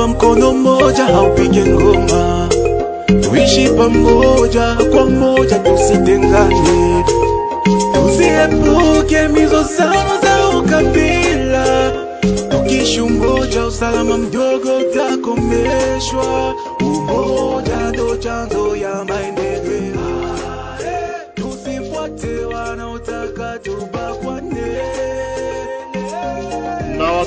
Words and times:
tulifunzwa 0.00 0.08
mkono 0.08 0.52
mmoja 0.52 1.04
haupige 1.04 1.64
ngoma, 1.66 2.48
tuishi 3.22 3.68
pamoja 3.68 4.76
kwa 4.92 5.06
moja, 5.06 5.58
tusitengane, 5.58 7.04
tusiepuke 7.94 9.28
mizozano 9.28 10.20
za 10.22 10.58
ukabila. 10.58 11.92
Tukishi 12.50 13.00
umoja, 13.00 13.66
usalama 13.66 14.18
mdogo 14.18 14.76
utakomeshwa. 14.78 16.54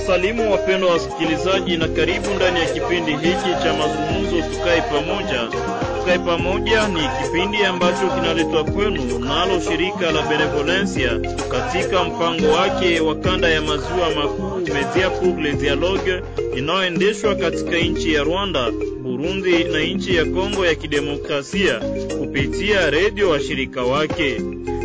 Wasalimu 0.08 0.52
wapendwa 0.52 0.92
wasikilizaji, 0.92 1.78
na 1.78 1.88
karibu 1.88 2.30
ndani 2.36 2.60
ya 2.60 2.66
kipindi 2.66 3.12
hiki 3.12 3.50
cha 3.64 3.74
mazungumzo 3.74 4.50
tukae 4.50 4.82
pamoja. 4.82 5.48
Tukae 6.00 6.20
pamoja 6.20 6.88
ni 6.88 7.00
kipindi 7.24 7.58
ambacho 7.64 8.08
kinaletwa 8.16 8.64
kwenu 8.64 9.20
nalo 9.20 9.60
shirika 9.62 10.12
la 10.12 10.22
Benevolencia 10.22 11.20
katika 11.52 12.04
mpango 12.04 12.48
wake 12.48 13.00
wa 13.00 13.16
kanda 13.16 13.50
ya 13.50 13.62
maziwa 13.62 14.10
makuu 14.16 14.58
Media 14.74 15.10
pour 15.10 15.40
le 15.42 15.54
Dialogue 15.54 16.22
inayoendeshwa 16.58 17.36
katika 17.36 17.78
nchi 17.78 18.14
ya 18.14 18.24
Rwanda, 18.24 18.72
Burundi 19.02 19.64
na 19.64 19.80
nchi 19.80 20.16
ya 20.16 20.26
Kongo 20.26 20.66
ya 20.66 20.76
Kidemokrasia 20.76 21.80
kupitia 22.20 22.90
redio 22.90 23.30
washirika 23.30 23.84
wake. 23.84 24.42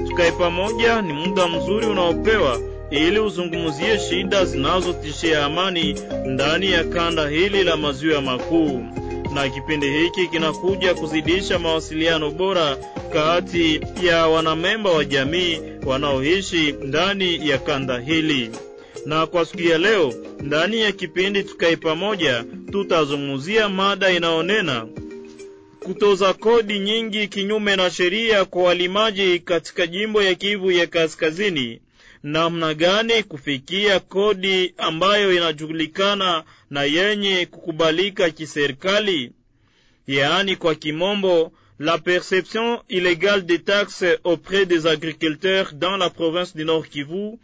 Tukae 0.09 0.33
pamoja 0.33 1.03
ni 1.03 1.13
muda 1.13 1.47
mzuri 1.49 1.87
unaopewa 1.87 2.61
ili 2.91 3.19
uzungumzie 3.19 3.99
shida 3.99 4.45
zinazotishia 4.45 5.45
amani 5.45 5.97
ndani 6.27 6.71
ya 6.73 6.85
kanda 6.85 7.29
hili 7.29 7.65
la 7.65 7.77
maziwa 7.77 8.21
makuu. 8.23 8.85
Na 9.35 9.49
kipindi 9.49 9.91
hiki 9.91 10.27
kinakuja 10.29 10.95
kuzidisha 10.95 11.59
mawasiliano 11.59 12.31
bora 12.31 12.77
kati 13.13 13.81
ya 14.03 14.29
wanamemba 14.29 14.91
wa 14.91 15.05
jamii 15.05 15.61
wanaoishi 15.87 16.73
ndani 16.73 17.49
ya 17.49 17.59
kanda 17.59 17.99
hili. 17.99 18.51
Na 19.07 19.27
kwa 19.27 19.45
siku 19.45 19.63
ya 19.63 19.79
leo, 19.79 20.15
ndani 20.41 20.81
ya 20.81 20.93
kipindi 20.93 21.43
tukae 21.43 21.77
pamoja, 21.77 22.45
tutazungumzia 22.73 23.69
mada 23.69 24.11
inayonena 24.11 24.87
kutoza 25.81 26.33
kodi 26.35 26.79
nyingi 26.79 27.29
kinyume 27.29 27.77
na 27.77 27.91
sheria 27.91 28.45
kwa 28.45 28.63
walimaji 28.63 29.39
katika 29.39 29.87
jimbo 29.87 30.23
ya 30.23 30.35
Kivu 30.35 30.71
ya 30.71 30.87
Kaskazini 30.87 31.81
ambayo 34.79 35.33
inajulikana 35.35 36.45
kukubalika 37.47 38.31
la 41.79 41.99
perception 41.99 42.81
illégale 42.89 43.43
des 43.47 43.61
taxes 43.63 44.19
auprès 44.25 44.67
des 44.67 44.87
agriculteurs 44.87 45.73
dans 45.75 45.97
la 45.97 46.11
province 46.11 46.57
du 46.57 46.65
Nord 46.65 46.89
Kivu. 46.89 47.39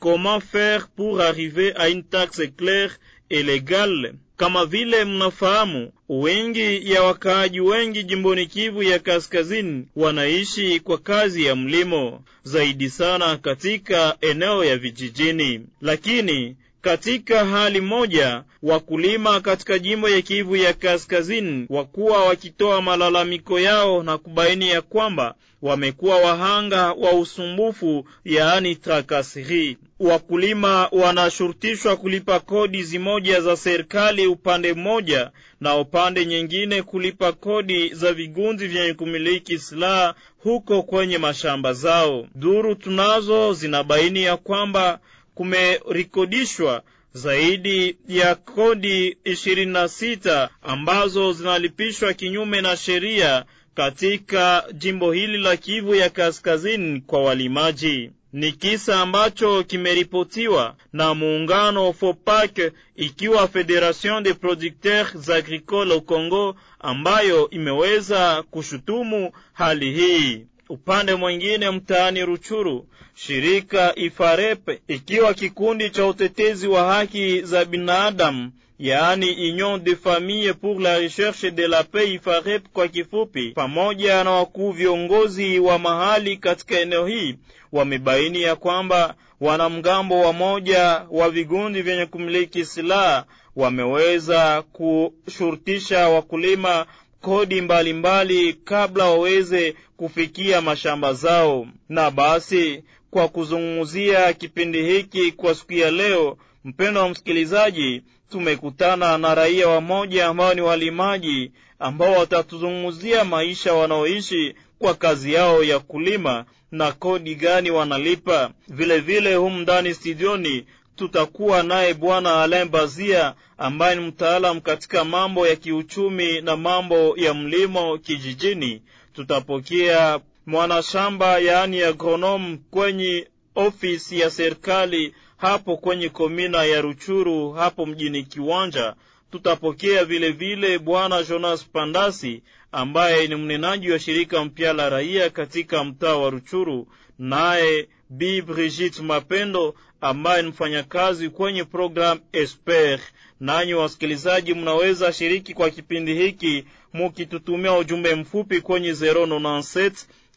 Comment 0.00 0.40
faire 0.40 0.88
pour 0.88 1.20
arriver 1.20 1.74
à 1.76 1.88
une 1.88 2.02
taxe 2.02 2.42
claire 2.56 2.98
et 3.30 3.42
légale? 3.42 4.14
Kama 4.36 4.66
vile 4.66 5.04
mnafahamu, 5.04 5.92
wengi 6.08 6.92
ya 6.92 7.02
wakaaji 7.02 7.60
wengi 7.60 8.02
jimboni 8.02 8.46
Kivu 8.46 8.82
ya 8.82 8.98
Kaskazini 8.98 9.86
wanaishi 9.96 10.80
kwa 10.80 10.98
kazi 10.98 11.44
ya 11.44 11.56
mlimo, 11.56 12.22
zaidi 12.44 12.90
sana 12.90 13.36
katika 13.36 14.16
eneo 14.20 14.64
ya 14.64 14.76
vijijini. 14.78 15.60
Lakini 15.80 16.56
katika 16.80 17.44
hali 17.44 17.80
moja, 17.80 18.42
wakulima 18.62 19.40
katika 19.40 19.78
jimbo 19.78 20.08
ya 20.08 20.22
Kivu 20.22 20.56
ya 20.56 20.72
Kaskazini 20.72 21.66
wakuwa 21.68 22.24
wakitoa 22.24 22.82
malalamiko 22.82 23.60
yao 23.60 24.02
na 24.02 24.18
kubaini 24.18 24.68
ya 24.68 24.82
kwamba 24.82 25.34
wamekuwa 25.62 26.16
wahanga 26.18 26.92
wa 26.92 27.12
usumbufu, 27.12 28.04
yaani 28.24 28.74
trakasiri. 28.76 29.78
Wakulima 30.00 30.88
wanashurutishwa 30.92 31.96
kulipa 31.96 32.40
kodi 32.40 32.82
zimoja 32.82 33.40
za 33.40 33.56
serikali 33.56 34.26
upande 34.26 34.74
mmoja, 34.74 35.30
na 35.60 35.76
upande 35.76 36.26
nyingine 36.26 36.82
kulipa 36.82 37.32
kodi 37.32 37.88
za 37.94 38.12
vigunzi 38.12 38.66
vyenye 38.68 38.94
kumiliki 38.94 39.58
silaha 39.58 40.14
huko 40.38 40.82
kwenye 40.82 41.18
mashamba 41.18 41.72
zao. 41.72 42.26
Duru 42.34 42.74
tunazo 42.74 43.52
zinabaini 43.52 44.22
ya 44.22 44.36
kwamba 44.36 45.00
kumerikodishwa 45.34 46.82
zaidi 47.12 47.96
ya 48.08 48.34
kodi 48.34 49.16
ishirini 49.24 49.72
na 49.72 49.88
sita 49.88 50.48
ambazo 50.62 51.32
zinalipishwa 51.32 52.14
kinyume 52.14 52.60
na 52.60 52.76
sheria 52.76 53.44
katika 53.74 54.64
jimbo 54.72 55.12
hili 55.12 55.38
la 55.38 55.56
Kivu 55.56 55.94
ya 55.94 56.10
Kaskazini 56.10 57.00
kwa 57.00 57.22
walimaji. 57.22 58.10
Ni 58.36 58.52
kisa 58.52 59.00
ambacho 59.00 59.64
kimeripotiwa 59.64 60.76
na 60.92 61.14
muungano 61.14 61.92
FOPAC 61.92 62.72
ikiwa 62.96 63.48
Federation 63.48 64.22
de 64.22 64.34
Producteurs 64.34 65.28
Agricoles 65.30 65.92
au 65.94 66.00
Congo, 66.02 66.56
ambayo 66.80 67.50
imeweza 67.50 68.42
kushutumu 68.50 69.32
hali 69.52 69.92
hii. 69.92 70.46
Upande 70.68 71.14
mwingine, 71.14 71.70
mtaani 71.70 72.24
Ruchuru, 72.24 72.86
shirika 73.14 73.92
Ifarepe 73.96 74.80
ikiwa 74.88 75.34
kikundi 75.34 75.90
cha 75.90 76.06
utetezi 76.06 76.68
wa 76.68 76.92
haki 76.94 77.40
za 77.42 77.64
binadamu 77.64 78.52
yaani 78.78 79.50
Union 79.50 79.84
de 79.84 79.96
Famille 79.96 80.52
pour 80.52 80.80
la 80.80 80.98
Recherche 80.98 81.50
de 81.50 81.66
la 81.68 81.84
Paix 81.84 82.08
Ifarep 82.14 82.62
kwa 82.72 82.88
kifupi, 82.88 83.50
pamoja 83.50 84.24
na 84.24 84.30
wakuu 84.30 84.70
viongozi 84.72 85.58
wa 85.58 85.78
mahali 85.78 86.36
katika 86.36 86.80
eneo 86.80 87.06
hii 87.06 87.36
wamebaini 87.72 88.42
ya 88.42 88.56
kwamba 88.56 89.14
wanamgambo 89.40 90.20
wa 90.20 90.32
moja 90.32 91.02
wa 91.10 91.30
vigundi 91.30 91.82
vyenye 91.82 92.06
kumiliki 92.06 92.64
silaha 92.64 93.24
wameweza 93.56 94.62
kushurutisha 94.62 96.08
wakulima 96.08 96.86
kodi 97.26 97.60
mbalimbali 97.60 98.32
mbali 98.42 98.52
kabla 98.64 99.04
waweze 99.04 99.74
kufikia 99.96 100.60
mashamba 100.60 101.12
zao. 101.12 101.66
Na 101.88 102.10
basi 102.10 102.82
kwa 103.10 103.28
kuzungumzia 103.28 104.32
kipindi 104.32 104.82
hiki 104.82 105.32
kwa 105.32 105.54
siku 105.54 105.72
ya 105.72 105.90
leo, 105.90 106.38
mpendo 106.64 107.00
wa 107.00 107.08
msikilizaji, 107.08 108.02
tumekutana 108.30 109.18
na 109.18 109.34
raia 109.34 109.68
wamoja 109.68 110.26
ambao 110.26 110.54
ni 110.54 110.60
walimaji 110.60 111.52
ambao 111.78 112.12
watatuzungumzia 112.12 113.24
maisha 113.24 113.74
wanaoishi 113.74 114.54
kwa 114.78 114.94
kazi 114.94 115.32
yao 115.32 115.64
ya 115.64 115.78
kulima 115.78 116.44
na 116.70 116.92
kodi 116.92 117.34
gani 117.34 117.70
wanalipa. 117.70 118.50
Vile 118.68 118.98
vile 119.00 119.34
humu 119.34 119.58
ndani 119.60 119.94
studioni 119.94 120.64
tutakuwa 120.96 121.62
naye 121.62 121.94
bwana 121.94 122.42
Alain 122.42 122.68
Bazia 122.68 123.34
ambaye 123.58 123.96
ni 123.96 124.06
mtaalamu 124.06 124.60
katika 124.60 125.04
mambo 125.04 125.46
ya 125.46 125.56
kiuchumi 125.56 126.40
na 126.40 126.56
mambo 126.56 127.14
ya 127.16 127.34
mlimo 127.34 127.98
kijijini. 127.98 128.82
Tutapokea 129.14 130.20
mwanashamba 130.46 131.38
yaani 131.38 131.82
agronom 131.82 132.58
kwenye 132.70 133.28
ofisi 133.54 134.20
ya 134.20 134.30
serikali 134.30 135.14
hapo 135.36 135.76
kwenye 135.76 136.08
komina 136.08 136.64
ya 136.64 136.80
Ruchuru 136.80 137.52
hapo 137.52 137.86
mjini 137.86 138.22
Kiwanja. 138.22 138.94
Tutapokea 139.30 140.04
vilevile 140.04 140.66
vile 140.66 140.78
bwana 140.78 141.22
Jonas 141.22 141.64
Pandasi 141.64 142.42
ambaye 142.72 143.26
ni 143.28 143.34
mnenaji 143.36 143.90
wa 143.90 143.98
shirika 143.98 144.44
mpya 144.44 144.72
la 144.72 144.88
raia 144.88 145.30
katika 145.30 145.84
mtaa 145.84 146.16
wa 146.16 146.30
Ruchuru, 146.30 146.88
naye 147.18 147.88
Bi 148.10 148.42
Brigitte 148.42 149.02
Mapendo 149.02 149.74
ambaye 150.00 150.42
ni 150.42 150.48
mfanyakazi 150.48 151.28
kwenye 151.28 151.64
programu 151.64 152.20
Esper. 152.32 153.00
Nanyi 153.40 153.74
wasikilizaji, 153.74 154.54
mnaweza 154.54 155.12
shiriki 155.12 155.54
kwa 155.54 155.70
kipindi 155.70 156.14
hiki 156.14 156.64
mukitutumia 156.92 157.72
ujumbe 157.72 158.14
mfupi 158.14 158.60
kwenye 158.60 158.92
097 158.92 159.90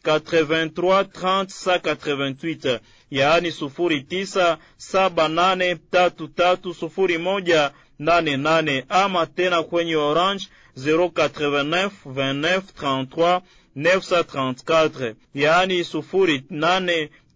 83 0.03 1.03
30 1.03 1.79
88, 1.79 2.79
yaani 3.11 3.51
sufuri 3.51 4.01
tisa 4.01 4.57
saba 4.77 5.27
nane 5.27 5.75
tatu 5.75 6.27
tatu 6.27 6.73
sufuri 6.73 7.17
moja 7.17 7.71
nane 7.99 8.37
nane 8.37 8.85
ama 8.89 9.25
tena 9.25 9.63
kwenye 9.63 9.95
Orange 9.95 10.47
089 10.77 11.89
29 12.05 12.61
33 12.81 13.41
934 13.75 15.13
yaani 15.35 15.83
sufuri 15.83 16.43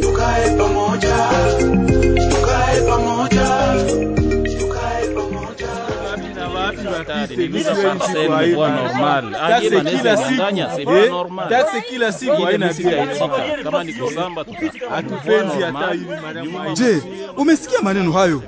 tukae 0.01 0.57
pamoja, 0.57 1.18
tukae 2.30 2.81
pamoja 2.81 3.75
siku. 12.13 12.31
Haina 12.42 12.65
Aisha. 12.68 13.30
Je, 16.74 17.01
umesikia 17.38 17.81
maneno 17.81 18.12
hayo? 18.12 18.44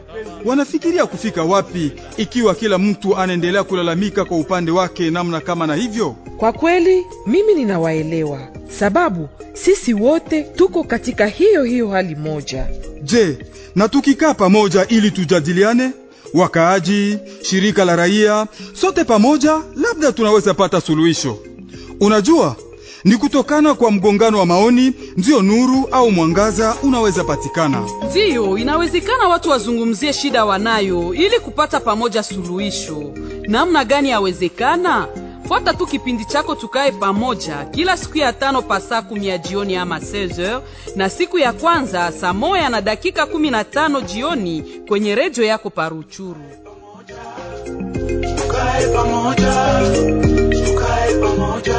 Wanafikiria 0.45 1.05
kufika 1.05 1.43
wapi 1.43 1.91
ikiwa 2.17 2.55
kila 2.55 2.77
mtu 2.77 3.17
anaendelea 3.17 3.63
kulalamika 3.63 4.25
kwa 4.25 4.37
upande 4.37 4.71
wake 4.71 5.09
namna 5.11 5.39
kama 5.41 5.67
na 5.67 5.75
hivyo? 5.75 6.15
Kwa 6.37 6.53
kweli 6.53 7.05
mimi 7.27 7.53
ninawaelewa, 7.55 8.39
sababu 8.79 9.29
sisi 9.53 9.93
wote 9.93 10.43
tuko 10.43 10.83
katika 10.83 11.25
hiyo 11.27 11.63
hiyo 11.63 11.89
hali 11.89 12.15
moja. 12.15 12.67
Je, 13.01 13.37
na 13.75 13.87
tukikaa 13.89 14.33
pamoja 14.33 14.87
ili 14.87 15.11
tujadiliane, 15.11 15.91
wakaaji, 16.33 17.17
shirika 17.41 17.85
la 17.85 17.95
raia, 17.95 18.47
sote 18.73 19.03
pamoja, 19.03 19.61
labda 19.75 20.11
tunaweza 20.11 20.53
pata 20.53 20.81
suluhisho. 20.81 21.37
Unajua, 21.99 22.55
ni 23.03 23.17
kutokana 23.17 23.73
kwa 23.73 23.91
mgongano 23.91 24.39
wa 24.39 24.45
maoni 24.45 24.93
ndiyo 25.17 25.41
nuru 25.41 25.87
au 25.91 26.11
mwangaza 26.11 26.75
unaweza 26.83 27.23
patikana. 27.23 27.87
Ndiyo, 28.11 28.57
inawezekana 28.57 29.27
watu 29.27 29.49
wazungumzie 29.49 30.13
shida 30.13 30.45
wanayo 30.45 31.13
ili 31.13 31.39
kupata 31.39 31.79
pamoja 31.79 32.23
suluhisho. 32.23 33.13
Namna 33.47 33.85
gani 33.85 34.09
yawezekana? 34.09 35.07
Fuata 35.47 35.73
tu 35.73 35.85
kipindi 35.87 36.25
chako 36.25 36.55
tukae 36.55 36.91
pamoja 36.91 37.65
kila 37.65 37.97
siku 37.97 38.17
ya 38.17 38.33
tano 38.33 38.61
pa 38.61 38.81
saa 38.81 39.01
kumi 39.01 39.27
ya 39.27 39.37
jioni 39.37 39.75
ama 39.75 39.97
16h 39.99 40.61
na 40.95 41.09
siku 41.09 41.37
ya 41.39 41.53
kwanza 41.53 42.11
saa 42.11 42.33
moya 42.33 42.69
na 42.69 42.81
dakika 42.81 43.25
kumi 43.25 43.49
na 43.49 43.63
tano 43.63 44.01
jioni 44.01 44.61
kwenye 44.87 45.15
redio 45.15 45.43
yako 45.45 45.69
Paruchuru. 45.69 46.41
Tukae 48.37 48.87
pamoja, 48.87 49.53
tukae 50.65 51.13
pamoja. 51.21 51.77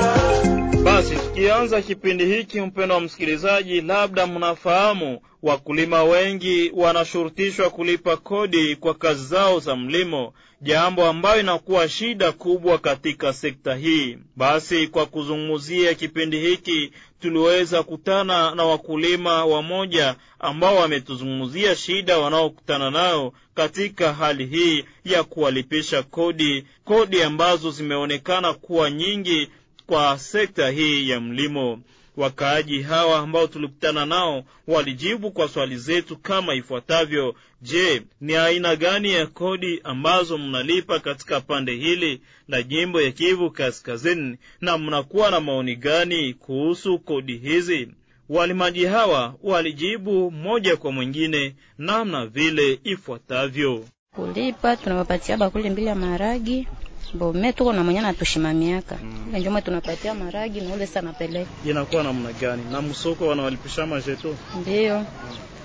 Basi 0.81 1.19
tukianza 1.19 1.83
kipindi 1.83 2.25
hiki, 2.27 2.61
mpendo 2.61 2.95
wa 2.95 3.01
msikilizaji, 3.01 3.81
labda 3.81 4.27
mnafahamu 4.27 5.21
wakulima 5.43 6.05
wengi 6.05 6.71
wanashurutishwa 6.75 7.71
kulipa 7.71 8.17
kodi 8.17 8.77
kwa 8.77 8.95
kazi 8.95 9.25
zao 9.27 9.61
za 9.61 9.77
mlimo, 9.77 10.33
jambo 10.63 11.07
ambayo 11.07 11.41
inakuwa 11.41 11.89
shida 11.89 12.33
kubwa 12.33 12.79
katika 12.79 13.33
sekta 13.33 13.75
hii. 13.75 14.19
Basi 14.37 14.87
kwa 14.89 15.07
kuzungumzia 15.07 15.95
kipindi 15.95 16.41
hiki, 16.41 16.93
tuliweza 17.21 17.83
kutana 17.83 18.55
na 18.55 18.65
wakulima 18.65 19.45
wamoja 19.45 20.17
ambao 20.39 20.77
wametuzungumzia 20.77 21.77
shida 21.77 22.19
wanaokutana 22.19 22.91
nayo 22.91 23.33
katika 23.55 24.13
hali 24.15 24.47
hii 24.47 24.85
ya 25.05 25.25
kuwalipisha 25.25 26.03
kodi, 26.03 26.65
kodi 26.85 27.23
ambazo 27.23 27.71
zimeonekana 27.71 28.53
kuwa 28.55 28.91
nyingi 28.91 29.49
kwa 29.89 30.19
sekta 30.19 30.71
hii 30.71 31.09
ya 31.09 31.21
mlimo. 31.21 31.81
Wakaaji 32.17 32.83
hawa 32.83 33.19
ambao 33.19 33.47
tulikutana 33.47 34.07
nao 34.07 34.45
walijibu 34.67 35.31
kwa 35.31 35.49
swali 35.49 35.77
zetu 35.77 36.17
kama 36.17 36.55
ifuatavyo: 36.55 37.35
Je, 37.63 38.03
ni 38.21 38.35
aina 38.37 38.77
gani 38.77 39.13
ya 39.13 39.27
kodi 39.27 39.81
ambazo 39.85 40.39
mnalipa 40.39 40.99
katika 40.99 41.41
pande 41.41 41.73
hili 41.75 42.21
la 42.49 42.63
jimbo 42.63 43.01
ya 43.01 43.13
Kivu 43.13 43.51
Kaskazini, 43.51 44.37
na 44.61 44.79
mnakuwa 44.79 45.31
na 45.31 45.41
maoni 45.41 45.77
gani 45.77 46.35
kuhusu 46.35 46.99
kodi 46.99 47.37
hizi? 47.37 47.89
Walimaji 48.29 48.85
hawa 48.85 49.35
walijibu 49.43 50.31
moja 50.31 50.77
kwa 50.77 50.93
mwingine 50.93 51.55
namna 51.79 52.27
vile 52.27 52.81
ifuatavyo. 52.85 53.85
kulipa 54.15 54.77
tunawapatia 54.77 55.37
bakuli 55.37 55.71
mbili 55.71 55.87
ya 55.87 55.95
maragi 55.95 56.69
bo 57.15 57.33
me 57.33 57.53
tuko 57.53 57.73
na 57.73 57.85
mwenye 57.85 58.01
natushimamiaka 58.01 58.99
mm. 59.03 59.37
njoma 59.39 59.63
tunapatia 59.63 60.15
maragi 60.15 60.61
na 60.61 60.75
ule 60.75 60.87
sana 60.87 61.13
pele. 61.13 61.47
Inakuwa 61.65 62.03
namna 62.03 62.33
gani? 62.33 62.63
Na 62.73 62.83
msoko 62.83 63.27
wanawalipisha 63.27 63.87
majeto 63.87 64.35
ndio 64.61 64.99
Mm. 64.99 65.05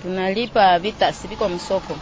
tunalipa 0.02 0.78
vita 0.78 1.12
siviko 1.12 1.48
msoko 1.48 1.96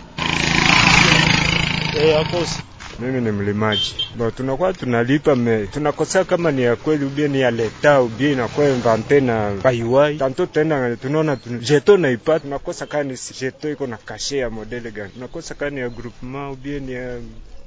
eh, 1.97 2.21
akosi 2.21 2.63
Mimi 3.01 3.21
ni 3.21 3.31
mlimaji. 3.31 3.95
Bo, 4.17 4.31
tunakuwa 4.31 4.73
tunalipa 4.73 5.37
me 5.37 5.67
tunakosa 5.67 6.25
kama 6.25 6.51
ni 6.53 6.63
ya 6.63 6.77
kweli 6.77 7.05
ubie 7.05 7.29
ni 7.29 7.41
ya 7.41 7.51
leta 7.51 8.03
ubie 8.03 8.33
inakuwa 8.33 8.69
invante 8.69 9.21
na 9.21 9.51
baiwai. 9.63 10.17
Tanto 10.19 10.47
tena 10.47 10.97
tunaona 10.97 11.37
tun... 11.37 11.61
jeto 11.61 11.97
na 11.97 12.11
ipa 12.11 12.41
tunakosa 12.41 12.87
kani 12.87 13.13
ni 13.13 13.19
jeto 13.41 13.71
iko 13.71 13.87
na 13.87 13.97
kashe 13.97 14.37
ya 14.39 14.51
modele 14.51 14.91
gani. 14.91 15.11
Tunakosa 15.11 15.55
kani 15.55 15.75
ni 15.77 15.81
ya 15.81 15.89
groupement 15.89 16.53
ubie 16.53 16.81
ni 16.81 16.93
ya 16.93 17.19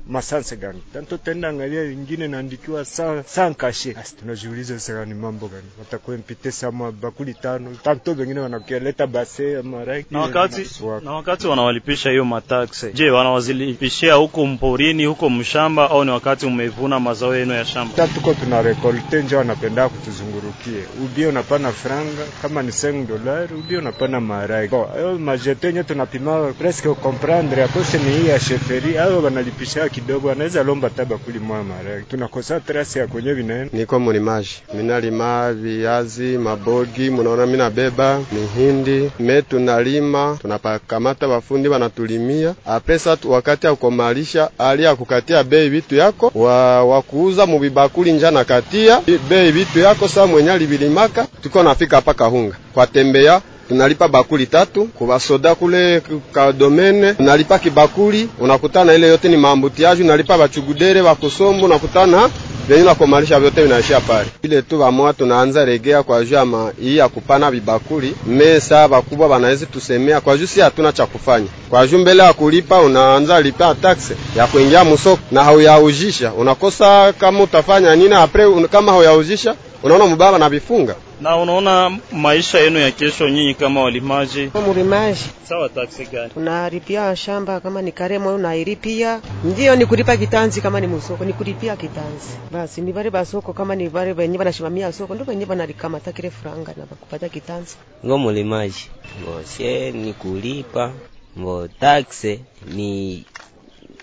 masanse 0.09 0.55
gani. 0.57 0.81
Tanto 0.93 1.17
tena 1.17 1.47
angalia 1.47 1.83
ingine 1.83 2.27
naandikiwa 2.27 2.85
sa 2.85 3.23
san 3.23 3.53
kashe. 3.55 3.95
Asi 4.01 4.15
tunajiuliza 4.15 4.79
sasa 4.79 5.05
ni 5.05 5.13
mambo 5.13 5.47
gani. 5.47 5.63
Watakuwa 5.79 6.17
mpite 6.17 6.51
sama 6.51 6.91
bakuli 6.91 7.33
tano. 7.33 7.71
Tanto 7.83 8.11
wengine 8.11 8.39
wanakeleta 8.39 9.07
base 9.07 9.61
maraki. 9.61 10.05
na 10.11 10.19
wakati 10.19 10.69
na 11.03 11.11
wakati 11.11 11.47
wanawalipisha 11.47 12.09
hiyo 12.09 12.25
mataxe, 12.25 12.91
je, 12.93 13.09
wanawazilipishia 13.09 14.13
huko 14.13 14.45
mporini, 14.45 15.05
huko 15.05 15.29
mshamba, 15.29 15.89
au 15.89 16.05
ni 16.05 16.11
wakati 16.11 16.45
umevuna 16.45 16.99
mazao 16.99 17.35
yenu 17.35 17.53
ya 17.53 17.65
shamba? 17.65 17.95
ta 17.95 18.07
tuko 18.07 18.33
tuna 18.33 18.61
rekolte 18.61 19.21
njo 19.23 19.37
wanapenda 19.37 19.89
kutuzungurukie 19.89 20.83
ubie 21.05 21.27
unapana 21.27 21.71
franga 21.71 22.23
kama 22.41 22.61
ni 22.63 22.69
5 22.71 23.05
dolari 23.07 23.55
ubie 23.55 23.77
unapana 23.77 24.21
maraki 24.21 24.71
bon 24.71 25.17
majete 25.19 25.73
nye 25.73 25.83
tunapima 25.83 26.53
presque 26.59 26.93
comprendre 26.93 27.63
akose 27.63 27.97
ni 27.97 28.11
hii 28.17 28.27
ya 28.27 28.39
sheferi 28.39 28.97
ayo 28.97 29.23
wanalipisha 29.23 29.89
kidogo 29.95 30.31
anaweza 30.31 30.63
lomba 30.63 30.89
taba 30.89 31.05
bakuli 31.09 31.39
mwa 31.39 31.63
mara. 31.63 32.01
tunakosa 32.09 32.59
trasi 32.59 32.99
ya 32.99 33.07
kwenye 33.07 33.33
vinaenda. 33.33 33.69
Niko 33.77 33.99
mulimaji, 33.99 34.49
minalima 34.73 35.53
viazi, 35.53 36.37
mabogi, 36.37 37.09
munaona 37.09 37.45
minabeba 37.45 38.21
mihindi, 38.31 39.11
me 39.19 39.41
tunalima, 39.41 40.37
tunapakamata 40.41 41.27
bafundi 41.27 41.67
wanatulimia 41.69 42.55
Apesa 42.65 43.17
tu 43.17 43.31
wakati 43.31 43.65
ya 43.67 43.75
kumalisha, 43.75 44.49
ali 44.57 44.83
ya 44.83 44.95
kukatia 44.95 45.43
bei 45.43 45.69
vitu 45.69 45.95
yako 45.95 46.31
wa, 46.35 46.83
wakuuza 46.85 47.45
mubibakuli 47.45 48.11
nja 48.11 48.31
na 48.31 48.43
katia 48.43 49.01
bei 49.29 49.51
vitu 49.51 49.79
yako 49.79 50.07
saa 50.07 50.25
mwenye 50.27 50.51
alivilimaka, 50.51 51.27
tuko 51.43 51.63
nafika 51.63 51.95
hapa 51.95 52.13
Kahunga. 52.13 52.55
Kwa 52.73 52.87
tembea 52.87 53.41
tunalipa 53.69 54.07
bakuli 54.07 54.45
tatu 54.45 54.85
kubasoda 54.85 55.55
kule 55.55 56.01
kadomene, 56.33 57.13
tunalipa 57.13 57.59
kibakuli, 57.59 58.29
unakutana 58.39 58.93
ile 58.93 59.07
yote 59.07 59.29
ni 59.29 59.37
maambutiaji, 59.37 60.03
unalipa 60.03 60.37
bachugudere 60.37 61.03
bakusombo, 61.03 61.65
unakutana 61.65 62.29
vyenye 62.67 62.83
nakomalisha 62.83 63.39
vyote 63.39 63.63
vinaishia 63.63 63.99
pale. 63.99 64.27
Ile 64.43 64.61
tu 64.61 64.77
vamwa 64.77 65.13
tunaanza 65.13 65.65
regea 65.65 66.03
kwa 66.03 66.25
juu 66.25 66.37
ama 66.37 66.71
hii 66.81 66.97
ya 66.97 67.09
kupana 67.09 67.51
vibakuli 67.51 68.15
mesa, 68.27 68.87
bakubwa 68.87 69.29
banawezi 69.29 69.65
tusemea 69.65 70.21
kwa 70.21 70.37
juu 70.37 70.47
si 70.47 70.59
hatuna 70.59 70.91
cha 70.91 71.05
kufanya. 71.05 71.47
Kwa 71.69 71.87
juu 71.87 71.97
mbele 71.97 72.23
ya 72.23 72.33
kulipa 72.33 72.79
unaanza 72.81 73.41
lipa 73.41 73.75
taxe 73.75 74.15
ya 74.37 74.47
kuingia 74.47 74.83
musoko 74.83 75.21
na 75.31 75.43
hauyaujisha, 75.43 76.33
unakosa 76.33 77.13
kama 77.13 77.43
utafanya 77.43 77.95
nini 77.95 78.13
apre 78.13 78.45
kama 78.71 78.91
hauyaujisha 78.91 79.55
unaona 79.83 80.05
mubaba 80.05 80.37
na 80.37 80.49
vifunga 80.49 80.95
Na 81.21 81.37
unaona 81.37 81.99
maisha 82.11 82.59
yenu 82.59 82.79
ya 82.79 82.91
kesho, 82.91 83.29
nyinyi 83.29 83.53
kama 83.53 83.81
walimaji, 83.81 84.51
Murimaji 84.67 85.19
sawa 85.49 85.69
taksi 85.69 86.05
gani? 86.05 86.31
unaripia 86.35 87.15
shamba 87.15 87.59
kama 87.59 87.81
ni 87.81 87.91
karemo 87.91 88.23
moyo 88.23 88.35
unairipia, 88.35 89.21
ndio 89.43 89.75
ni 89.75 89.85
kulipa 89.85 90.17
kitanzi. 90.17 90.61
Kama 90.61 90.79
ni 90.79 90.87
musoko 90.87 91.25
ni 91.25 91.33
kulipia 91.33 91.75
kitanzi. 91.75 92.27
Basi 92.51 92.81
ni 92.81 92.93
bale 92.93 93.09
basoko, 93.09 93.53
kama 93.53 93.75
ni 93.75 93.89
bale 93.89 94.13
benye 94.13 94.37
banashimamia 94.37 94.91
soko, 94.93 95.13
ndio 95.13 95.25
benye 95.25 95.45
banalikamata 95.45 96.11
kile 96.11 96.31
franga 96.31 96.73
na 96.77 96.85
bakupata 96.85 97.29
kitanzi. 97.29 97.75
ngo 98.05 98.17
mulimaji 98.17 98.89
mbo 99.21 99.43
sie 99.43 99.91
ni 99.91 100.13
kulipa 100.13 100.91
mbo 101.35 101.67
taxe 101.67 102.39
ni 102.75 103.23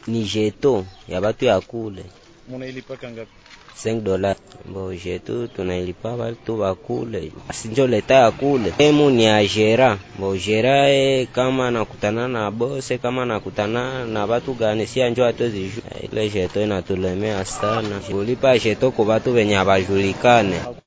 ni 0.07 0.23
jeto 0.25 0.85
ya 1.09 1.21
batu 1.21 1.45
ya 1.45 1.61
kule 1.61 2.05
Munailipa 2.49 2.97
kangapi? 2.97 3.31
5 3.85 4.01
dola 4.01 4.37
mbo 4.71 4.95
jeto 4.95 5.47
tunailipa 5.47 6.17
batu 6.17 6.57
bakule 6.57 7.33
asinjo 7.49 7.87
leta 7.87 8.15
ya 8.15 8.31
kule 8.31 8.73
emu 8.79 9.11
ni 9.11 9.27
ajera 9.27 9.63
jera 9.65 9.99
mbo 10.19 10.37
jera 10.37 10.89
e 10.91 11.27
kama 11.27 11.71
nakutana 11.71 12.29
na 12.29 12.51
bose 12.51 12.99
kama 12.99 13.25
nakutana 13.25 14.05
na 14.05 14.27
batu 14.27 14.55
gani 14.55 14.87
si 14.87 15.03
anjo 15.03 15.27
atoziju 15.27 15.83
ile 16.13 16.29
jeto 16.29 16.63
inatulemea 16.63 17.45
sana 17.45 17.99
kulipa 18.11 18.59
jeto 18.59 18.91
ku 18.91 19.05
batu 19.05 19.33
benye 19.33 19.57
abajulikane 19.59 20.82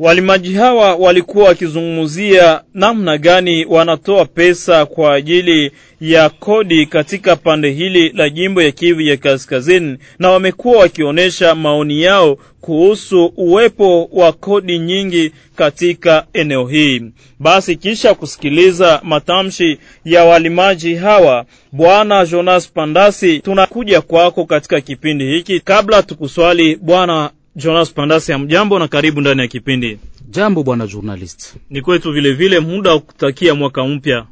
Walimaji 0.00 0.54
hawa 0.54 0.94
walikuwa 0.94 1.48
wakizungumzia 1.48 2.60
namna 2.74 3.18
gani 3.18 3.64
wanatoa 3.64 4.24
pesa 4.24 4.86
kwa 4.86 5.14
ajili 5.14 5.70
ya 6.00 6.28
kodi 6.30 6.86
katika 6.86 7.36
pande 7.36 7.70
hili 7.70 8.08
la 8.08 8.30
jimbo 8.30 8.62
ya 8.62 8.70
Kivu 8.72 9.00
ya 9.00 9.16
Kaskazini, 9.16 9.98
na 10.18 10.30
wamekuwa 10.30 10.78
wakionyesha 10.78 11.54
maoni 11.54 12.02
yao 12.02 12.38
kuhusu 12.60 13.32
uwepo 13.36 14.04
wa 14.12 14.32
kodi 14.32 14.78
nyingi 14.78 15.32
katika 15.56 16.26
eneo 16.32 16.66
hii. 16.66 17.02
Basi 17.38 17.76
kisha 17.76 18.14
kusikiliza 18.14 19.00
matamshi 19.04 19.78
ya 20.04 20.24
walimaji 20.24 20.94
hawa, 20.94 21.44
Bwana 21.72 22.26
Jonas 22.26 22.72
Pandasi, 22.72 23.38
tunakuja 23.40 24.00
kwako 24.00 24.44
katika 24.44 24.80
kipindi 24.80 25.26
hiki. 25.26 25.60
Kabla 25.60 26.02
tukuswali, 26.02 26.76
Bwana 26.76 27.30
Jonas 27.56 27.92
Pandasi, 27.92 28.32
hamjambo 28.32 28.78
na 28.78 28.88
karibu 28.88 29.20
ndani 29.20 29.40
ya 29.40 29.48
kipindi. 29.48 29.98
Jambo 30.30 30.62
bwana 30.62 30.86
journalist. 30.86 31.56
Ni 31.70 31.82
kwetu 31.82 32.12
vile 32.12 32.32
vile 32.32 32.60
muda 32.60 32.90
wa 32.90 33.00
kutakia 33.00 33.54
mwaka 33.54 33.84
mpya. 33.86 34.26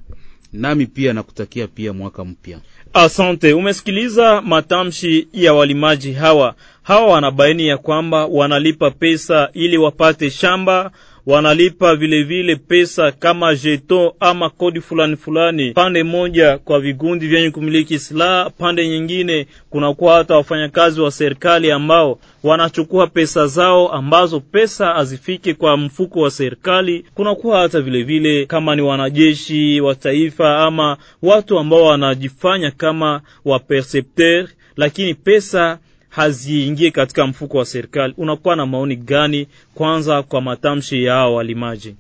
Nami 0.53 0.87
pia 0.87 1.13
nakutakia 1.13 1.67
pia 1.67 1.93
mwaka 1.93 2.25
mpya. 2.25 2.59
Asante. 2.93 3.53
Umesikiliza 3.53 4.41
matamshi 4.43 5.29
ya 5.33 5.55
walimaji 5.55 6.13
hawa. 6.13 6.55
Hawa 6.83 7.07
wanabaini 7.13 7.67
ya 7.69 7.79
kwamba 7.79 8.27
wanalipa 8.27 8.91
pesa 8.91 9.51
ili 9.53 9.79
wapate 9.79 10.31
shamba, 10.31 10.91
wanalipa 11.29 11.97
vilevile 11.97 12.43
vile 12.43 12.57
pesa 12.57 13.13
kama 13.13 13.55
jeton 13.55 14.11
ama 14.21 14.51
kodi 14.51 14.81
fulani 14.81 15.17
fulani, 15.17 15.71
pande 15.73 16.03
moja 16.03 16.59
kwa 16.59 16.81
vigundi 16.81 17.27
vyenye 17.27 17.51
kumiliki 17.51 17.99
silaha, 17.99 18.51
pande 18.51 18.89
nyingine 18.89 19.47
kunakuwa 19.71 20.15
hata 20.15 20.37
wafanyakazi 20.37 21.01
wa 21.01 21.11
serikali 21.11 21.71
ambao 21.71 22.19
wanachukua 22.43 23.07
pesa 23.07 23.47
zao 23.47 23.93
ambazo 23.93 24.41
pesa 24.41 24.87
hazifike 24.87 25.55
kwa 25.55 25.77
mfuko 25.77 26.21
wa 26.21 26.31
serikali. 26.31 27.05
Kunakuwa 27.15 27.61
hata 27.61 27.81
vilevile 27.81 28.31
vile 28.31 28.47
kama 28.47 28.77
ni 28.77 28.83
wanajeshi 28.83 29.81
wa 29.81 29.95
taifa 29.95 30.59
ama 30.59 30.97
watu 31.23 31.59
ambao 31.59 31.83
wanajifanya 31.85 32.71
kama 32.71 33.21
wa 33.45 33.59
percepteur, 33.59 34.49
lakini 34.77 35.15
pesa 35.15 35.79
haziingie 36.19 36.91
katika 36.91 37.27
mfuko 37.27 37.59
wa 37.59 37.65
serikali. 37.65 38.15
Unakuwa 38.17 38.57
na 38.57 38.67
maoni 38.67 38.97
gani 38.97 39.47
kwanza 39.75 40.23
kwa 40.23 40.41
matamshi 40.41 41.05
ya 41.05 41.15
hao 41.15 41.35
walimaji? 41.35 41.95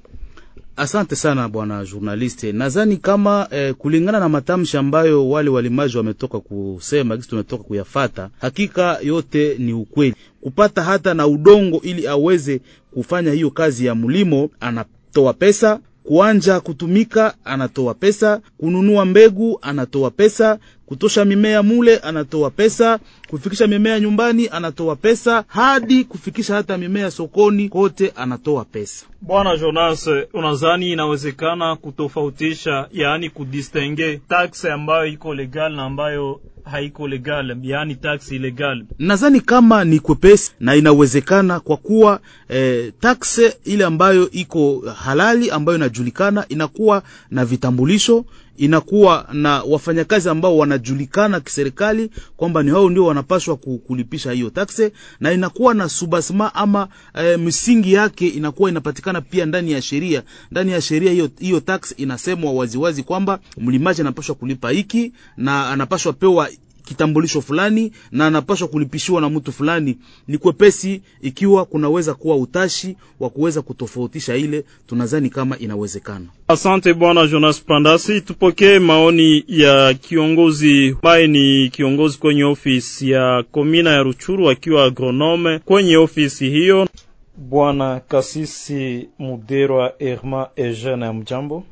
Asante 0.76 1.16
sana 1.16 1.48
bwana 1.48 1.84
journaliste. 1.84 2.52
Nadhani 2.52 2.96
kama 2.96 3.48
eh, 3.50 3.74
kulingana 3.74 4.20
na 4.20 4.28
matamshi 4.28 4.76
ambayo 4.76 5.28
wale 5.30 5.50
walimaji 5.50 5.96
wametoka 5.96 6.40
kusema, 6.40 7.16
kisi 7.16 7.28
tumetoka 7.28 7.64
kuyafata, 7.64 8.30
hakika 8.40 8.98
yote 9.02 9.56
ni 9.58 9.72
ukweli. 9.72 10.14
Kupata 10.40 10.82
hata 10.82 11.14
na 11.14 11.26
udongo 11.26 11.80
ili 11.82 12.06
aweze 12.08 12.60
kufanya 12.94 13.32
hiyo 13.32 13.50
kazi 13.50 13.86
ya 13.86 13.94
mlimo, 13.94 14.50
anatoa 14.60 15.32
pesa 15.32 15.80
kuanja 16.08 16.60
kutumika 16.60 17.34
anatoa 17.44 17.94
pesa, 17.94 18.40
kununua 18.58 19.04
mbegu 19.04 19.58
anatoa 19.62 20.10
pesa, 20.10 20.58
kutosha 20.88 21.24
mimea 21.24 21.62
mule 21.62 21.96
anatoa 21.98 22.50
pesa, 22.50 22.98
kufikisha 23.30 23.66
mimea 23.66 24.00
nyumbani 24.00 24.48
anatoa 24.48 24.96
pesa, 24.96 25.44
hadi 25.46 26.04
kufikisha 26.04 26.54
hata 26.54 26.78
mimea 26.78 27.10
sokoni, 27.10 27.68
kote 27.68 28.12
anatoa 28.16 28.64
pesa. 28.64 29.06
Bwana 29.20 29.56
Jonas, 29.56 30.10
unadhani 30.32 30.92
inawezekana 30.92 31.76
kutofautisha, 31.76 32.88
yaani 32.92 33.30
kudistingue 33.30 34.20
tax 34.28 34.64
ambayo 34.64 35.06
iko 35.06 35.34
legal 35.34 35.72
na 35.72 35.84
ambayo 35.84 36.40
haiko 36.64 37.08
legal, 37.08 37.56
yaani 37.62 37.94
tax 37.94 38.32
illegal? 38.32 38.84
Nadhani 38.98 39.40
kama 39.40 39.84
ni 39.84 40.00
kwepesi 40.00 40.52
na 40.60 40.74
inawezekana 40.76 41.60
kwa 41.60 41.76
kuwa 41.76 42.20
eh, 42.48 42.92
tax 43.00 43.40
ile 43.64 43.84
ambayo 43.84 44.30
iko 44.30 44.80
halali 45.04 45.50
ambayo 45.50 45.78
inajulikana 45.78 46.44
inakuwa 46.48 47.02
na 47.30 47.44
vitambulisho 47.44 48.24
inakuwa 48.58 49.28
na 49.32 49.62
wafanyakazi 49.62 50.28
ambao 50.28 50.56
wanajulikana 50.58 51.40
kiserikali 51.40 52.10
kwamba 52.36 52.62
ni 52.62 52.70
hao 52.70 52.90
ndio 52.90 53.04
wanapaswa 53.04 53.56
kulipisha 53.56 54.32
hiyo 54.32 54.50
takse, 54.50 54.92
na 55.20 55.32
inakuwa 55.32 55.74
na 55.74 55.88
subasma 55.88 56.54
ama 56.54 56.88
e, 57.14 57.36
msingi 57.36 57.92
yake 57.92 58.28
inakuwa 58.28 58.70
inapatikana 58.70 59.20
pia 59.20 59.46
ndani 59.46 59.72
ya 59.72 59.82
sheria. 59.82 60.22
Ndani 60.50 60.72
ya 60.72 60.80
sheria 60.80 61.12
hiyo 61.12 61.30
hiyo 61.40 61.60
tax 61.60 61.94
inasemwa 61.96 62.52
waziwazi 62.52 63.02
kwamba 63.02 63.38
mlimaji 63.58 64.00
anapaswa 64.00 64.34
kulipa 64.34 64.70
hiki 64.70 65.12
na 65.36 65.68
anapaswa 65.70 66.12
pewa 66.12 66.48
kitambulisho 66.88 67.40
fulani 67.40 67.92
na 68.12 68.26
anapaswa 68.26 68.68
kulipishiwa 68.68 69.20
na 69.20 69.30
mtu 69.30 69.52
fulani. 69.52 69.98
Ni 70.28 70.38
kwepesi 70.38 71.02
ikiwa 71.22 71.64
kunaweza 71.64 72.14
kuwa 72.14 72.36
utashi 72.36 72.96
wa 73.20 73.30
kuweza 73.30 73.62
kutofautisha 73.62 74.36
ile, 74.36 74.64
tunadhani 74.86 75.30
kama 75.30 75.58
inawezekana. 75.58 76.26
Asante 76.48 76.94
bwana 76.94 77.26
Jonas 77.26 77.62
Pandasi. 77.64 78.20
Tupokee 78.20 78.78
maoni 78.78 79.44
ya 79.48 79.94
kiongozi 79.94 80.88
ambaye 80.88 81.26
ni 81.26 81.68
kiongozi 81.70 82.18
kwenye 82.18 82.44
ofisi 82.44 83.10
ya 83.10 83.44
komina 83.52 83.90
ya 83.90 84.02
Ruchuru 84.02 84.50
akiwa 84.50 84.84
agronome 84.84 85.58
kwenye 85.58 85.96
ofisi 85.96 86.50
hiyo, 86.50 86.88
bwana 87.36 88.00
Kasisi 88.00 89.08
Muderwa 89.18 89.92
Herma 89.98 90.48
Eugene. 90.56 91.04
Ya 91.04 91.12
mjambo. 91.12 91.64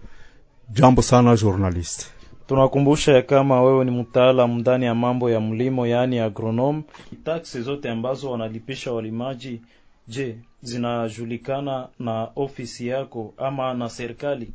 Jambo 0.73 1.03
sana 1.03 1.37
journalist. 1.37 2.07
Tunakumbusha 2.47 3.13
ya 3.13 3.23
kama 3.23 3.63
wewe 3.63 3.85
ni 3.85 3.91
mtaalamu 3.91 4.59
ndani 4.59 4.85
ya 4.85 4.95
mambo 4.95 5.31
ya 5.31 5.41
mlimo, 5.41 5.87
yaani 5.87 6.19
agronom 6.19 6.83
Taksi 7.25 7.61
zote 7.63 7.91
ambazo 7.91 8.31
wanalipisha 8.31 8.93
walimaji, 8.93 9.61
je, 10.09 10.37
zinajulikana 10.63 11.89
na 11.99 12.29
ofisi 12.37 12.89
yako 12.89 13.35
ama 13.39 13.75
na 13.75 13.89
serikali? 13.89 14.49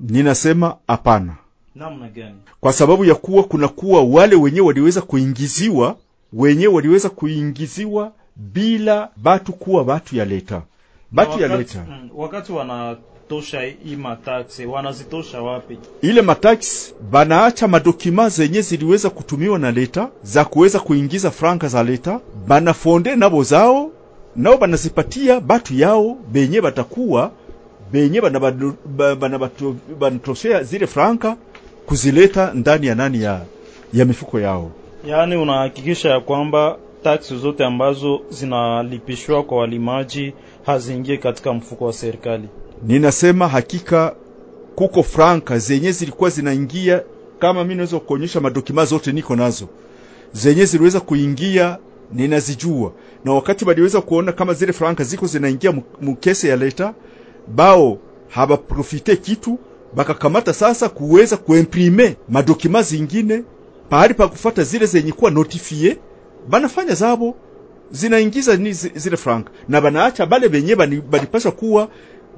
Ninasema 0.00 0.76
hapana. 0.88 1.36
Namna 1.74 2.08
gani? 2.08 2.36
Kwa 2.60 2.72
sababu 2.72 3.04
ya 3.04 3.14
kuwa 3.14 3.44
kunakuwa 3.44 4.02
wale 4.04 4.36
wenye 4.36 4.60
waliweza 4.60 5.02
kuingiziwa, 5.02 5.96
wenye 6.32 6.66
waliweza 6.66 7.10
kuingiziwa 7.10 8.12
bila 8.36 9.08
batu 9.16 9.52
kuwa 9.52 9.84
batu 9.84 10.16
ya 10.16 10.24
leta 10.24 10.62
batu 11.10 11.40
ya 11.40 11.48
leta 11.56 11.84
mm, 11.88 12.10
wakati 12.14 12.52
wana 12.52 12.96
tosha 13.28 13.60
hii 13.60 13.96
mataksi 13.96 14.66
wanazitosha 14.66 15.42
wapi? 15.42 15.78
Ile 16.02 16.22
mataksi 16.22 16.94
banaacha 17.10 17.68
madokima 17.68 18.28
zenye 18.28 18.60
ziliweza 18.60 19.10
kutumiwa 19.10 19.58
na 19.58 19.70
leta 19.70 20.08
za 20.22 20.44
kuweza 20.44 20.80
kuingiza 20.80 21.30
franka 21.30 21.68
za 21.68 21.82
leta, 21.82 22.20
banafonde 22.46 23.16
nabo 23.16 23.42
zao 23.42 23.90
nao 24.36 24.56
banazipatia 24.56 25.40
batu 25.40 25.74
yao 25.74 26.16
benye 26.32 26.60
batakuwa 26.60 27.30
benye 27.92 28.20
banatoshea 30.00 30.62
zile 30.62 30.86
franka 30.86 31.36
kuzileta 31.86 32.50
ndani 32.54 32.86
ya 32.86 32.94
nani 32.94 33.22
ya, 33.22 33.40
ya 33.92 34.04
mifuko 34.04 34.40
yao. 34.40 34.70
Yaani 35.06 35.36
unahakikisha 35.36 36.08
ya 36.10 36.20
kwamba 36.20 36.76
taksi 37.02 37.36
zote 37.36 37.64
ambazo 37.64 38.20
zinalipishwa 38.30 39.42
kwa 39.42 39.58
walimaji 39.58 40.34
haziingie 40.66 41.16
katika 41.16 41.52
mfuko 41.52 41.84
wa 41.84 41.92
serikali. 41.92 42.48
Ninasema 42.82 43.48
hakika 43.48 44.14
kuko 44.74 45.02
franka 45.02 45.58
zenye 45.58 45.92
zilikuwa 45.92 46.30
zinaingia, 46.30 47.02
kama 47.38 47.62
mimi 47.64 47.74
naweza 47.74 47.98
kuonyesha 48.00 48.40
madokima 48.40 48.84
zote 48.84 49.12
niko 49.12 49.36
nazo, 49.36 49.68
zenye 50.32 50.64
ziliweza 50.64 51.00
kuingia 51.00 51.78
ninazijua, 52.12 52.92
na 53.24 53.32
wakati 53.32 53.64
baliweza 53.64 54.00
kuona 54.00 54.32
kama 54.32 54.54
zile 54.54 54.72
franka 54.72 55.04
ziko 55.04 55.26
zinaingia 55.26 55.74
mkese 56.02 56.48
ya 56.48 56.56
leta, 56.56 56.94
bao 57.48 57.98
habaprofite 58.28 59.16
kitu, 59.16 59.58
bakakamata 59.94 60.52
sasa 60.52 60.88
kuweza 60.88 61.36
kuimprime 61.36 62.16
madokima 62.28 62.82
zingine 62.82 63.42
pahali 63.90 64.14
pa 64.14 64.28
kufata 64.28 64.62
zile 64.62 64.86
zenye 64.86 65.12
kuwa 65.12 65.30
notifie, 65.30 65.98
banafanya 66.48 66.94
zabo 66.94 67.34
zinaingiza 67.90 68.56
ni 68.56 68.72
zile 68.72 69.16
franka. 69.16 69.50
Na 69.68 69.80
banaacha 69.80 70.26
bale 70.26 70.48
benye 70.48 70.76
balipasha 71.10 71.50
kuwa 71.50 71.88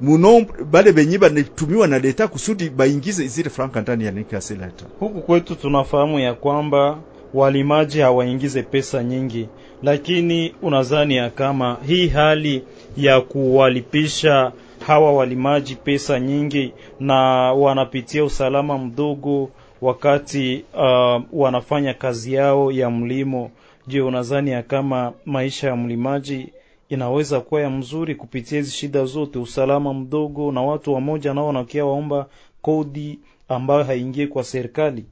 munombre 0.00 0.64
bale 0.64 0.92
benye 0.92 1.18
banatumiwa 1.18 1.86
na 1.88 1.98
leta 1.98 2.28
kusudi 2.28 2.70
baingize 2.70 3.26
zile 3.26 3.50
franka 3.50 3.80
ndani 3.80 4.04
ya 4.04 4.10
nikasi 4.12 4.54
leta. 4.54 4.84
Huku 5.00 5.20
kwetu 5.20 5.54
tunafahamu 5.54 6.18
ya 6.20 6.34
kwamba 6.34 6.98
walimaji 7.34 8.00
hawaingize 8.00 8.62
pesa 8.62 9.04
nyingi, 9.04 9.48
lakini 9.82 10.54
unazani 10.62 11.16
ya 11.16 11.30
kama 11.30 11.76
hii 11.86 12.08
hali 12.08 12.64
ya 12.96 13.20
kuwalipisha 13.20 14.52
hawa 14.86 15.12
walimaji 15.12 15.74
pesa 15.74 16.20
nyingi 16.20 16.72
na 17.00 17.14
wanapitia 17.52 18.24
usalama 18.24 18.78
mdogo 18.78 19.50
wakati 19.80 20.64
uh, 20.74 21.22
wanafanya 21.32 21.94
kazi 21.94 22.34
yao 22.34 22.72
ya 22.72 22.90
mlimo, 22.90 23.50
je, 23.86 24.00
unadhani 24.00 24.50
ya 24.50 24.62
kama 24.62 25.12
maisha 25.26 25.68
ya 25.68 25.76
mlimaji 25.76 26.48
inaweza 26.88 27.40
kuwa 27.40 27.60
ya 27.60 27.70
mzuri 27.70 28.14
kupitia 28.14 28.58
hizi 28.58 28.70
shida 28.70 29.04
zote, 29.04 29.38
usalama 29.38 29.94
mdogo 29.94 30.52
na 30.52 30.60
watu 30.62 30.94
wamoja 30.94 31.34
nao 31.34 31.46
wanakia 31.46 31.84
waomba 31.84 32.26
kodi 32.62 33.18
ambayo 33.48 33.84
haingie 33.84 34.26
kwa 34.26 34.44
serikali? 34.44 35.04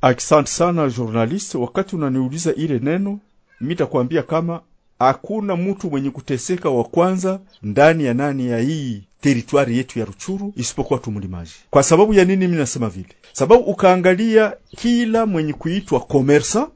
Asante 0.00 0.50
sana 0.50 0.88
journalist, 0.90 1.54
wakati 1.54 1.96
unaniuliza 1.96 2.54
ile 2.54 2.78
neno, 2.78 3.18
mimi 3.60 3.74
takwambia 3.74 4.22
kama 4.22 4.60
hakuna 4.98 5.56
mtu 5.56 5.90
mwenye 5.90 6.10
kuteseka 6.10 6.70
wa 6.70 6.84
kwanza 6.84 7.40
ndani 7.62 8.04
ya 8.04 8.14
nani 8.14 8.46
ya 8.46 8.58
hii 8.58 9.02
teritwari 9.20 9.76
yetu 9.76 9.98
ya 9.98 10.04
Ruchuru 10.04 10.52
isipokuwa 10.56 10.98
tu 10.98 11.10
mlimaji. 11.10 11.50
Kwa 11.70 11.82
sababu 11.82 12.14
ya 12.14 12.24
nini 12.24 12.46
mimi 12.46 12.56
nasema 12.58 12.88
vile? 12.88 13.08
Sababu 13.32 13.62
ukaangalia 13.62 14.56
kila 14.76 15.26
mwenye 15.26 15.52
kuitwa 15.52 16.00
komersa, 16.00 16.68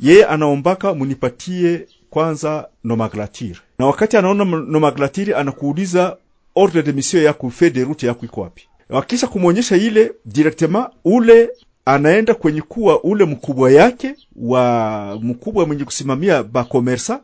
yeye 0.00 0.24
anaombaka 0.24 0.94
munipatie 0.94 1.86
kwanza 2.14 2.68
nomenclature, 2.84 3.56
na 3.78 3.86
wakati 3.86 4.16
anaona 4.16 4.44
nomenclature 4.44 5.34
anakuuliza 5.34 6.16
ordre 6.54 6.82
de 6.82 6.92
mission 6.92 7.22
yako 7.24 7.50
fe 7.50 7.70
de 7.70 7.84
route 7.84 8.06
yako 8.06 8.24
iko 8.26 8.40
wapi. 8.40 8.68
Wakisha 8.90 9.26
kumwonyesha 9.26 9.76
ile 9.76 10.12
directement, 10.24 10.86
ule 11.04 11.50
anaenda 11.84 12.34
kwenye 12.34 12.62
kuwa 12.62 13.04
ule 13.04 13.24
mkubwa 13.24 13.70
yake 13.72 14.14
wa 14.36 15.18
mkubwa 15.22 15.66
mwenye 15.66 15.84
kusimamia 15.84 16.42
bakomersa, 16.42 17.20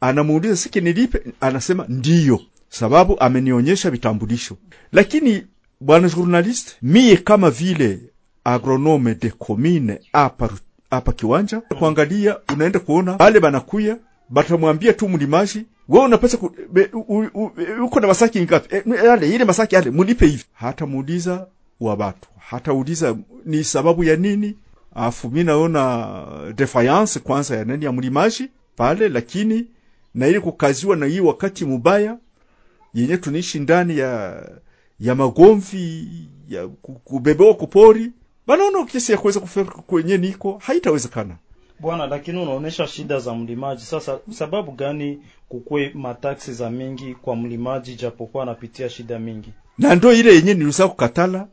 anamuuliza 0.00 0.56
siki 0.56 0.80
nilipe, 0.80 1.22
anasema 1.40 1.84
ndiyo, 1.88 2.40
sababu 2.68 3.20
amenionyesha 3.20 3.90
vitambulisho. 3.90 4.56
Lakini 4.92 5.46
bwana 5.80 6.08
journalist, 6.08 6.76
mie 6.82 7.16
kama 7.16 7.50
vile 7.50 7.98
agronome 8.44 9.14
de 9.14 9.30
commune 9.30 10.00
hapa 10.12 10.50
hapa 10.90 11.12
kiwanja 11.12 11.60
kuangalia, 11.60 12.36
unaenda 12.54 12.78
kuona 12.80 13.16
wale 13.16 13.40
banakuya 13.40 13.96
batamwambia 14.28 14.92
tu 14.92 15.08
mlimaji, 15.08 15.66
wewe 15.88 16.04
unapesa 16.04 16.36
ku, 16.36 16.52
be, 16.72 16.90
u, 16.92 17.26
u, 17.34 17.50
uko 17.84 18.00
na 18.00 18.06
masaki 18.06 18.40
ngapi? 18.40 18.76
E, 18.76 18.82
yale 19.06 19.30
ile 19.34 19.44
masaki 19.44 19.74
yale 19.74 19.90
mulipe 19.90 20.26
hivi. 20.26 20.44
Hata 20.52 20.86
muuliza 20.86 21.46
wa 21.80 21.94
watu 21.94 22.28
hata 22.38 22.72
uliza 22.72 23.16
ni 23.44 23.64
sababu 23.64 24.04
ya 24.04 24.16
nini. 24.16 24.56
Afu 24.94 25.28
mimi 25.28 25.44
naona 25.44 26.16
defiance 26.54 27.18
kwanza 27.20 27.56
ya 27.56 27.64
nani 27.64 27.84
ya 27.84 27.92
mlimaji 27.92 28.48
pale, 28.76 29.08
lakini 29.08 29.66
na 30.14 30.26
ile 30.28 30.40
kukaziwa 30.40 30.96
na 30.96 31.06
hii 31.06 31.20
wakati 31.20 31.64
mubaya 31.64 32.18
yenye 32.94 33.16
tunaishi 33.16 33.60
ndani 33.60 33.98
ya 33.98 34.42
ya 35.00 35.14
magomvi 35.14 36.08
ya 36.48 36.68
kubebewa 37.04 37.54
kupori, 37.54 38.12
banaona 38.46 38.84
kesi 38.84 39.12
ya 39.12 39.18
kuweza 39.18 39.40
kufika 39.40 39.70
kwenye 39.70 40.18
niko 40.18 40.58
haitawezekana 40.62 41.36
bwana. 41.80 42.06
Lakini 42.06 42.38
unaonesha 42.42 42.86
shida 42.86 43.18
za 43.20 43.34
mlimaji. 43.34 43.82
Sasa 43.82 44.18
sababu 44.30 44.72
gani 44.72 45.18
kukwe 45.48 45.90
mataksi 45.94 46.52
za 46.52 46.70
mingi 46.70 47.14
kwa 47.14 47.36
mlimaji, 47.36 47.94
japokuwa 47.94 48.42
anapitia 48.42 48.88
shida 48.88 49.18
mingi? 49.18 49.52
Na 49.78 49.94
ndo 49.94 50.12
ile 50.12 50.34
yenye 50.34 50.54
nilusa 50.54 50.88
kukatala, 50.88 51.48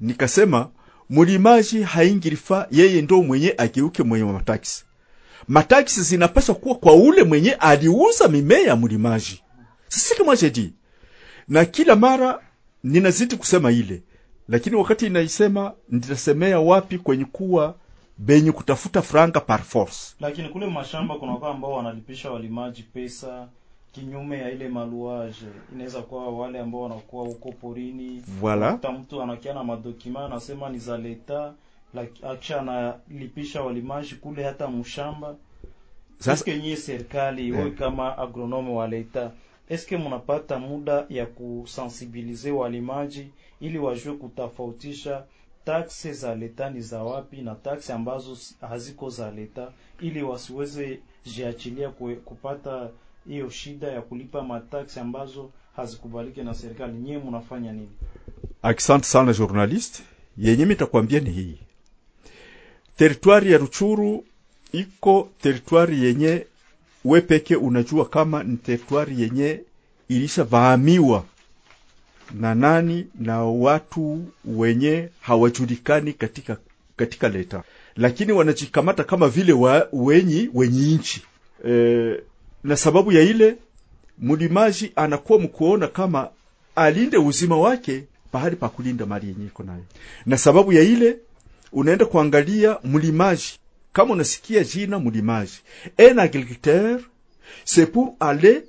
nikasema 0.00 0.68
mlimaji 1.10 1.82
haingirifa 1.82 2.66
yeye 2.70 3.02
ndo 3.02 3.22
mwenye 3.22 3.54
ageuke 3.58 4.02
mwenye 4.02 4.24
wa 4.24 4.32
mataksi. 4.32 4.84
Mataksi 5.48 6.02
zinapaswa 6.02 6.54
kuwa 6.54 6.74
kwa 6.74 6.94
ule 6.94 7.24
mwenye 7.24 7.52
aliuza 7.52 8.28
mimea 8.28 8.58
ya 8.60 8.76
mlimaji. 8.76 9.42
Sisi 9.88 10.14
kama 10.16 10.36
jadi 10.36 10.72
na 11.48 11.64
kila 11.64 11.96
mara 11.96 12.40
ninazidi 12.84 13.36
kusema 13.36 13.72
ile, 13.72 14.02
lakini 14.48 14.76
wakati 14.76 15.06
inaisema 15.06 15.72
nitasemea 15.88 16.60
wapi 16.60 16.98
kwenye 16.98 17.24
kuwa 17.24 17.74
benye 18.18 18.52
kutafuta 18.52 19.02
franga 19.02 19.40
par 19.40 19.62
force. 19.62 20.14
Lakini 20.20 20.48
kule 20.48 20.66
mashamba 20.66 21.14
kuna 21.18 21.36
kwa 21.36 21.50
ambao 21.50 21.72
wanalipisha 21.72 22.30
walimaji 22.30 22.82
pesa 22.82 23.48
kinyume 23.92 24.38
ya 24.38 24.50
ile 24.50 24.68
maluaje. 24.68 25.46
Inaweza 25.72 26.02
kuwa 26.02 26.28
wale 26.38 26.58
ambao 26.60 26.80
wanakuwa 26.80 27.24
huko 27.24 27.52
porini, 27.52 28.22
Voilà. 28.42 28.78
ta 28.78 28.92
mtu 28.92 29.22
anakia 29.22 29.54
na 29.54 29.64
madokima 29.64 30.24
anasema 30.26 30.68
ni 30.68 30.78
za 30.78 30.98
leta, 30.98 31.54
acha 32.30 32.60
analipisha 32.60 33.62
walimaji 33.62 34.14
kule 34.14 34.44
hata 34.44 34.68
mshamba. 34.68 35.34
Sasa- 36.18 36.32
Eske 36.32 36.58
nyie 36.58 36.76
serikali 36.76 37.48
Eh. 37.48 37.74
kama 37.74 38.18
agronome 38.18 38.70
wa 38.74 38.88
leta 38.88 39.30
eske 39.68 39.96
mnapata 39.98 40.58
muda 40.58 41.06
ya 41.08 41.26
kusensibilize 41.26 42.50
walimaji 42.50 43.26
ili 43.60 43.78
wajue 43.78 44.14
kutofautisha 44.14 45.22
taksi 45.68 46.12
za 46.12 46.34
leta 46.34 46.70
ni 46.70 46.80
za 46.80 47.02
wapi 47.02 47.36
na 47.42 47.54
taxe 47.54 47.92
ambazo 47.92 48.38
haziko 48.60 49.10
za 49.10 49.30
leta, 49.30 49.72
ili 50.00 50.22
wasiweze 50.22 50.98
jiachilia 51.24 51.90
kupata 52.24 52.90
hiyo 53.28 53.50
shida 53.50 53.86
ya 53.88 54.02
kulipa 54.02 54.42
mataksi 54.42 55.00
ambazo 55.00 55.50
hazikubaliki 55.76 56.42
na 56.42 56.54
serikali. 56.54 56.92
Nyie 56.92 57.18
mnafanya 57.18 57.72
nini? 57.72 57.88
Asante 58.62 59.04
sana 59.06 59.32
journalist, 59.32 60.02
yenye 60.38 60.66
mitakwambia 60.66 61.20
ni 61.20 61.30
hii. 61.30 61.58
Teritwari 62.96 63.52
ya 63.52 63.58
Ruchuru 63.58 64.24
iko 64.72 65.28
teritwari 65.42 66.04
yenye 66.04 66.46
wepeke 67.04 67.56
unajua 67.56 68.08
kama 68.08 68.42
ni 68.42 68.56
teritwari 68.56 69.20
yenye 69.22 69.60
ilishavamiwa 70.08 71.24
na 72.34 72.54
nani 72.54 73.06
na 73.20 73.42
watu 73.44 74.24
wenye 74.44 75.08
hawajulikani 75.20 76.12
katika, 76.12 76.56
katika 76.96 77.28
leta, 77.28 77.62
lakini 77.96 78.32
wanajikamata 78.32 79.04
kama 79.04 79.28
vile 79.28 79.52
wa, 79.52 79.88
wenyi 79.92 80.50
wenye 80.54 80.94
nchi. 80.94 81.22
E, 81.68 82.20
na 82.64 82.76
sababu 82.76 83.12
ya 83.12 83.22
ile 83.22 83.56
mlimaji 84.18 84.92
anakuwa 84.96 85.38
mkuona 85.38 85.86
kama 85.88 86.28
alinde 86.76 87.16
uzima 87.16 87.56
wake 87.58 88.04
pahali 88.32 88.56
pa 88.56 88.68
kulinda 88.68 89.06
mali 89.06 89.26
yenye 89.28 89.46
iko 89.46 89.62
nayo, 89.62 89.84
na 90.26 90.38
sababu 90.38 90.72
ya 90.72 90.82
ile 90.82 91.16
unaenda 91.72 92.04
kuangalia 92.06 92.78
mlimaji. 92.84 93.58
Kama 93.92 94.12
unasikia 94.12 94.64
jina 94.64 94.98
mlimaji, 94.98 95.60
un 95.98 96.18
agriculteur 96.18 97.00
c'est 97.64 97.86
pour 97.92 98.14
aller 98.20 98.62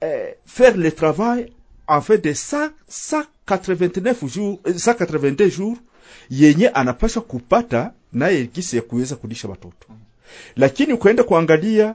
eh, 0.00 0.34
faire 0.46 0.76
le 0.76 0.90
travail 0.92 1.52
en 1.86 2.00
fait 2.00 2.18
de 2.24 2.32
100, 2.32 2.70
189 2.88 4.26
jours, 4.26 4.60
euh, 4.66 4.72
182 4.78 5.48
jours 5.50 5.76
yenye 6.30 6.68
anapasha 6.68 7.20
kupata 7.20 7.92
naye 8.12 8.44
gisi 8.54 8.76
ya 8.76 8.82
kuweza 8.82 9.16
kulisha 9.16 9.48
watoto, 9.48 9.86
lakini 10.56 10.92
ukaenda 10.92 11.22
kuangalia 11.22 11.94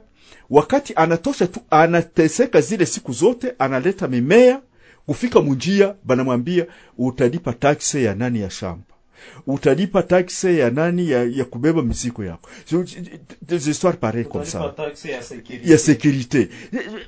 wakati 0.49 0.93
anatosha 0.95 1.47
tu, 1.47 1.59
anateseka 1.69 2.61
zile 2.61 2.85
siku 2.85 3.13
zote, 3.13 3.53
analeta 3.59 4.07
mimea 4.07 4.61
kufika 5.05 5.41
munjia, 5.41 5.95
banamwambia 6.03 6.65
utalipa 6.97 7.53
taksi 7.53 8.03
ya 8.03 8.15
nani 8.15 8.39
ya 8.41 8.49
shamba, 8.49 8.83
utalipa 9.47 10.03
taxe 10.03 10.57
ya 10.57 10.69
nani 10.69 11.09
ya, 11.09 11.23
ya 11.23 11.45
kubeba 11.45 11.81
mizigo 11.81 12.23
yako, 12.25 12.49
des 13.41 13.67
histoires 13.67 13.97
comme 14.29 14.45
ça 14.45 14.73
ya 15.63 15.77
sécurité. 15.77 16.49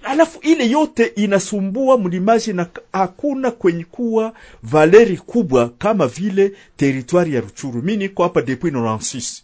Alafu 0.04 0.40
ile 0.42 0.70
yote 0.70 1.06
inasumbua 1.06 1.98
mlimaji 1.98 2.54
na 2.54 2.68
hakuna 2.94 3.52
kwenye 3.52 3.84
kuwa 3.84 4.34
valeri 4.64 5.18
kubwa 5.18 5.70
kama 5.70 6.08
vile 6.08 6.52
teritwari 6.78 7.34
ya 7.36 7.42
Ruchuru. 7.42 7.82
Mi 7.82 7.98
niko 7.98 8.24
hapa 8.24 8.42
depuis 8.42 8.74
96 8.74 9.42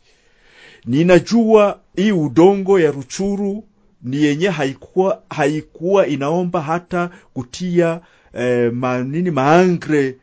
ninajua 0.86 1.80
hii 1.96 2.12
udongo 2.12 2.80
ya 2.80 2.92
Ruchuru 2.92 3.64
ni 4.04 4.24
yenye 4.24 4.48
haikuwa, 4.50 5.22
haikuwa 5.30 6.08
inaomba 6.08 6.62
hata 6.62 7.10
kutia 7.34 8.02
eh, 8.34 8.74
manini 8.74 9.32
maangre 9.32 10.16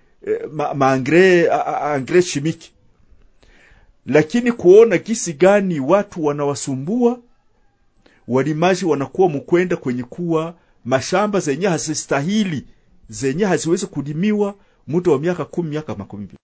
ma, 0.52 0.74
maangre 0.74 1.48
angre 1.82 2.22
chimiki, 2.22 2.72
lakini 4.06 4.52
kuona 4.52 4.98
gisi 4.98 5.32
gani 5.32 5.80
watu 5.80 6.24
wanawasumbua 6.24 7.18
walimaji 8.28 8.84
wanakuwa 8.84 9.28
mkwenda 9.28 9.76
kwenye 9.76 10.02
kuwa 10.02 10.54
mashamba 10.84 11.40
zenye 11.40 11.66
hazistahili 11.66 12.66
zenye 13.08 13.44
haziwezi 13.44 13.86
kulimiwa 13.86 14.54
muda 14.86 15.12
wa 15.12 15.18
miaka 15.18 15.44
kumi 15.44 15.70
miaka 15.70 15.94
makumi 15.94 16.24
mbili. 16.24 16.38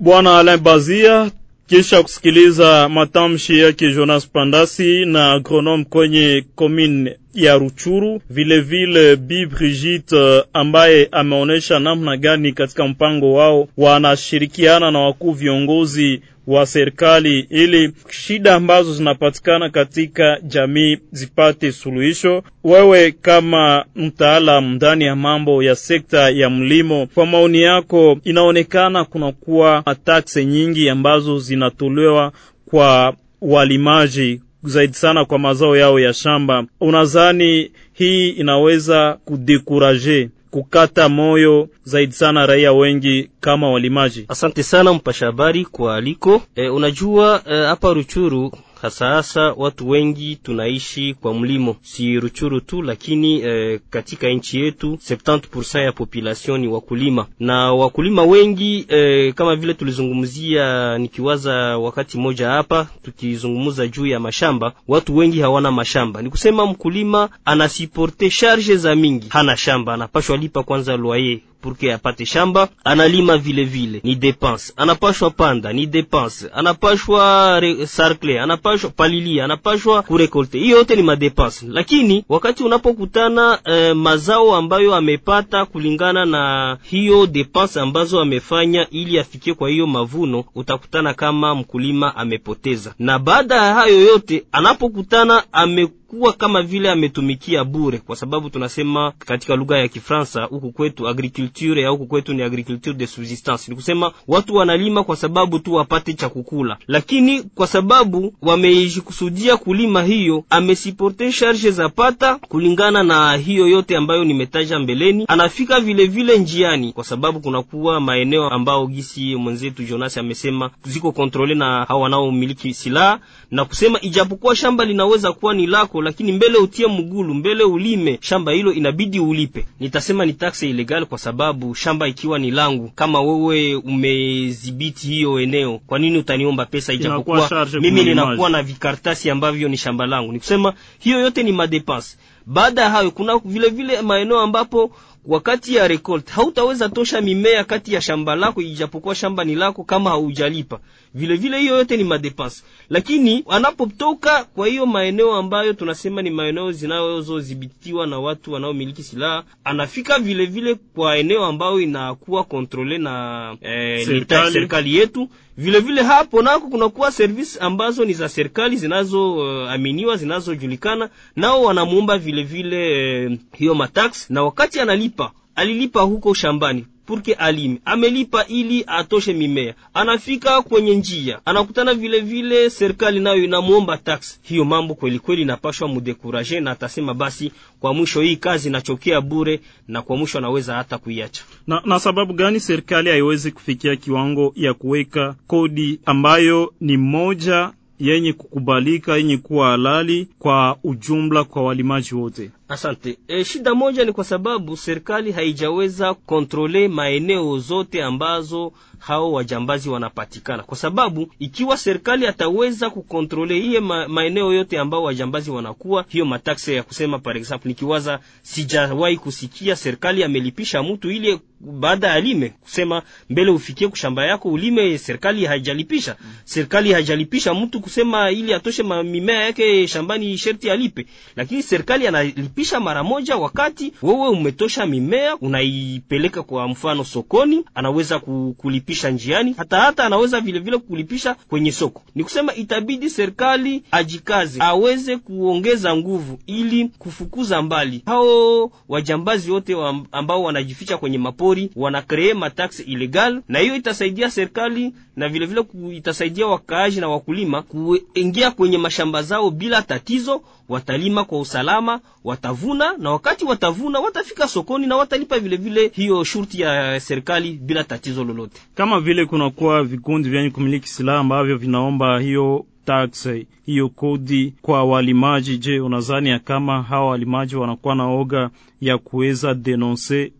Bwana 0.00 0.38
Alain 0.38 0.60
Bazia, 0.60 1.30
kisha 1.68 2.02
kusikiliza 2.02 2.88
matamshi 2.88 3.58
yake 3.58 3.92
Jonas 3.92 4.28
Pandasi 4.28 5.04
na 5.04 5.32
agronome 5.32 5.84
kwenye 5.84 6.44
commune 6.54 7.16
ya 7.34 7.54
Ruchuru, 7.58 8.20
vile 8.30 8.60
vile 8.60 9.16
Bi 9.16 9.46
Brigitte 9.46 10.16
uh, 10.16 10.42
ambaye 10.52 11.08
ameonyesha 11.12 11.78
namna 11.78 12.16
gani 12.16 12.52
katika 12.52 12.88
mpango 12.88 13.32
wao 13.34 13.68
wanashirikiana 13.76 14.90
na 14.90 14.98
wakuu 14.98 15.32
viongozi 15.32 16.20
wa 16.48 16.66
serikali 16.66 17.38
ili 17.50 17.92
shida 18.10 18.54
ambazo 18.54 18.94
zinapatikana 18.94 19.70
katika 19.70 20.40
jamii 20.42 20.98
zipate 21.12 21.72
suluhisho. 21.72 22.42
Wewe 22.64 23.12
kama 23.12 23.84
mtaalamu 23.96 24.74
ndani 24.74 25.04
ya 25.04 25.16
mambo 25.16 25.62
ya 25.62 25.76
sekta 25.76 26.30
ya 26.30 26.50
mlimo, 26.50 27.06
kwa 27.14 27.26
maoni 27.26 27.62
yako, 27.62 28.18
inaonekana 28.24 29.04
kunakuwa 29.04 29.84
taksi 30.04 30.44
nyingi 30.44 30.88
ambazo 30.88 31.38
zinatolewa 31.38 32.32
kwa 32.66 33.14
walimaji 33.40 34.40
zaidi 34.62 34.94
sana 34.94 35.24
kwa 35.24 35.38
mazao 35.38 35.76
yao 35.76 36.00
ya 36.00 36.12
shamba. 36.12 36.64
Unadhani 36.80 37.70
hii 37.92 38.28
inaweza 38.28 39.18
kudekuraje 39.24 40.30
kukata 40.50 41.08
moyo 41.08 41.68
zaidi 41.84 42.12
sana 42.12 42.46
raia 42.46 42.72
wengi 42.72 43.30
kama 43.40 43.70
walimaji? 43.70 44.24
Asante 44.28 44.62
sana 44.62 44.92
mpasha 44.92 45.26
habari 45.26 45.64
kwa 45.64 45.96
aliko. 45.96 46.42
E, 46.56 46.68
unajua 46.68 47.42
hapa 47.66 47.88
e, 47.90 47.94
Ruchuru 47.94 48.52
hasa 48.82 49.06
hasa 49.08 49.52
watu 49.56 49.88
wengi 49.88 50.36
tunaishi 50.36 51.14
kwa 51.14 51.34
mlimo, 51.34 51.76
si 51.82 52.20
Ruchuru 52.20 52.60
tu, 52.60 52.82
lakini 52.82 53.40
eh, 53.42 53.80
katika 53.90 54.28
nchi 54.28 54.60
yetu 54.60 54.94
70% 55.10 55.82
ya 55.82 55.92
population 55.92 56.60
ni 56.60 56.68
wakulima, 56.68 57.26
na 57.40 57.72
wakulima 57.72 58.22
wengi 58.22 58.86
eh, 58.88 59.34
kama 59.34 59.56
vile 59.56 59.74
tulizungumzia, 59.74 60.98
nikiwaza 60.98 61.54
wakati 61.78 62.18
mmoja 62.18 62.48
hapa 62.48 62.86
tukizungumza 63.02 63.86
juu 63.86 64.06
ya 64.06 64.20
mashamba, 64.20 64.72
watu 64.88 65.16
wengi 65.16 65.40
hawana 65.40 65.72
mashamba. 65.72 66.22
Ni 66.22 66.30
kusema 66.30 66.66
mkulima 66.66 67.28
anasiporte 67.44 68.30
charge 68.30 68.76
za 68.76 68.94
mingi, 68.94 69.26
hana 69.28 69.56
shamba, 69.56 69.94
anapashwa 69.94 70.36
lipa 70.36 70.62
kwanza 70.62 70.96
loyer 70.96 71.38
purke 71.60 71.92
apate 71.92 72.26
shamba, 72.26 72.68
analima 72.84 73.36
vile 73.38 73.64
vile. 73.64 74.00
Ni 74.04 74.14
depense, 74.14 74.72
anapashwa 74.76 75.30
panda 75.30 75.72
ni 75.72 75.86
depense, 75.86 76.50
anapashwa 76.54 77.62
sarcle, 77.86 78.40
anapashwa 78.40 78.90
palilia, 78.90 79.44
anapashwa 79.44 80.02
kurekolte. 80.02 80.58
Hiyo 80.58 80.76
yote 80.78 80.96
ni 80.96 81.02
madepense, 81.02 81.66
lakini 81.68 82.24
wakati 82.28 82.62
unapokutana 82.64 83.58
eh, 83.64 83.96
mazao 83.96 84.56
ambayo 84.56 84.94
amepata 84.94 85.64
kulingana 85.64 86.24
na 86.24 86.76
hiyo 86.82 87.26
depense 87.26 87.80
ambazo 87.80 88.20
amefanya 88.20 88.90
ili 88.90 89.18
afikie 89.18 89.54
kwa 89.54 89.68
hiyo 89.70 89.86
mavuno, 89.86 90.44
utakutana 90.54 91.14
kama 91.14 91.54
mkulima 91.54 92.16
amepoteza, 92.16 92.94
na 92.98 93.18
baada 93.18 93.54
ya 93.54 93.74
hayo 93.74 94.00
yote 94.00 94.44
anapokutana 94.52 95.42
ame 95.52 95.88
kuwa 96.08 96.32
kama 96.32 96.62
vile 96.62 96.90
ametumikia 96.90 97.64
bure, 97.64 97.98
kwa 97.98 98.16
sababu 98.16 98.50
tunasema 98.50 99.12
katika 99.18 99.56
lugha 99.56 99.78
ya 99.78 99.88
Kifaransa 99.88 100.42
huku 100.44 100.72
kwetu 100.72 101.08
agriculture 101.08 101.82
ya 101.82 101.88
huku 101.88 102.06
kwetu 102.06 102.34
ni 102.34 102.42
agriculture 102.42 102.96
de 102.96 103.06
subsistance, 103.06 103.70
ni 103.70 103.74
kusema 103.76 104.12
watu 104.28 104.54
wanalima 104.54 105.04
kwa 105.04 105.16
sababu 105.16 105.58
tu 105.58 105.74
wapate 105.74 106.12
cha 106.14 106.28
kukula, 106.28 106.76
lakini 106.86 107.42
kwa 107.42 107.66
sababu 107.66 108.34
wameishikusudia 108.42 109.56
kulima 109.56 110.02
hiyo, 110.02 110.44
amesiporte 110.50 111.32
charge 111.32 111.70
za 111.70 111.88
pata 111.88 112.34
kulingana 112.34 113.02
na 113.02 113.36
hiyo 113.36 113.68
yote 113.68 113.96
ambayo 113.96 114.24
nimetaja 114.24 114.78
mbeleni, 114.78 115.24
anafika 115.28 115.80
vile 115.80 116.06
vile 116.06 116.38
njiani, 116.38 116.92
kwa 116.92 117.04
sababu 117.04 117.40
kunakuwa 117.40 118.00
maeneo 118.00 118.48
ambao 118.48 118.86
gisi 118.86 119.36
mwenzetu 119.36 119.82
Jonas 119.84 120.18
amesema 120.18 120.70
ziko 120.84 121.12
kontrole 121.12 121.54
na 121.54 121.84
hao 121.84 122.00
wanaomiliki 122.00 122.74
silaha 122.74 123.20
na 123.50 123.64
kusema 123.64 124.00
ijapokuwa 124.00 124.56
shamba 124.56 124.84
linaweza 124.84 125.32
kuwa 125.32 125.54
ni 125.54 125.66
lako 125.66 126.02
lakini 126.02 126.32
mbele 126.32 126.58
utie 126.58 126.86
mgulu 126.86 127.34
mbele 127.34 127.64
ulime 127.64 128.18
shamba 128.20 128.52
hilo 128.52 128.72
inabidi 128.72 129.20
ulipe. 129.20 129.66
Nitasema 129.80 130.26
ni 130.26 130.32
taxe 130.32 130.70
ilegal 130.70 131.06
kwa 131.06 131.18
sababu 131.18 131.74
shamba 131.74 132.08
ikiwa 132.08 132.38
ni 132.38 132.50
langu, 132.50 132.92
kama 132.94 133.20
wewe 133.20 133.74
umezibiti 133.74 135.06
hiyo 135.06 135.40
eneo, 135.40 135.80
kwa 135.86 135.98
nini 135.98 136.18
utaniomba 136.18 136.66
pesa 136.66 136.92
ijapokuwa 136.92 137.66
mimi 137.80 138.04
ninakuwa 138.04 138.50
na 138.50 138.62
vikartasi 138.62 139.30
ambavyo 139.30 139.68
ni 139.68 139.76
shamba 139.76 140.06
langu? 140.06 140.32
Ni 140.32 140.38
kusema 140.38 140.74
hiyo 140.98 141.20
yote 141.20 141.42
ni 141.42 141.52
madepense. 141.52 142.16
Baada 142.46 142.82
ya 142.82 142.90
hayo, 142.90 143.10
kuna 143.10 143.38
vile 143.44 143.68
vile 143.68 144.02
maeneo 144.02 144.40
ambapo 144.40 144.90
wakati 145.26 145.74
ya 145.74 145.88
recolte 145.88 146.32
hautaweza 146.32 146.88
tosha 146.88 147.20
mimea 147.20 147.64
kati 147.64 147.94
ya 147.94 148.00
shamba 148.00 148.36
lako, 148.36 148.62
ijapokuwa 148.62 149.14
shamba 149.14 149.44
ni 149.44 149.54
lako, 149.54 149.84
kama 149.84 150.10
haujalipa 150.10 150.78
vile 151.14 151.36
vile, 151.36 151.58
hiyo 151.60 151.76
yote 151.76 151.96
ni 151.96 152.04
madepense. 152.04 152.62
Lakini 152.90 153.44
anapotoka 153.48 154.44
kwa 154.44 154.66
hiyo 154.66 154.86
maeneo 154.86 155.34
ambayo 155.34 155.72
tunasema 155.72 156.22
ni 156.22 156.30
maeneo 156.30 156.72
zinazodhibitiwa 156.72 158.06
na 158.06 158.18
watu 158.18 158.52
wanaomiliki 158.52 159.02
silaha, 159.02 159.44
anafika 159.64 160.18
vile 160.18 160.46
vile 160.46 160.74
kwa 160.94 161.16
eneo 161.18 161.44
ambayo 161.44 161.80
inakuwa 161.80 162.44
kontrole 162.44 162.98
na 162.98 163.56
eh, 163.60 164.06
serikali, 164.06 164.52
serikali 164.52 164.96
yetu. 164.96 165.28
Vile 165.56 165.80
vile 165.80 166.02
hapo 166.02 166.42
nako 166.42 166.68
kunakuwa 166.68 167.12
service 167.12 167.58
ambazo 167.60 168.04
ni 168.04 168.12
za 168.12 168.28
serikali 168.28 168.76
zinazoaminiwa, 168.76 170.12
uh, 170.14 170.18
zinazojulikana, 170.20 171.08
nao 171.36 171.62
wanamuomba 171.62 172.18
vile 172.18 172.42
vile 172.42 173.26
uh, 173.26 173.32
hiyo 173.58 173.74
matax, 173.74 174.30
na 174.30 174.42
wakati 174.42 174.80
analipa 174.80 175.32
alilipa 175.54 176.00
huko 176.02 176.34
shambani 176.34 176.86
purke 177.08 177.34
alime, 177.34 177.80
amelipa 177.84 178.44
ili 178.46 178.84
atoshe 178.86 179.32
mimea, 179.32 179.74
anafika 179.94 180.62
kwenye 180.62 180.94
njia 180.96 181.40
anakutana 181.44 181.94
vile 181.94 182.20
vile 182.20 182.70
serikali 182.70 183.20
nayo 183.20 183.44
inamwomba 183.44 183.96
tax. 183.96 184.40
Hiyo 184.42 184.64
mambo 184.64 184.94
kweli 184.94 185.18
kweli 185.18 185.42
inapashwa 185.42 185.88
mudekuraje, 185.88 186.60
na 186.60 186.70
atasema 186.70 187.14
basi 187.14 187.52
kwa 187.80 187.94
mwisho 187.94 188.20
hii 188.20 188.36
kazi 188.36 188.68
inachokea 188.68 189.20
bure, 189.20 189.60
na 189.88 190.02
kwa 190.02 190.16
mwisho 190.16 190.38
anaweza 190.38 190.74
hata 190.74 190.98
kuiacha. 190.98 191.42
Na, 191.66 191.82
na 191.84 191.98
sababu 192.00 192.32
gani 192.32 192.60
serikali 192.60 193.10
haiwezi 193.10 193.52
kufikia 193.52 193.96
kiwango 193.96 194.52
ya 194.56 194.74
kuweka 194.74 195.34
kodi 195.46 196.00
ambayo 196.06 196.72
ni 196.80 196.96
moja 196.96 197.70
yenye 198.00 198.32
kukubalika 198.32 199.16
yenye 199.16 199.36
kuwa 199.36 199.68
halali 199.70 200.28
kwa 200.38 200.78
ujumla 200.84 201.44
kwa 201.44 201.62
walimaji 201.62 202.14
wote? 202.14 202.50
Asante. 202.68 203.18
E, 203.28 203.44
shida 203.44 203.74
moja 203.74 204.04
ni 204.04 204.12
kwa 204.12 204.24
sababu 204.24 204.76
serikali 204.76 205.32
haijaweza 205.32 206.14
kontrole 206.14 206.88
maeneo 206.88 207.58
zote 207.58 208.02
ambazo 208.02 208.72
hao 208.98 209.32
wajambazi 209.32 209.88
wanapatikana, 209.88 210.62
kwa 210.62 210.76
sababu 210.76 211.32
ikiwa 211.38 211.76
serikali 211.76 212.26
ataweza 212.26 212.90
kukontrole 212.90 213.60
hiye 213.60 213.80
ma, 213.80 214.08
maeneo 214.08 214.52
yote 214.52 214.78
ambao 214.78 215.02
wajambazi 215.02 215.50
wanakuwa, 215.50 216.04
hiyo 216.08 216.24
mataksi 216.24 216.74
ya 216.74 216.82
kusema 216.82 217.18
par 217.18 217.36
example, 217.36 217.68
nikiwaza 217.68 218.18
sijawahi 218.42 219.16
kusikia 219.16 219.76
serikali 219.76 220.24
amelipisha 220.24 220.82
mtu 220.82 221.10
ili 221.10 221.38
baada 221.60 222.06
ya 222.06 222.12
alime 222.14 222.48
kusema 222.48 223.02
mbele 223.30 223.50
ufikie 223.50 223.88
kushamba 223.88 224.26
yako 224.26 224.48
ulime, 224.48 224.98
serikali 224.98 225.44
haijalipisha. 225.44 226.16
Serikali 226.44 226.92
haijalipisha 226.92 227.54
mtu 227.54 227.80
kusema 227.80 228.30
ili 228.30 228.54
atoshe 228.54 228.82
mimea 228.82 229.42
yake 229.44 229.88
shambani 229.88 230.38
sherti 230.38 230.70
alipe, 230.70 231.06
lakini 231.36 231.62
serikali 231.62 232.06
analipisha 232.06 232.80
mara 232.80 233.02
moja. 233.02 233.36
Wakati 233.36 233.92
wewe 234.02 234.28
umetosha 234.28 234.86
mimea 234.86 235.36
unaipeleka 235.36 236.42
kwa 236.42 236.68
mfano 236.68 237.04
sokoni, 237.04 237.64
anaweza 237.74 238.18
kulipisha 238.56 238.97
njiani, 239.06 239.54
hata 239.58 239.80
hata 239.80 240.04
anaweza 240.04 240.40
vile 240.40 240.58
vile 240.58 240.78
kulipisha 240.78 241.34
kwenye 241.34 241.72
soko. 241.72 242.02
Ni 242.14 242.24
kusema 242.24 242.54
itabidi 242.54 243.10
serikali 243.10 243.82
ajikaze, 243.90 244.58
aweze 244.62 245.16
kuongeza 245.16 245.96
nguvu 245.96 246.38
ili 246.46 246.88
kufukuza 246.98 247.62
mbali 247.62 248.02
hao 248.06 248.70
wajambazi 248.88 249.50
wote 249.50 249.74
wa 249.74 250.00
ambao 250.12 250.42
wanajificha 250.42 250.98
kwenye 250.98 251.18
mapori, 251.18 251.70
wanakree 251.76 252.34
mataksi 252.34 252.82
illegal, 252.82 253.42
na 253.48 253.58
hiyo 253.58 253.76
itasaidia 253.76 254.30
serikali 254.30 254.92
na 255.16 255.28
vile 255.28 255.46
vile 255.46 255.64
itasaidia 255.96 256.46
wakaaji 256.46 257.00
na 257.00 257.08
wakulima 257.08 257.62
kuingia 257.62 258.50
kwenye 258.50 258.78
mashamba 258.78 259.22
zao 259.22 259.50
bila 259.50 259.82
tatizo. 259.82 260.42
Watalima 260.68 261.24
kwa 261.24 261.40
usalama, 261.40 262.00
watavuna, 262.24 262.96
na 262.98 263.10
wakati 263.10 263.44
watavuna 263.44 264.00
watafika 264.00 264.48
sokoni 264.48 264.86
na 264.86 264.96
watalipa 264.96 265.38
vile 265.38 265.56
vile 265.56 265.90
hiyo 265.94 266.24
shurti 266.24 266.60
ya 266.60 267.00
serikali 267.00 267.52
bila 267.52 267.84
tatizo 267.84 268.24
lolote. 268.24 268.60
Kama 268.78 269.00
vile 269.00 269.26
kunakuwa 269.26 269.84
vikundi 269.84 270.28
vyenye 270.28 270.50
kumiliki 270.50 270.88
silaha 270.88 271.18
ambavyo 271.18 271.56
vinaomba 271.56 272.18
hiyo 272.20 272.66
tax 272.88 273.28
hiyo 273.66 273.88
kodi 273.88 274.54
kwa 274.62 274.84
walimaji. 274.84 275.58
Je, 275.58 275.80
unadhani 275.80 276.28
ya 276.28 276.38
kama 276.38 276.82
hawa 276.82 277.10
walimaji 277.10 277.56
wanakuwa 277.56 277.94
na 277.94 278.06
oga 278.06 278.50
ya 278.80 278.98
kuweza 278.98 279.54
denonse 279.54 280.32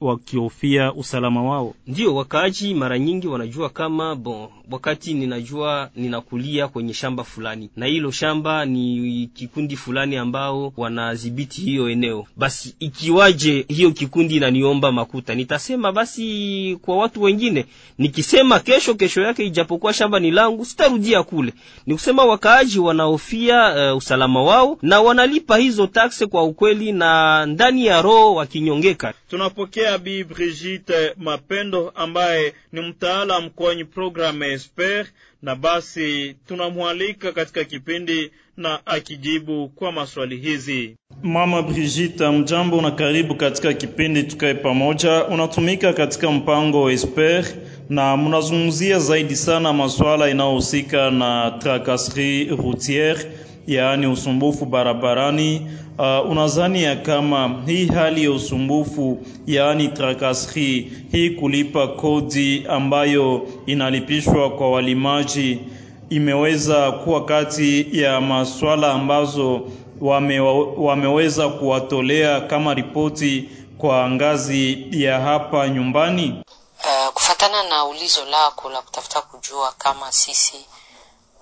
wakihofia 0.00 0.92
usalama 0.94 1.42
wao? 1.42 1.74
Ndio, 1.86 2.14
wakaaji 2.14 2.74
mara 2.74 2.98
nyingi 2.98 3.26
wanajua 3.28 3.68
kama 3.70 4.14
bon, 4.14 4.48
wakati 4.70 5.14
ninajua 5.14 5.90
ninakulia 5.96 6.68
kwenye 6.68 6.94
shamba 6.94 7.24
fulani 7.24 7.70
na 7.76 7.86
hilo 7.86 8.10
shamba 8.10 8.64
ni 8.64 9.30
kikundi 9.34 9.76
fulani 9.76 10.16
ambao 10.16 10.72
wanadhibiti 10.76 11.60
hiyo 11.60 11.88
eneo, 11.90 12.26
basi 12.36 12.74
ikiwaje 12.80 13.64
hiyo 13.68 13.90
kikundi 13.90 14.36
inaniomba 14.36 14.92
makuta, 14.92 15.34
nitasema 15.34 15.92
basi 15.92 16.78
kwa 16.82 16.96
watu 16.96 17.22
wengine, 17.22 17.66
nikisema 17.98 18.58
kesho 18.60 18.94
kesho 18.94 19.20
yake, 19.22 19.44
ijapokuwa 19.46 19.92
shamba 19.92 20.20
ni 20.20 20.30
langu, 20.30 20.64
sitarudia 20.64 21.22
kule. 21.22 21.52
Ni 21.86 21.94
kusema 21.94 22.24
wakaaji 22.24 22.78
wanaofia 22.78 23.90
uh, 23.92 23.96
usalama 23.98 24.42
wao 24.42 24.78
na 24.82 25.00
wanalipa 25.00 25.56
hizo 25.56 25.86
takse 25.86 26.26
kwa 26.26 26.44
ukweli 26.44 26.92
na 26.92 27.46
ndani 27.46 27.86
ya 27.86 28.02
roho 28.02 28.34
wakinyongeka. 28.34 29.14
Tunapokea 29.30 29.98
Bi 29.98 30.24
Brigitte 30.24 31.14
Mapendo 31.16 31.92
ambaye 31.94 32.54
ni 32.72 32.80
mtaalamu 32.80 33.50
kwenye 33.50 33.84
programu 33.84 34.42
ya 34.44 34.48
Esper, 34.52 35.06
na 35.42 35.54
basi 35.56 36.36
tunamwalika 36.48 37.32
katika 37.32 37.64
kipindi 37.64 38.30
na 38.56 38.86
akijibu 38.86 39.68
kwa 39.68 39.92
maswali 39.92 40.36
hizi. 40.36 40.96
Mama 41.22 41.62
Brigitte, 41.62 42.28
mjambo 42.30 42.80
na 42.82 42.90
karibu 42.90 43.34
katika 43.34 43.72
kipindi 43.72 44.22
tukae 44.22 44.54
pamoja. 44.54 45.24
Unatumika 45.24 45.92
katika 45.92 46.30
mpango 46.30 46.82
wa 46.82 46.92
Esper 46.92 47.44
na 47.92 48.16
mnazungumzia 48.16 48.98
zaidi 48.98 49.36
sana 49.36 49.72
masuala 49.72 50.28
inayohusika 50.30 51.10
na 51.10 51.50
tracasserie 51.58 52.44
routiere, 52.44 53.32
yaani 53.66 54.06
usumbufu 54.06 54.64
barabarani. 54.66 55.66
Uh, 55.98 56.30
unadhani 56.30 56.82
ya 56.82 56.96
kama 56.96 57.62
hii 57.66 57.86
hali 57.86 58.24
ya 58.24 58.30
usumbufu 58.32 59.18
yaani 59.46 59.88
tracasserie 59.88 60.86
hii 61.12 61.30
kulipa 61.30 61.86
kodi 61.88 62.64
ambayo 62.68 63.46
inalipishwa 63.66 64.50
kwa 64.50 64.70
walimaji 64.70 65.58
imeweza 66.10 66.92
kuwa 66.92 67.24
kati 67.24 67.86
ya 67.92 68.20
masuala 68.20 68.92
ambazo 68.92 69.60
wame, 70.00 70.40
wameweza 70.76 71.48
kuwatolea 71.48 72.40
kama 72.40 72.74
ripoti 72.74 73.44
kwa 73.78 74.10
ngazi 74.10 74.86
ya 74.90 75.20
hapa 75.20 75.68
nyumbani. 75.68 76.34
Kufatana 77.22 77.62
na 77.62 77.84
ulizo 77.84 78.24
lako 78.24 78.70
la 78.70 78.82
kutafuta 78.82 79.22
kujua 79.22 79.72
kama 79.72 80.12
sisi 80.12 80.66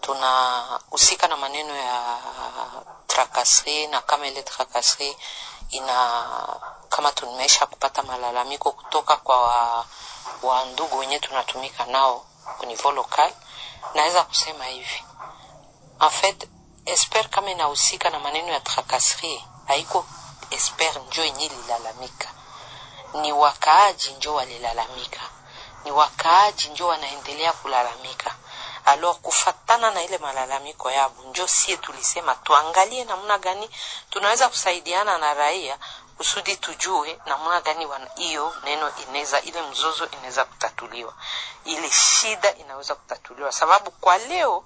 tunahusika 0.00 1.28
na 1.28 1.36
maneno 1.36 1.76
ya 1.76 2.18
trakasri 3.06 3.86
na 3.86 4.00
kama 4.00 4.26
ile 4.26 4.42
trakasri 4.42 5.16
ina 5.70 6.22
kama 6.88 7.12
tumesha 7.12 7.66
kupata 7.66 8.02
malalamiko 8.02 8.72
kutoka 8.72 9.16
kwa 9.16 9.40
wa, 9.42 9.86
wa 10.42 10.64
ndugu 10.64 10.98
wenye 10.98 11.18
tunatumika 11.18 11.86
nao 11.86 12.26
kunivo 12.58 12.92
lokal, 12.92 13.32
naweza 13.94 14.22
kusema 14.22 14.64
hivi. 14.64 15.04
En 16.00 16.10
fait 16.10 16.48
esper 16.86 17.28
kama 17.30 17.50
inahusika 17.50 18.10
na 18.10 18.18
maneno 18.18 18.52
ya 18.52 18.60
trakasri, 18.60 19.44
haiko 19.66 20.06
esper 20.50 20.98
njo 21.08 21.24
yenye 21.24 21.44
ililalamika, 21.46 22.28
ni 23.14 23.32
wakaaji 23.32 24.10
njo 24.12 24.34
walilalamika, 24.34 25.20
ni 25.84 25.90
wakaaji 25.90 26.68
njo 26.68 26.86
wanaendelea 26.86 27.52
kulalamika. 27.52 28.34
Alors 28.84 29.16
kufatana 29.16 29.90
na 29.90 30.02
ile 30.02 30.18
malalamiko 30.18 30.90
yabu 30.90 31.22
njo 31.22 31.46
sie 31.48 31.76
tulisema 31.76 32.34
tuangalie 32.34 33.04
namna 33.04 33.38
gani 33.38 33.70
tunaweza 34.10 34.48
kusaidiana 34.48 35.18
na 35.18 35.34
raia 35.34 35.78
kusudi 36.16 36.56
tujue 36.56 37.18
namna 37.26 37.60
gani 37.60 37.88
hiyo 38.16 38.54
neno 38.64 38.92
inaweza 38.96 39.40
ile 39.40 39.62
mzozo 39.62 40.06
inaweza 40.06 40.44
kutatuliwa, 40.44 41.14
ile 41.64 41.90
shida 41.90 42.54
inaweza 42.54 42.94
kutatuliwa, 42.94 43.52
sababu 43.52 43.90
kwa 43.90 44.18
leo 44.18 44.64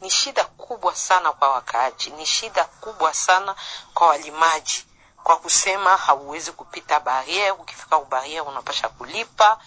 ni 0.00 0.10
shida 0.10 0.44
kubwa 0.44 0.96
sana 0.96 1.32
kwa 1.32 1.48
wakaaji, 1.50 2.10
ni 2.10 2.26
shida 2.26 2.64
kubwa 2.64 3.14
sana 3.14 3.54
kwa 3.94 4.06
walimaji, 4.06 4.84
kwa 5.22 5.36
kusema 5.36 5.96
hauwezi 5.96 6.52
kupita 6.52 7.00
barriere, 7.00 7.50
ukifika 7.50 7.98
barriere 7.98 8.40
unapasha 8.40 8.88
kulipa. 8.88 9.58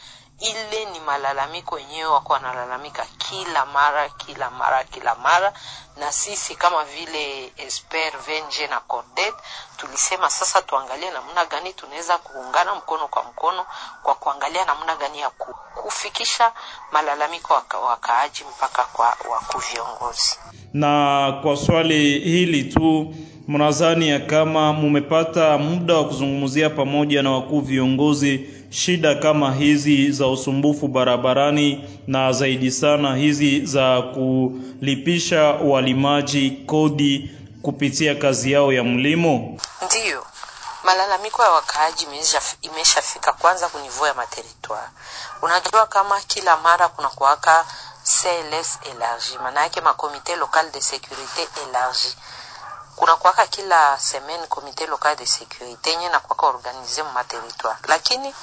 Ile 0.44 0.86
ni 0.86 1.00
malalamiko 1.00 1.76
wenyewe 1.76 2.06
wako 2.10 2.34
wanalalamika 2.34 3.06
kila 3.18 3.66
mara 3.66 4.10
kila 4.10 4.50
mara 4.50 4.84
kila 4.84 5.16
mara, 5.16 5.54
na 6.00 6.12
sisi 6.12 6.56
kama 6.56 6.84
vile 6.84 7.52
Esper 7.58 8.12
venge 8.26 8.68
na 8.70 8.80
Cordet 8.80 9.34
tulisema 9.78 10.30
sasa 10.30 10.62
tuangalie 10.62 11.12
namna 11.12 11.46
gani 11.46 11.74
tunaweza 11.74 12.18
kuungana 12.18 12.76
mkono 12.76 13.08
kwa 13.08 13.24
mkono 13.24 13.66
kwa 14.04 14.16
kuangalia 14.16 14.66
namna 14.66 14.96
gani 14.96 15.20
ya 15.20 15.30
kufikisha 15.76 16.52
malalamiko 16.92 17.54
waka, 17.54 17.78
wakaaji 17.80 18.44
mpaka 18.58 18.84
kwa 18.86 19.06
wakuu 19.06 19.58
viongozi. 19.74 20.40
Na 20.74 21.32
kwa 21.44 21.58
swali 21.58 22.20
hili 22.20 22.64
tu, 22.64 23.16
mnazani 23.48 24.10
ya 24.10 24.20
kama 24.20 24.74
mumepata 24.74 25.58
muda 25.58 25.94
wa 25.94 26.06
kuzungumzia 26.06 26.70
pamoja 26.70 27.24
na 27.24 27.32
wakuu 27.32 27.62
viongozi 27.62 28.50
shida 28.74 29.16
kama 29.16 29.52
hizi 29.54 30.12
za 30.12 30.28
usumbufu 30.28 30.88
barabarani 30.88 31.90
na 32.08 32.32
zaidi 32.32 32.72
sana 32.72 33.16
hizi 33.16 33.66
za 33.66 34.02
kulipisha 34.02 35.42
walimaji 35.44 36.52
kodi 36.52 37.32
kupitia 37.62 38.16
kazi 38.16 38.52
yao 38.52 38.74
ya 38.74 38.84
mlimo? 38.84 39.58
Ndiyo, 39.86 40.26
malalamiko 40.84 41.44
ya 41.44 41.50
wakaaji 41.50 42.08
imeshafika 42.62 43.32
kwanza 43.34 43.68
kunivua 43.70 44.08
ya 44.08 44.14
materitoire. 44.14 44.88
Unajua 45.42 45.86
kama 45.86 46.20
kila 46.22 46.58
mara 46.58 46.88
kuna 46.90 47.10
kuwaka 47.10 47.66
CLS 48.04 48.80
elargi, 48.96 49.38
maana 49.44 49.62
yake 49.62 49.82
makomite 49.82 50.36
local 50.36 50.72
de 50.74 50.82
securite 50.82 51.48
elargi 51.70 52.16
kuna 52.96 53.16
kuwaka 53.16 53.48
kila 53.48 54.00
semaine 54.00 54.48
komite 54.48 54.86
local 54.88 55.16
de 55.16 55.26
securite 55.26 55.90
yenye 55.90 56.10
na 56.10 56.20
kuwaka 56.20 56.48
organize 56.48 57.04
mu 57.04 57.12
materitoire, 57.12 57.78
lakini 57.88 58.34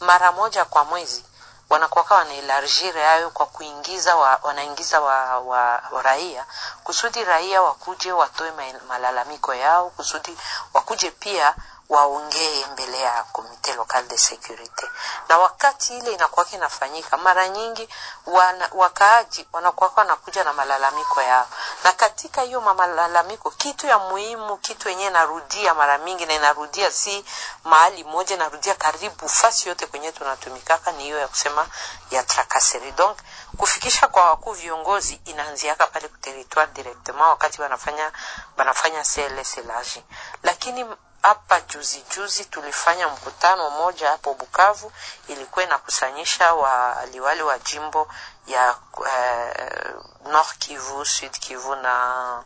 mara 0.00 0.32
moja 0.32 0.64
kwa 0.64 0.84
mwezi 0.84 1.24
wanakuwaka 1.70 2.14
wanaelarjire 2.14 3.04
hayo 3.04 3.30
kwa 3.30 3.46
kuingiza 3.46 4.16
wa, 4.16 4.38
wanaingiza 4.42 5.00
wa, 5.00 5.38
wa, 5.38 5.82
wa 5.92 6.02
raia 6.02 6.46
kusudi 6.84 7.24
raia 7.24 7.62
wakuje 7.62 8.12
watoe 8.12 8.52
malalamiko 8.88 9.54
yao 9.54 9.90
kusudi 9.90 10.36
wakuje 10.74 11.10
pia 11.10 11.54
waongee 11.90 12.66
mbele 12.72 12.98
ya 13.00 13.22
komite 13.32 13.72
local 13.74 14.02
de 14.08 14.18
securite. 14.18 14.90
Na 15.28 15.38
wakati 15.38 15.98
ile 15.98 16.12
inakuwa 16.12 16.46
inafanyika, 16.52 17.16
mara 17.16 17.48
nyingi 17.48 17.88
wana, 18.26 18.68
wakaaji 18.72 19.46
wanakuwa 19.52 19.92
wanakuja 19.96 20.44
na 20.44 20.52
malalamiko 20.52 21.22
yao, 21.22 21.46
na 21.84 21.92
katika 21.92 22.42
hiyo 22.42 22.60
malalamiko, 22.60 23.50
kitu 23.50 23.86
ya 23.86 23.98
muhimu, 23.98 24.56
kitu 24.56 24.88
yenyewe 24.88 25.10
narudia 25.10 25.74
mara 25.74 25.98
mingi 25.98 26.26
na 26.26 26.34
inarudia 26.34 26.90
si 26.92 27.24
mahali 27.64 28.04
moja, 28.04 28.36
narudia 28.36 28.74
karibu 28.74 29.28
fasi 29.28 29.68
yote 29.68 29.86
kwenye 29.86 30.12
tunatumikaka, 30.12 30.92
ni 30.92 31.02
hiyo 31.04 31.18
ya 31.18 31.28
kusema 31.28 31.66
ya 32.10 32.22
trakaseri. 32.22 32.92
Donc 32.92 33.18
kufikisha 33.56 34.08
kwa 34.08 34.24
wakuu 34.24 34.52
viongozi 34.52 35.20
inaanziaka 35.24 35.86
pale 35.86 36.08
kuteritoire 36.08 36.72
directement, 36.72 37.26
wakati 37.28 37.62
wanafanya 37.62 38.12
wanafanya 38.56 39.02
CLS 39.02 39.58
elage, 39.58 40.04
lakini 40.42 40.86
hapa 41.22 41.60
juzi 41.60 42.04
juzi 42.16 42.44
tulifanya 42.44 43.08
mkutano 43.08 43.70
mmoja 43.70 44.08
hapo 44.10 44.34
Bukavu, 44.34 44.92
ilikuwa 45.28 45.64
inakusanyisha 45.64 46.54
waliwali 46.54 47.42
wa 47.42 47.58
jimbo 47.58 48.08
ya 48.46 48.76
eh, 49.06 49.94
Nord 50.24 50.58
Kivu, 50.58 51.04
Sud 51.06 51.30
Kivu 51.38 51.74
na 51.76 52.42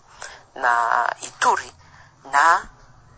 na 0.54 1.14
Ituri, 1.20 1.72
na 2.32 2.68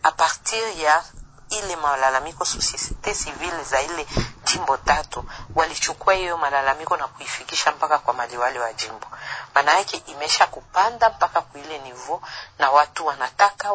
a 0.03 0.13
partir 0.13 0.79
ya 0.81 1.05
ile 1.51 1.77
malalamiko 1.77 2.45
societe 2.45 3.15
civile 3.15 3.65
za 3.65 3.81
ile 3.83 4.07
jimbo 4.45 4.77
tatu 4.77 5.25
walichukua 5.55 6.15
hiyo 6.15 6.37
malalamiko 6.37 6.97
na 6.97 7.09
kuifikisha 7.09 7.73
mpaka 7.73 7.99
kwa 7.99 8.15
maliwali 8.15 8.59
wa 8.59 8.73
jimbo. 8.73 9.07
Maana 9.55 9.73
yake 9.79 9.97
imesha 10.07 10.47
kupanda 10.47 11.11
mpaka 11.11 11.41
kuile 11.41 11.79
nivo, 11.79 12.23
na 12.59 12.71
watu 12.71 13.07
wanataka 13.07 13.69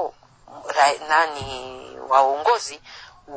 nani 1.09 1.77
waongozi 2.09 2.79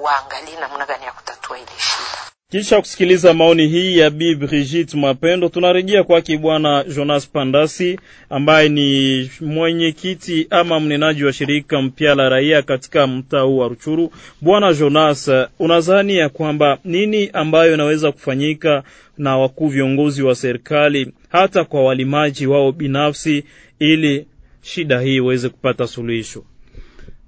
waangalie 0.02 0.60
namna 0.60 0.86
gani 0.86 1.04
ya 1.04 1.12
kutatua 1.12 1.56
ile 1.58 1.66
shida. 1.66 2.34
Kisha 2.50 2.80
kusikiliza 2.80 3.34
maoni 3.34 3.68
hii 3.68 3.98
ya 3.98 4.10
b 4.10 4.34
Brigitte 4.34 4.96
Mapendo, 4.96 5.48
tunarejea 5.48 6.04
kwake 6.04 6.38
Bwana 6.38 6.84
Jonas 6.84 7.28
Pandasi 7.28 8.00
ambaye 8.30 8.68
ni 8.68 9.30
mwenyekiti 9.40 10.46
ama 10.50 10.80
mnenaji 10.80 11.24
wa 11.24 11.32
shirika 11.32 11.82
mpya 11.82 12.14
la 12.14 12.28
raia 12.28 12.62
katika 12.62 13.06
mtaa 13.06 13.40
huu 13.40 13.58
wa 13.58 13.68
Ruchuru. 13.68 14.12
Bwana 14.40 14.74
Jonas, 14.74 15.30
unadhani 15.58 16.16
ya 16.16 16.28
kwamba 16.28 16.78
nini 16.84 17.30
ambayo 17.32 17.74
inaweza 17.74 18.12
kufanyika 18.12 18.82
na 19.18 19.38
wakuu 19.38 19.68
viongozi 19.68 20.22
wa 20.22 20.34
serikali 20.34 21.12
hata 21.28 21.64
kwa 21.64 21.84
walimaji 21.84 22.46
wao 22.46 22.72
binafsi 22.72 23.44
ili 23.78 24.26
shida 24.62 25.00
hii 25.00 25.16
iweze 25.16 25.48
kupata 25.48 25.86
suluhisho? 25.86 26.44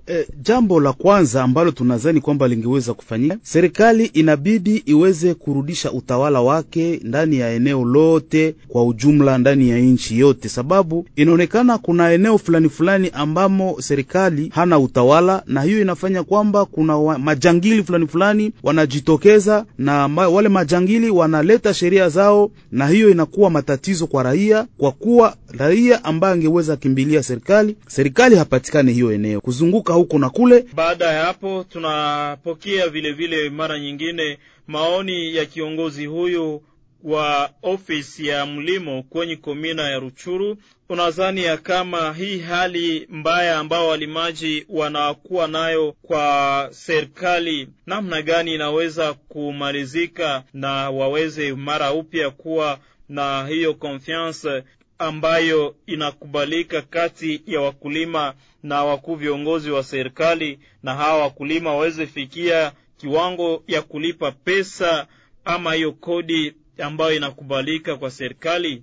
E, 0.09 0.27
jambo 0.43 0.81
la 0.81 0.93
kwanza 0.93 1.43
ambalo 1.43 1.71
tunadhani 1.71 2.21
kwamba 2.21 2.49
lingeweza 2.49 2.95
kufanyika, 2.95 3.37
serikali 3.43 4.05
inabidi 4.07 4.77
iweze 4.77 5.35
kurudisha 5.35 5.93
utawala 5.93 6.41
wake 6.41 7.01
ndani 7.05 7.39
ya 7.39 7.53
eneo 7.53 7.85
lote 7.85 8.55
kwa 8.69 8.87
ujumla, 8.87 9.39
ndani 9.39 9.69
ya 9.71 9.79
nchi 9.79 10.19
yote, 10.19 10.49
sababu 10.49 11.07
inaonekana 11.17 11.79
kuna 11.79 12.13
eneo 12.13 12.39
fulani 12.39 12.69
fulani 12.69 13.11
ambamo 13.13 13.77
serikali 13.81 14.49
hana 14.55 14.79
utawala, 14.79 15.43
na 15.47 15.63
hiyo 15.63 15.81
inafanya 15.81 16.23
kwamba 16.23 16.65
kuna 16.65 16.97
wa, 16.97 17.19
majangili 17.19 17.83
fulani 17.83 18.07
fulani 18.07 18.53
wanajitokeza 18.63 19.65
na 19.79 20.09
ma, 20.09 20.29
wale 20.29 20.49
majangili 20.49 21.11
wanaleta 21.11 21.75
sheria 21.75 22.09
zao, 22.09 22.51
na 22.73 22.87
hiyo 22.89 23.11
inakuwa 23.11 23.51
matatizo 23.51 24.07
kwa 24.07 24.23
raia, 24.23 24.67
kwa 24.79 24.93
kuwa 24.93 25.37
raia 25.59 26.05
ambaye 26.05 26.35
angeweza 26.35 26.77
kimbilia 26.77 27.23
serikali, 27.23 27.77
serikali 27.87 28.37
hapatikane 28.37 28.93
hiyo 28.93 29.13
eneo 29.13 29.41
kuzunguka 29.41 29.93
huko 29.95 30.19
na 30.19 30.31
kule. 30.31 30.65
Baada 30.75 31.05
ya 31.13 31.25
hapo, 31.25 31.65
tunapokea 31.69 32.89
vilevile 32.89 33.37
vile 33.37 33.51
mara 33.51 33.79
nyingine 33.81 34.39
maoni 34.67 35.35
ya 35.37 35.45
kiongozi 35.47 36.07
huyu 36.07 36.63
wa 37.05 37.51
ofisi 37.63 38.27
ya 38.27 38.47
mlimo 38.47 39.03
kwenye 39.03 39.37
komina 39.37 39.83
ya 39.91 39.99
Ruchuru. 39.99 40.57
Unadhani 40.89 41.45
ya 41.45 41.57
kama 41.57 42.13
hii 42.13 42.39
hali 42.39 43.07
mbaya 43.11 43.59
ambao 43.59 43.89
walimaji 43.89 44.67
wanakuwa 44.69 45.49
nayo 45.49 45.95
kwa 46.03 46.69
serikali, 46.73 47.69
namna 47.87 48.23
gani 48.23 48.55
inaweza 48.55 49.13
kumalizika 49.15 50.43
na 50.55 50.91
waweze 50.91 51.53
mara 51.55 51.93
upya 51.93 52.31
kuwa 52.31 52.79
na 53.09 53.47
hiyo 53.47 53.75
confiance 53.75 54.63
ambayo 54.99 55.75
inakubalika 55.87 56.83
kati 56.83 57.43
ya 57.47 57.61
wakulima 57.61 58.35
na 58.63 58.85
wakuu 58.85 59.15
viongozi 59.15 59.71
wa 59.71 59.83
serikali, 59.83 60.59
na 60.83 60.95
hawa 60.95 61.23
wakulima 61.23 61.71
waweze 61.71 62.07
fikia 62.07 62.73
kiwango 62.97 63.63
ya 63.67 63.83
kulipa 63.83 64.33
pesa 64.33 65.07
ama 65.45 65.75
hiyo 65.75 65.93
kodi 65.93 66.55
ambayo 66.79 67.17
inakubalika 67.17 67.97
kwa 67.97 68.11
serikali. 68.11 68.83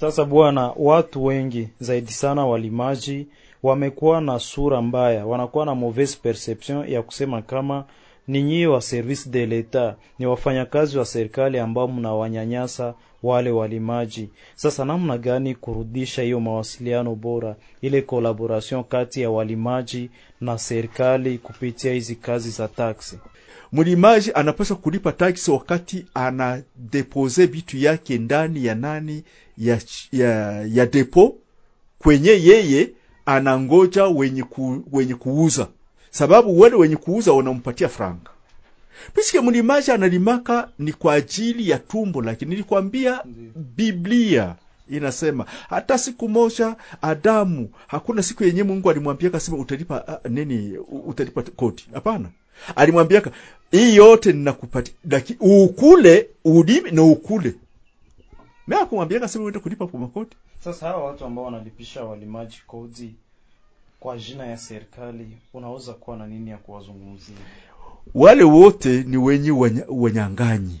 Sasa 0.00 0.24
bwana, 0.24 0.72
watu 0.76 1.24
wengi 1.24 1.68
zaidi 1.80 2.12
sana 2.12 2.46
walimaji 2.46 3.26
wamekuwa 3.62 4.20
na 4.20 4.38
sura 4.38 4.82
mbaya, 4.82 5.26
wanakuwa 5.26 5.66
na 5.66 5.74
mauvaise 5.74 6.18
perception 6.22 6.88
ya 6.88 7.02
kusema 7.02 7.42
kama 7.42 7.84
ni 8.28 8.42
nyie 8.42 8.66
wa 8.66 8.80
service 8.82 9.30
de 9.30 9.46
leta 9.46 9.96
ni 10.18 10.26
wafanyakazi 10.26 10.98
wa 10.98 11.04
serikali 11.04 11.58
ambao 11.58 11.88
mnawanyanyasa 11.88 12.94
wale 13.22 13.50
walimaji. 13.50 14.28
Sasa 14.54 14.84
namna 14.84 15.18
gani 15.18 15.54
kurudisha 15.54 16.22
hiyo 16.22 16.40
mawasiliano 16.40 17.14
bora, 17.14 17.56
ile 17.82 18.02
collaboration 18.02 18.84
kati 18.84 19.20
ya 19.22 19.30
walimaji 19.30 20.10
na 20.40 20.58
serikali 20.58 21.38
kupitia 21.38 21.92
hizi 21.92 22.14
kazi 22.16 22.50
za 22.50 22.68
taksi? 22.68 23.18
Mlimaji 23.72 24.32
anapaswa 24.34 24.76
kulipa 24.76 25.12
taksi 25.12 25.50
wakati 25.50 26.06
anadepose 26.14 27.46
vitu 27.46 27.76
yake 27.78 28.18
ndani 28.18 28.64
ya 28.64 28.74
nani 28.74 29.24
ya, 29.58 29.78
ya, 30.12 30.62
ya 30.66 30.86
depo 30.86 31.36
kwenye 31.98 32.30
yeye 32.30 32.90
anangoja 33.26 34.04
wenye, 34.06 34.42
ku, 34.42 34.84
wenye 34.92 35.14
kuuza, 35.14 35.68
sababu 36.10 36.60
wale 36.60 36.76
wenye 36.76 36.96
kuuza 36.96 37.32
wanampatia 37.32 37.88
franga. 37.88 38.30
Piske 39.14 39.40
mlimaji 39.40 39.90
analimaka 39.90 40.68
ni 40.78 40.92
kwa 40.92 41.14
ajili 41.14 41.68
ya 41.70 41.78
tumbo 41.78 42.22
lakini 42.22 42.50
Nilikwambia 42.50 43.22
Biblia 43.76 44.54
inasema 44.90 45.46
hata 45.68 45.98
siku 45.98 46.28
moja 46.28 46.76
Adamu, 47.02 47.68
hakuna 47.86 48.22
siku 48.22 48.44
yenye 48.44 48.62
Mungu 48.62 48.90
alimwambia 48.90 49.30
kasema 49.30 49.56
utalipa 49.56 50.20
uh, 50.24 50.30
nini 50.30 50.78
utalipa 51.06 51.42
kodi. 51.42 51.84
Hapana, 51.94 52.28
alimwambiaka 52.76 53.30
hii 53.70 53.96
yote 53.96 54.32
ninakupatia, 54.32 54.94
lakini 55.10 55.38
ukule 55.40 56.28
ulime 56.44 56.90
na 56.90 57.02
ukule. 57.02 57.54
Mimi 58.66 58.80
akumwambia 58.82 59.20
kasema 59.20 59.44
uende 59.44 59.58
kulipa 59.58 59.86
kwa 59.86 60.00
makodi. 60.00 60.30
Sasa 60.64 60.86
hawa 60.88 61.04
watu 61.04 61.24
ambao 61.24 61.44
wanalipisha 61.44 62.04
walimaji 62.04 62.62
kodi 62.66 63.14
kwa 64.06 64.16
jina 64.18 64.46
ya 64.46 64.56
serikali, 64.56 65.26
unaweza 65.54 65.92
kuwa 65.92 66.16
na 66.16 66.26
nini 66.26 66.50
ya 66.50 66.56
kuwazungumzia? 66.56 67.36
Wale 68.14 68.42
wote 68.44 69.02
ni 69.02 69.16
wenye 69.16 69.50
wanyang'anyi 69.88 70.80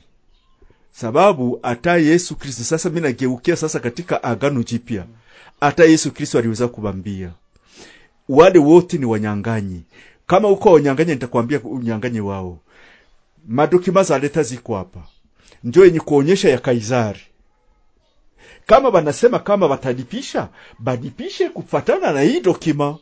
sababu 0.92 1.58
hata 1.62 1.96
Yesu 1.96 2.36
Kristo 2.36 2.64
sasa, 2.64 2.88
mimi 2.88 3.00
nageukia 3.00 3.56
sasa 3.56 3.80
katika 3.80 4.22
Agano 4.22 4.62
Jipya, 4.62 5.04
hata 5.60 5.84
Yesu 5.84 6.10
Kristo 6.12 6.38
aliweza 6.38 6.68
kubambia 6.68 7.30
wale 8.28 8.58
wote 8.58 8.98
ni 8.98 9.04
wanyang'anyi. 9.04 9.82
Kama 10.26 10.48
uko 10.48 10.72
wanyang'anyi, 10.72 11.10
nitakwambia 11.12 11.60
unyang'anyi 11.62 12.20
wao. 12.20 12.58
Madokima 13.48 14.02
za 14.02 14.18
leta 14.18 14.42
ziko 14.42 14.76
hapa, 14.76 15.00
ndio 15.64 15.84
yenye 15.84 16.00
kuonyesha 16.00 16.48
ya 16.48 16.58
Kaisari. 16.58 17.20
Kama 18.66 18.90
banasema 18.90 19.38
kama 19.38 19.68
batalipisha, 19.68 20.48
balipishe 20.78 21.48
kufatana 21.48 22.12
na 22.12 22.20
hii 22.20 22.40
dokima 22.40 22.98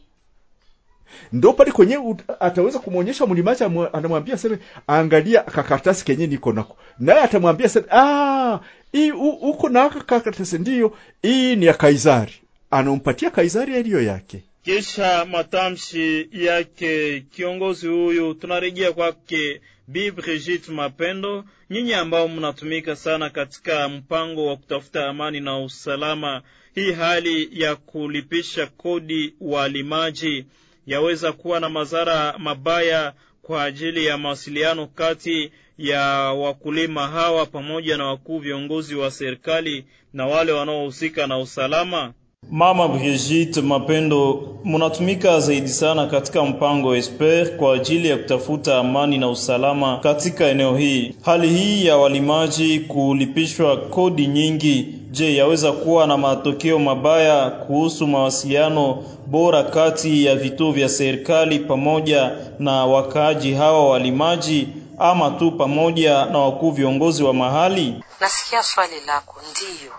ndo 1.32 1.52
pale 1.52 1.72
kwenye 1.72 1.98
ataweza 2.40 2.78
kumwonyesha 2.78 3.26
mlimaji, 3.26 3.64
anamwambia 3.92 4.36
sema, 4.38 4.58
angalia 4.86 5.42
kakaratasi 5.42 6.04
kenye 6.04 6.26
niko 6.26 6.52
nako, 6.52 6.76
naye 6.98 7.20
atamwambia 7.20 7.68
sema, 7.68 7.86
ah, 7.90 8.60
hii 8.92 9.10
uko 9.40 9.68
na 9.68 9.88
kakaratasi, 9.90 10.58
ndiyo 10.58 10.96
hii 11.22 11.56
ni 11.56 11.66
ya 11.66 11.74
Kaisari. 11.74 12.32
Anampatia 12.70 13.30
Kaisari 13.30 13.74
yaliyo 13.74 14.02
yake. 14.02 14.42
Kisha 14.64 15.24
matamshi 15.24 16.28
yake 16.32 17.20
kiongozi 17.30 17.86
huyu, 17.88 18.34
tunarejea 18.34 18.92
kwake 18.92 19.60
Bi 19.88 20.10
Brigitte 20.10 20.72
Mapendo. 20.72 21.44
Nyinyi 21.70 21.94
ambao 21.94 22.28
mnatumika 22.28 22.96
sana 22.96 23.30
katika 23.30 23.88
mpango 23.88 24.46
wa 24.46 24.56
kutafuta 24.56 25.06
amani 25.08 25.40
na 25.40 25.58
usalama, 25.58 26.42
hii 26.74 26.92
hali 26.92 27.48
ya 27.62 27.76
kulipisha 27.76 28.66
kodi 28.66 29.34
walimaji 29.40 30.44
yaweza 30.86 31.32
kuwa 31.32 31.60
na 31.60 31.68
madhara 31.68 32.34
mabaya 32.38 33.12
kwa 33.42 33.64
ajili 33.64 34.06
ya 34.06 34.18
mawasiliano 34.18 34.86
kati 34.86 35.50
ya 35.78 36.00
wakulima 36.32 37.08
hawa 37.08 37.46
pamoja 37.46 37.96
na 37.96 38.06
wakuu 38.06 38.38
viongozi 38.38 38.94
wa 38.94 39.10
serikali 39.10 39.84
na 40.12 40.26
wale 40.26 40.52
wanaohusika 40.52 41.26
na 41.26 41.38
usalama. 41.38 42.12
Mama 42.50 42.88
Brigitte 42.88 43.60
Mapendo, 43.60 44.48
munatumika 44.64 45.40
zaidi 45.40 45.68
sana 45.68 46.06
katika 46.06 46.44
mpango 46.44 46.96
Esper 46.96 47.56
kwa 47.56 47.74
ajili 47.74 48.08
ya 48.08 48.16
kutafuta 48.16 48.78
amani 48.78 49.18
na 49.18 49.28
usalama 49.30 49.98
katika 49.98 50.46
eneo 50.46 50.76
hii. 50.76 51.14
Hali 51.22 51.48
hii 51.48 51.86
ya 51.86 51.96
walimaji 51.96 52.80
kulipishwa 52.80 53.76
kodi 53.76 54.26
nyingi, 54.26 54.86
je, 55.14 55.36
yaweza 55.36 55.72
kuwa 55.72 56.06
na 56.06 56.16
matokeo 56.16 56.78
mabaya 56.78 57.50
kuhusu 57.50 58.06
mawasiliano 58.06 59.04
bora 59.26 59.62
kati 59.62 60.24
ya 60.24 60.36
vituo 60.36 60.72
vya 60.72 60.88
serikali 60.88 61.58
pamoja 61.58 62.30
na 62.58 62.86
wakaaji 62.86 63.54
hawa 63.54 63.88
walimaji, 63.90 64.68
ama 64.98 65.30
tu 65.30 65.52
pamoja 65.52 66.24
na 66.26 66.38
wakuu 66.38 66.70
viongozi 66.70 67.22
wa 67.24 67.34
mahali? 67.34 68.04
Nasikia 68.20 68.62
swali 68.62 69.00
lako, 69.00 69.40
ndiyo 69.50 69.92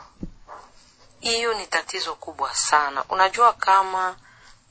hiyo 1.20 1.54
ni 1.54 1.66
tatizo 1.68 2.16
kubwa 2.16 2.54
sana. 2.56 3.04
Unajua 3.10 3.54
kama 3.54 4.16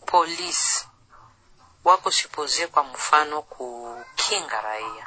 polisi 0.07 0.87
wako 1.85 2.11
supose 2.11 2.67
kwa 2.67 2.85
mfano 2.85 3.43
kukinga 3.43 4.61
raia, 4.61 5.07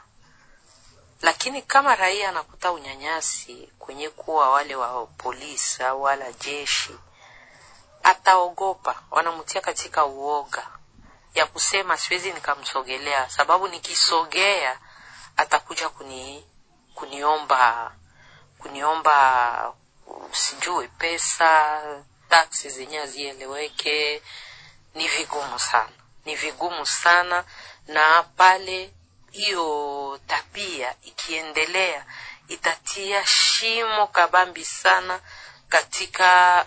lakini 1.21 1.61
kama 1.61 1.95
raia 1.95 2.29
anakuta 2.29 2.71
unyanyasi 2.71 3.69
kwenye 3.79 4.09
kuwa 4.09 4.49
wale 4.49 4.75
wa 4.75 5.05
polisi 5.05 5.83
au 5.83 6.01
wala 6.03 6.31
jeshi, 6.31 6.95
ataogopa, 8.03 9.03
wanamtia 9.11 9.61
katika 9.61 10.05
uoga 10.05 10.67
ya 11.33 11.45
kusema 11.45 11.97
siwezi 11.97 12.31
nikamsogelea, 12.33 13.29
sababu 13.29 13.67
nikisogea 13.67 14.79
atakuja 15.37 15.89
kuni 15.89 16.45
kuniomba 16.95 17.91
kuniomba 18.57 19.73
sijui 20.31 20.87
pesa, 20.87 21.81
taksi 22.29 22.69
zenyewe 22.69 23.01
hazieleweke. 23.05 24.21
Ni 24.95 25.07
vigumu 25.07 25.59
sana, 25.59 25.89
ni 26.25 26.35
vigumu 26.35 26.85
sana, 26.85 27.43
na 27.87 28.23
pale 28.23 28.93
hiyo 29.37 30.19
tabia 30.27 30.95
ikiendelea 31.03 32.05
itatia 32.47 33.25
shimo 33.25 34.07
kabambi 34.07 34.65
sana 34.65 35.19
katika 35.69 36.65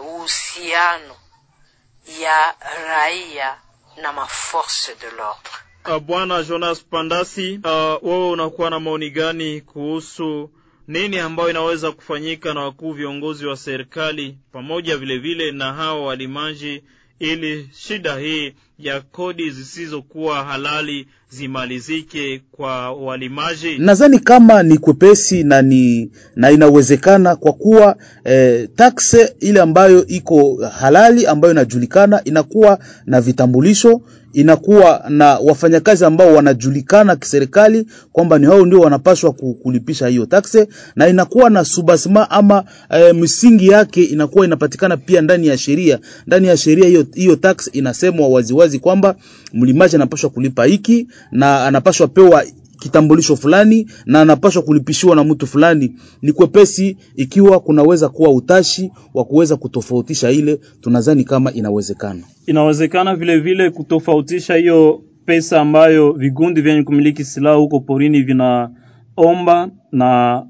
uhusiano 0.00 1.12
uh, 1.12 2.20
ya 2.20 2.54
raia 2.86 3.58
na 4.02 4.12
maforce 4.12 4.94
de 5.00 5.06
l'ordre. 5.10 5.52
Uh, 5.84 5.98
Bwana 5.98 6.42
Jonas 6.42 6.84
Pandasi, 6.84 7.60
uh, 7.64 8.08
wewe 8.08 8.30
unakuwa 8.30 8.70
na 8.70 8.80
maoni 8.80 9.10
gani 9.10 9.60
kuhusu 9.60 10.50
nini 10.88 11.18
ambayo 11.18 11.50
inaweza 11.50 11.92
kufanyika 11.92 12.54
na 12.54 12.60
wakuu 12.60 12.92
viongozi 12.92 13.46
wa 13.46 13.56
serikali 13.56 14.38
pamoja 14.52 14.96
vilevile 14.96 15.44
vile 15.44 15.58
na 15.58 15.72
hawa 15.72 16.06
walimaji 16.06 16.84
ili 17.18 17.70
shida 17.74 18.16
hii 18.18 18.54
ya 18.78 19.00
kodi 19.00 19.50
zisizokuwa 19.50 20.44
halali 20.44 21.08
zimalizike 21.32 22.42
kwa 22.52 22.92
walimaji? 22.92 23.78
Nadhani 23.78 24.18
kama 24.18 24.62
ni 24.62 24.78
kwepesi 24.78 25.44
na 25.44 25.62
ni 25.62 26.10
na 26.36 26.50
inawezekana 26.50 27.36
kwa 27.36 27.52
kuwa 27.52 27.96
eh, 28.24 28.68
takse 28.76 29.34
ile 29.40 29.60
ambayo 29.60 30.06
iko 30.06 30.56
halali 30.80 31.26
ambayo 31.26 31.52
inajulikana 31.52 32.24
inakuwa 32.24 32.78
na 33.06 33.20
vitambulisho 33.20 34.00
inakuwa 34.32 35.04
na 35.08 35.38
wafanyakazi 35.38 36.04
ambao 36.04 36.34
wanajulikana 36.34 37.16
kiserikali 37.16 37.86
kwamba 38.12 38.38
ni 38.38 38.46
hao 38.46 38.66
ndio 38.66 38.80
wanapaswa 38.80 39.32
kulipisha 39.32 40.06
hiyo 40.08 40.26
takse, 40.26 40.68
na 40.96 41.08
inakuwa 41.08 41.50
na 41.50 41.64
subasma 41.64 42.30
ama 42.30 42.64
e, 42.90 43.12
msingi 43.12 43.68
yake 43.68 44.02
inakuwa 44.04 44.44
inapatikana 44.44 44.96
pia 44.96 45.20
ndani 45.20 45.46
ya 45.46 45.58
sheria. 45.58 45.98
Ndani 46.26 46.46
ya 46.46 46.56
sheria 46.56 46.88
hiyo 46.88 47.06
hiyo 47.14 47.36
tax 47.36 47.70
inasemwa 47.72 48.28
waziwazi 48.28 48.78
kwamba 48.78 49.14
mlimaji 49.52 49.96
anapaswa 49.96 50.30
kulipa 50.30 50.64
hiki 50.64 51.08
na 51.32 51.66
anapaswa 51.66 52.08
pewa 52.08 52.44
kitambulisho 52.82 53.36
fulani 53.36 53.86
na 54.06 54.20
anapaswa 54.20 54.62
kulipishiwa 54.62 55.16
na 55.16 55.24
mtu 55.24 55.46
fulani. 55.46 55.94
Ni 56.22 56.32
kwepesi 56.32 56.96
ikiwa 57.16 57.60
kunaweza 57.60 58.08
kuwa 58.08 58.30
utashi 58.32 58.90
wa 59.14 59.24
kuweza 59.24 59.56
kutofautisha 59.56 60.30
ile, 60.30 60.60
tunadhani 60.80 61.24
kama 61.24 61.52
inawezekana. 61.52 62.20
Inawezekana 62.46 63.16
vile 63.16 63.38
vile 63.38 63.70
kutofautisha 63.70 64.54
hiyo 64.54 65.02
pesa 65.24 65.60
ambayo 65.60 66.12
vigundi 66.12 66.60
vyenye 66.60 66.82
kumiliki 66.82 67.24
silaha 67.24 67.56
huko 67.56 67.80
porini 67.80 68.22
vinaomba 68.22 69.70
na 69.92 70.42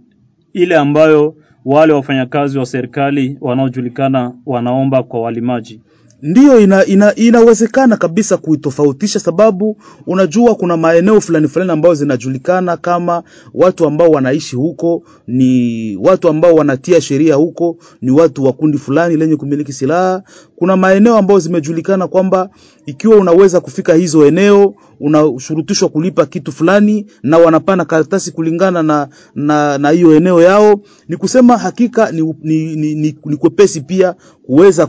ile 0.52 0.76
ambayo 0.76 1.34
wale 1.64 1.92
wafanyakazi 1.92 2.58
wa 2.58 2.66
serikali 2.66 3.38
wanaojulikana 3.40 4.32
wanaomba 4.46 5.02
kwa 5.02 5.20
walimaji. 5.20 5.80
Ndiyo 6.22 6.60
ina, 6.60 6.86
ina, 6.86 7.14
inawezekana 7.14 7.96
kabisa 7.96 8.36
kuitofautisha, 8.36 9.20
sababu 9.20 9.76
unajua 10.06 10.54
kuna 10.54 10.76
maeneo 10.76 11.20
fulani 11.20 11.48
fulani 11.48 11.70
ambayo 11.70 11.94
zinajulikana 11.94 12.76
kama 12.76 13.22
watu 13.54 13.86
ambao 13.86 14.08
wanaishi 14.10 14.56
huko 14.56 15.02
ni 15.26 15.96
watu 15.96 16.28
ambao 16.28 16.54
wanatia 16.54 17.00
sheria 17.00 17.34
huko 17.34 17.76
ni 18.02 18.10
watu 18.10 18.44
wa 18.44 18.52
kundi 18.52 18.78
fulani 18.78 19.16
lenye 19.16 19.36
kumiliki 19.36 19.72
silaha. 19.72 20.22
Kuna 20.56 20.76
maeneo 20.76 21.16
ambayo 21.16 21.40
zimejulikana 21.40 22.08
kwamba 22.08 22.50
ikiwa 22.86 23.16
unaweza 23.16 23.60
kufika 23.60 23.94
hizo 23.94 24.26
eneo 24.26 24.74
unashurutishwa 25.00 25.88
kulipa 25.88 26.26
kitu 26.26 26.52
fulani, 26.52 27.06
na 27.22 27.38
wanapana 27.38 27.84
karatasi 27.84 28.32
kulingana 28.32 28.82
na 28.82 29.08
na 29.34 29.78
na 29.78 29.90
hiyo 29.90 30.14
eneo 30.16 30.42
yao. 30.42 30.80
Ni 31.08 31.16
kusema 31.16 31.58
hakika 31.58 32.12
ni, 32.12 32.34
ni, 32.42 32.76
ni, 32.76 32.94
ni, 32.94 33.16
ni 33.24 33.36
kwepesi 33.36 33.80
pia 33.80 34.14
kuweza 34.42 34.88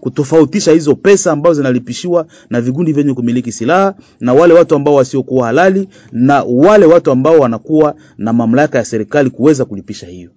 kutofautisha 0.00 0.71
hizo 0.72 0.94
pesa 0.94 1.32
ambazo 1.32 1.54
zinalipishiwa 1.54 2.26
na 2.50 2.60
vigundi 2.60 2.92
vyenye 2.92 3.14
kumiliki 3.14 3.52
silaha 3.52 3.94
na 4.20 4.34
wale 4.34 4.54
watu 4.54 4.74
ambao 4.74 4.94
wasiokuwa 4.94 5.46
halali 5.46 5.88
na 6.12 6.42
wale 6.42 6.86
watu 6.86 7.10
ambao 7.10 7.38
wanakuwa 7.38 7.94
na 8.18 8.32
mamlaka 8.32 8.78
ya 8.78 8.84
serikali 8.84 9.30
kuweza 9.30 9.64
kulipisha 9.64 10.06
hiyo. 10.06 10.30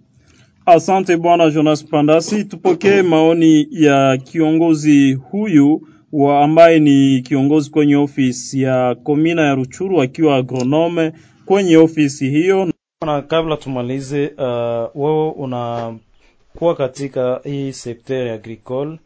Asante 0.65 1.17
bwana 1.17 1.49
Jonas 1.51 1.85
Pandasi. 1.85 2.43
Tupokee 2.43 3.01
maoni 3.01 3.67
ya 3.71 4.17
kiongozi 4.17 5.13
huyu 5.13 5.81
wa 6.11 6.43
ambaye 6.43 6.79
ni 6.79 7.21
kiongozi 7.21 7.69
kwenye 7.71 7.95
ofisi 7.95 8.61
ya 8.61 8.95
komina 9.03 9.41
ya 9.41 9.55
Ruchuru 9.55 10.01
akiwa 10.01 10.35
agronome 10.35 11.11
kwenye 11.45 11.77
ofisi 11.77 12.29
hiyo. 12.29 12.71
Na 13.05 13.21
kabla 13.21 13.57
tumalize, 13.57 14.27
uh, 14.27 15.01
wewe 15.03 15.29
unakuwa 15.29 16.75
katika 16.77 17.41
hii 17.43 17.73
sekta 17.73 18.15
ya 18.15 18.33
agricole 18.33 18.99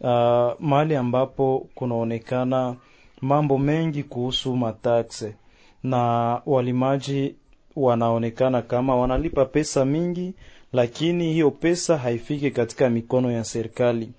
uh, 0.00 0.52
mahali 0.60 0.96
ambapo 0.96 1.68
kunaonekana 1.74 2.76
mambo 3.20 3.58
mengi 3.58 4.02
kuhusu 4.02 4.56
matakse 4.56 5.34
na 5.82 5.98
walimaji 6.46 7.34
wanaonekana 7.76 8.62
kama 8.62 8.96
wanalipa 8.96 9.44
pesa 9.44 9.84
mingi, 9.84 10.34
lakini 10.72 11.32
hiyo 11.32 11.50
pesa 11.50 11.96
haifiki 11.98 12.50
katika 12.50 12.90
mikono 12.90 13.32
ya 13.32 13.44
serikali. 13.44 14.12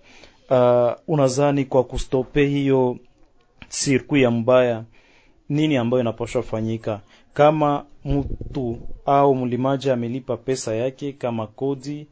Uh, 0.49 0.91
unazani 1.07 1.65
kwa 1.65 1.84
kustope 1.84 2.45
hiyo 2.45 2.97
sirku 3.69 4.17
ya 4.17 4.32
mbaya, 4.32 4.84
nini 5.49 5.77
ambayo 5.77 6.01
inapaswa 6.01 6.43
fanyika 6.43 7.01
kama 7.34 7.86
mtu 8.05 8.77
au 9.05 9.36
mlimaji 9.36 9.89
amelipa 9.89 10.38
pesa 10.38 10.75
yake 10.75 11.11
kama 11.13 11.47
kodi 11.47 12.07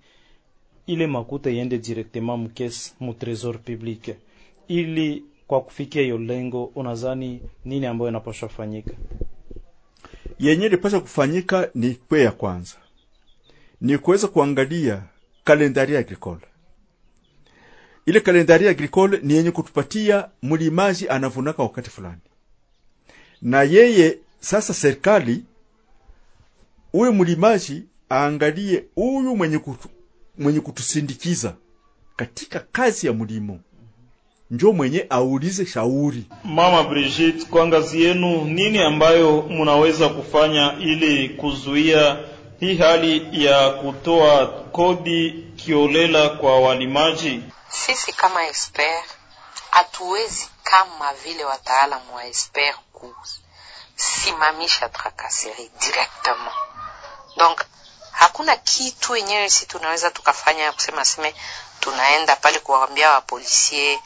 ile 0.90 1.08
makuta 1.08 1.50
iende 1.50 1.78
directement 1.78 2.40
mkesi 2.40 2.94
mu 3.00 3.14
trésor 3.14 3.58
public, 3.60 4.16
ili 4.68 5.24
kwa 5.48 5.62
kufikia 5.62 6.02
hiyo 6.02 6.18
lengo, 6.18 6.64
unazani 6.66 7.42
nini 7.66 7.86
ambayo 7.86 8.10
inapaswa 8.10 8.48
kufanyika 8.48 8.94
yenye 10.40 10.66
ilipasha 10.66 11.00
kufanyika 11.00 11.70
ni 11.76 11.94
kwe 11.96 12.22
ya 12.22 12.32
kwanza. 12.32 12.76
Ni 13.82 13.98
kuweza 13.98 14.28
kuangalia 14.28 15.04
kalendari 15.44 15.94
ya 15.94 16.00
agricole. 16.00 16.42
Ile 18.06 18.20
kalendari 18.20 18.66
ya 18.66 18.72
agricole 18.72 19.20
ni 19.24 19.34
yenye 19.34 19.52
kutupatia 19.52 20.30
mlimaji 20.44 21.10
anavunaka 21.10 21.64
wakati 21.64 21.90
fulani, 21.90 22.22
na 23.42 23.64
yeye 23.64 24.18
sasa, 24.40 24.74
serikali 24.74 25.44
huyu 26.92 27.14
mlimaji 27.14 27.84
aangalie 28.12 28.84
huyu 28.96 29.36
mwenye 29.36 29.60
kutu, 29.60 29.90
mwenye 30.40 30.60
kutusindikiza 30.62 31.54
katika 32.16 32.60
kazi 32.60 33.08
ya 33.08 33.14
mlimo 33.14 33.60
njo 34.52 34.72
mwenye 34.74 35.06
aulize 35.10 35.66
shauri. 35.66 36.24
Mama 36.44 36.84
Brigitte, 36.84 37.46
kwa 37.46 37.68
ngazi 37.68 38.04
yenu, 38.04 38.46
nini 38.46 38.78
ambayo 38.80 39.42
mnaweza 39.42 40.10
kufanya 40.10 40.76
ili 40.80 41.30
kuzuia 41.30 42.18
hii 42.60 42.78
hali 42.78 43.44
ya 43.46 43.70
kutoa 43.70 44.48
kodi 44.48 45.46
kiolela 45.56 46.30
kwa 46.30 46.60
walimaji? 46.60 47.42
Sisi 47.70 48.14
kama 48.14 48.48
expert 48.48 49.06
hatuwezi 49.72 50.50
kama 50.64 51.14
vile 51.24 51.44
wataalamu 51.46 52.16
wa 52.16 52.26
expert 52.26 52.76
kusimamisha 53.96 54.90
trakaseri 54.90 55.72
directement. 55.80 56.56
Donc 57.38 57.62
hakuna 58.20 58.56
kitu 58.56 59.16
yenyewe 59.16 59.50
si 59.50 59.66
tunaweza 59.66 60.12
tukafanya 60.12 60.72
kusema 60.72 61.06
seme 61.06 61.36
tunaenda 61.80 62.36
pale 62.36 62.60
kuwaambia 62.60 63.12
wapolisie 63.12 64.00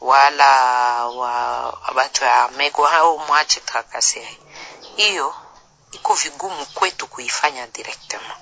wala 0.00 0.50
wa 1.06 1.32
watu 1.94 2.24
ya 2.24 2.48
mego 2.48 2.88
au 2.88 3.18
mwache 3.18 3.60
trakasi 3.60 4.38
Hiyo 4.96 5.34
iko 5.92 6.14
vigumu 6.14 6.66
kwetu 6.66 7.06
kuifanya 7.06 7.66
directement. 7.66 8.36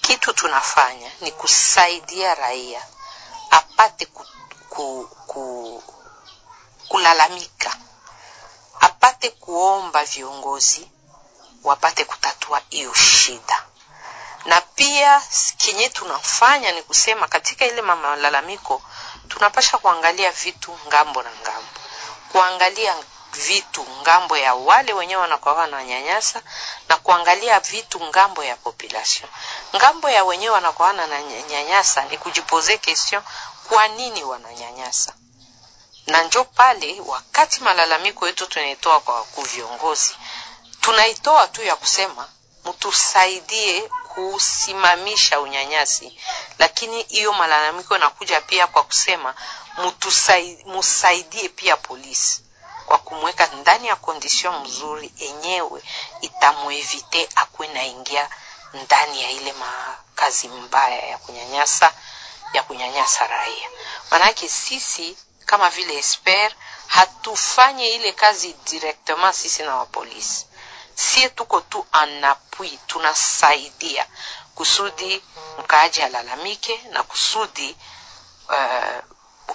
Kitu 0.00 0.32
tunafanya 0.32 1.10
ni 1.20 1.32
kusaidia 1.32 2.34
raia 2.34 2.82
apate 3.50 4.06
ku, 4.06 4.26
ku, 4.68 5.08
ku, 5.26 5.82
kulalamika, 6.88 7.76
apate 8.80 9.30
kuomba 9.30 10.04
viongozi 10.04 10.88
wapate 11.64 12.04
kutatua 12.04 12.60
hiyo 12.70 12.94
shida, 12.94 13.64
na 14.44 14.60
pia 14.60 15.22
kenye 15.56 15.88
tunafanya 15.88 16.72
ni 16.72 16.82
kusema 16.82 17.28
katika 17.28 17.66
ile 17.66 17.82
malalamiko 17.82 18.82
tunapasha 19.28 19.78
kuangalia 19.78 20.32
vitu 20.32 20.78
ng'ambo 20.88 21.22
na 21.22 21.30
ng'ambo, 21.30 21.68
kuangalia 22.32 22.94
vitu 23.32 23.86
ng'ambo 24.02 24.36
ya 24.36 24.54
wale 24.54 24.92
wenyewe 24.92 25.20
wanakuwa 25.20 25.54
wananyanyasa 25.54 26.42
na 26.88 26.96
kuangalia 26.96 27.60
vitu 27.60 28.00
ng'ambo 28.00 28.44
ya 28.44 28.56
population. 28.56 29.28
Ngambo 29.76 30.10
ya 30.10 30.24
wenyewe 30.24 30.54
wanakuwa 30.54 30.88
wananyanyasa 30.88 32.04
ni 32.04 32.18
kujipoze 32.18 32.78
question, 32.78 33.22
kwa 33.68 33.88
nini 33.88 34.24
wananyanyasa? 34.24 35.12
Na 36.06 36.22
njo 36.22 36.44
pale 36.44 37.00
wakati 37.06 37.60
malalamiko 37.60 38.26
yetu 38.26 38.46
tunaitoa 38.46 39.00
kwa 39.00 39.14
wakuu 39.14 39.42
viongozi, 39.42 40.16
tunaitoa 40.80 41.46
tu 41.48 41.62
ya 41.62 41.76
kusema 41.76 42.28
mtusaidie 42.64 43.90
kusimamisha 44.14 45.40
unyanyasi, 45.40 46.18
lakini 46.58 47.02
hiyo 47.02 47.32
malalamiko 47.32 47.96
inakuja 47.96 48.40
pia 48.40 48.66
kwa 48.66 48.82
kusema 48.82 49.34
musaidie 50.66 51.48
pia 51.48 51.76
polisi 51.76 52.42
kwa 52.86 52.98
kumweka 52.98 53.46
ndani 53.46 53.86
ya 53.88 53.96
kondisio 53.96 54.52
mzuri 54.52 55.12
enyewe 55.20 55.82
itamuevite 56.20 57.28
akwe 57.34 57.68
naingia 57.68 58.28
ndani 58.74 59.22
ya 59.22 59.30
ile 59.30 59.52
makazi 59.52 60.48
mbaya 60.48 61.06
ya 61.06 61.18
kunyanyasa 61.18 61.92
ya 62.52 62.62
kunyanyasa 62.62 63.26
raia. 63.26 63.68
Manake 64.10 64.48
sisi 64.48 65.16
kama 65.46 65.70
vile 65.70 65.94
esper 65.98 66.52
hatufanye 66.86 67.88
ile 67.88 68.12
kazi 68.12 68.52
directement 68.52 69.34
sisi 69.34 69.62
na 69.62 69.76
wapolisi, 69.76 70.46
sie 70.94 71.28
tuko 71.28 71.60
tu 71.60 71.84
anapui, 71.92 72.78
tunasaidia 72.86 74.06
kusudi 74.54 75.20
mkaaji 75.58 76.00
alalamike 76.02 76.80
na 76.92 77.02
kusudi 77.02 77.76
uh, 78.48 79.04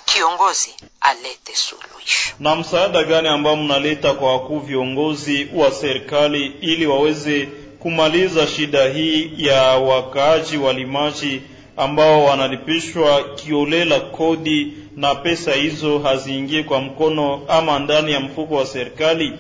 kiongozi 0.06 0.76
alete 1.02 1.56
suluhisho. 1.56 2.34
Na 2.40 2.56
msaada 2.56 3.04
gani 3.04 3.28
ambao 3.28 3.56
mnaleta 3.56 4.14
kwa 4.14 4.34
wakuu 4.34 4.60
viongozi 4.60 5.50
wa 5.56 5.72
serikali 5.72 6.46
ili 6.62 6.86
waweze 6.88 7.46
kumaliza 7.80 8.48
shida 8.48 8.86
hii 8.90 9.32
ya 9.38 9.62
wakaaji 9.64 10.58
walimaji 10.58 11.42
ambao 11.78 12.24
wanalipishwa 12.26 13.24
kiolela 13.36 14.00
kodi 14.00 14.74
na 14.96 15.16
pesa 15.16 15.54
hizo 15.54 16.00
haziingie 16.00 16.64
kwa 16.64 16.82
mkono 16.82 17.42
ama 17.48 17.80
ndani 17.80 18.12
ya 18.12 18.20
mfuko 18.20 18.56
wa 18.56 18.66
serikali? 18.66 19.34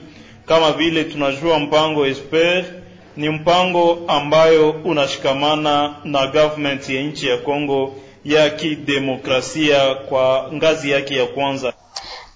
Kama 0.47 0.71
vile 0.71 1.03
tunajua 1.03 1.59
mpango 1.59 2.05
Esper 2.05 2.65
ni 3.15 3.29
mpango 3.29 3.99
ambayo 4.07 4.69
unashikamana 4.71 5.95
na 6.03 6.27
government 6.27 6.89
ya 6.89 7.01
nchi 7.01 7.27
ya 7.27 7.37
Kongo 7.37 7.95
ya 8.25 8.49
kidemokrasia 8.49 9.95
kwa 9.95 10.49
ngazi 10.53 10.91
yake 10.91 11.15
ya 11.15 11.25
kwanza. 11.25 11.73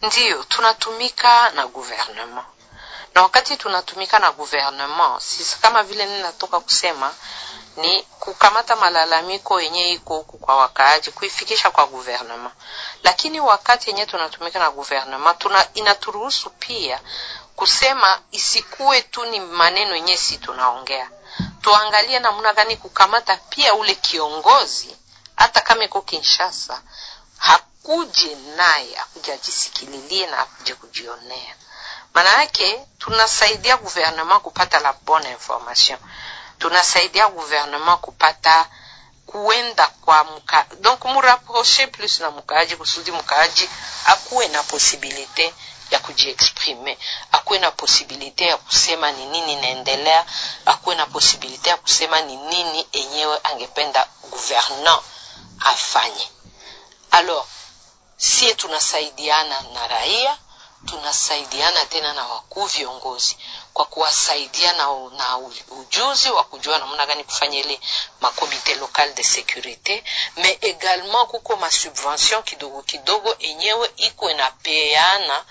Ndiyo, 0.01 0.43
tunatumika 0.43 1.49
na 1.51 1.67
gouvernement, 1.67 2.45
na 3.15 3.21
wakati 3.21 3.57
tunatumika 3.57 4.19
na 4.19 4.31
gouvernement, 4.31 5.19
sisi 5.19 5.61
kama 5.61 5.83
vile 5.83 6.05
ninatoka 6.05 6.59
kusema 6.59 7.11
ni 7.77 8.01
kukamata 8.19 8.75
malalamiko 8.75 9.61
yenye 9.61 9.91
iko 9.93 10.15
huku 10.17 10.37
kwa 10.37 10.55
wakaaji 10.55 11.11
kuifikisha 11.11 11.71
kwa 11.71 11.87
gouvernement, 11.87 12.53
lakini 13.03 13.39
wakati 13.39 13.89
yenye 13.89 14.05
tunatumika 14.05 14.59
na 14.59 14.71
gouvernement 14.71 15.37
tuna, 15.37 15.65
inaturuhusu 15.73 16.49
pia 16.49 16.99
kusema 17.61 18.21
isikuwe 18.31 19.01
tu 19.01 19.25
ni 19.25 19.39
maneno 19.39 19.95
yenyewe 19.95 20.17
si 20.17 20.37
tunaongea, 20.37 21.09
tuangalie 21.61 22.19
namna 22.19 22.53
gani 22.53 22.77
kukamata 22.77 23.37
pia 23.37 23.73
ule 23.73 23.95
kiongozi 23.95 24.97
hata 25.35 25.61
kama 25.61 25.83
iko 25.83 26.01
Kinshasa 26.01 26.81
hakuje 27.37 27.71
akuje 27.83 28.35
naye 28.35 28.97
akuje 28.99 29.33
ajisikililie 29.33 30.27
na 30.27 30.39
akuje 30.39 30.73
kujionea. 30.75 31.55
Maana 32.13 32.29
yake 32.29 32.85
tunasaidia 32.99 33.77
guvernema 33.77 34.39
kupata 34.39 34.79
la 34.79 34.93
bonne 34.93 35.31
information, 35.31 35.99
tunasaidia 36.59 37.27
guvernema 37.27 37.97
kupata 37.97 38.65
kuenda 39.25 39.87
kwa 39.87 40.23
mka, 40.23 40.65
donc 40.79 41.05
murapproche 41.05 41.87
plus 41.87 42.19
na 42.19 42.31
mkaaji 42.31 42.75
kusudi 42.75 43.11
mkaaji 43.11 43.69
akuwe 44.05 44.47
na 44.47 44.63
posibilite 44.63 45.53
ya 45.91 45.99
kujiexprime, 45.99 46.97
akuwe 47.31 47.59
na 47.59 47.71
posibilite 47.71 48.45
ya 48.45 48.57
kusema 48.57 49.11
ni 49.11 49.25
nini 49.25 49.53
inaendelea, 49.53 50.25
akuwe 50.65 50.95
na 50.95 51.05
posibilite 51.05 51.69
ya 51.69 51.77
kusema 51.77 52.21
ni 52.21 52.35
nini 52.37 52.87
enyewe 52.91 53.39
angependa 53.43 54.07
gouvernant 54.29 55.01
afanye. 55.59 56.27
Alors 57.11 57.45
sie 58.17 58.53
tunasaidiana 58.55 59.61
na 59.73 59.87
raia, 59.87 60.37
tunasaidiana 60.85 61.85
tena 61.85 62.13
na 62.13 62.27
wakuu 62.27 62.65
viongozi 62.65 63.37
kwa 63.73 63.85
kuwasaidia 63.85 64.73
na, 64.73 64.83
na 65.17 65.37
ujuzi 65.69 66.31
wa 66.31 66.43
kujua 66.43 66.79
namna 66.79 67.05
gani 67.05 67.23
kufanya 67.23 67.59
ile 67.59 67.79
makomite 68.21 68.75
local 68.75 69.13
de 69.13 69.23
securite, 69.23 70.03
mais 70.37 70.57
également 70.61 71.25
kuko 71.27 71.55
masubvention 71.55 72.43
kidogo 72.43 72.81
kidogo 72.81 73.35
enyewe 73.39 73.91
iko 73.97 74.31
inapeana 74.31 75.45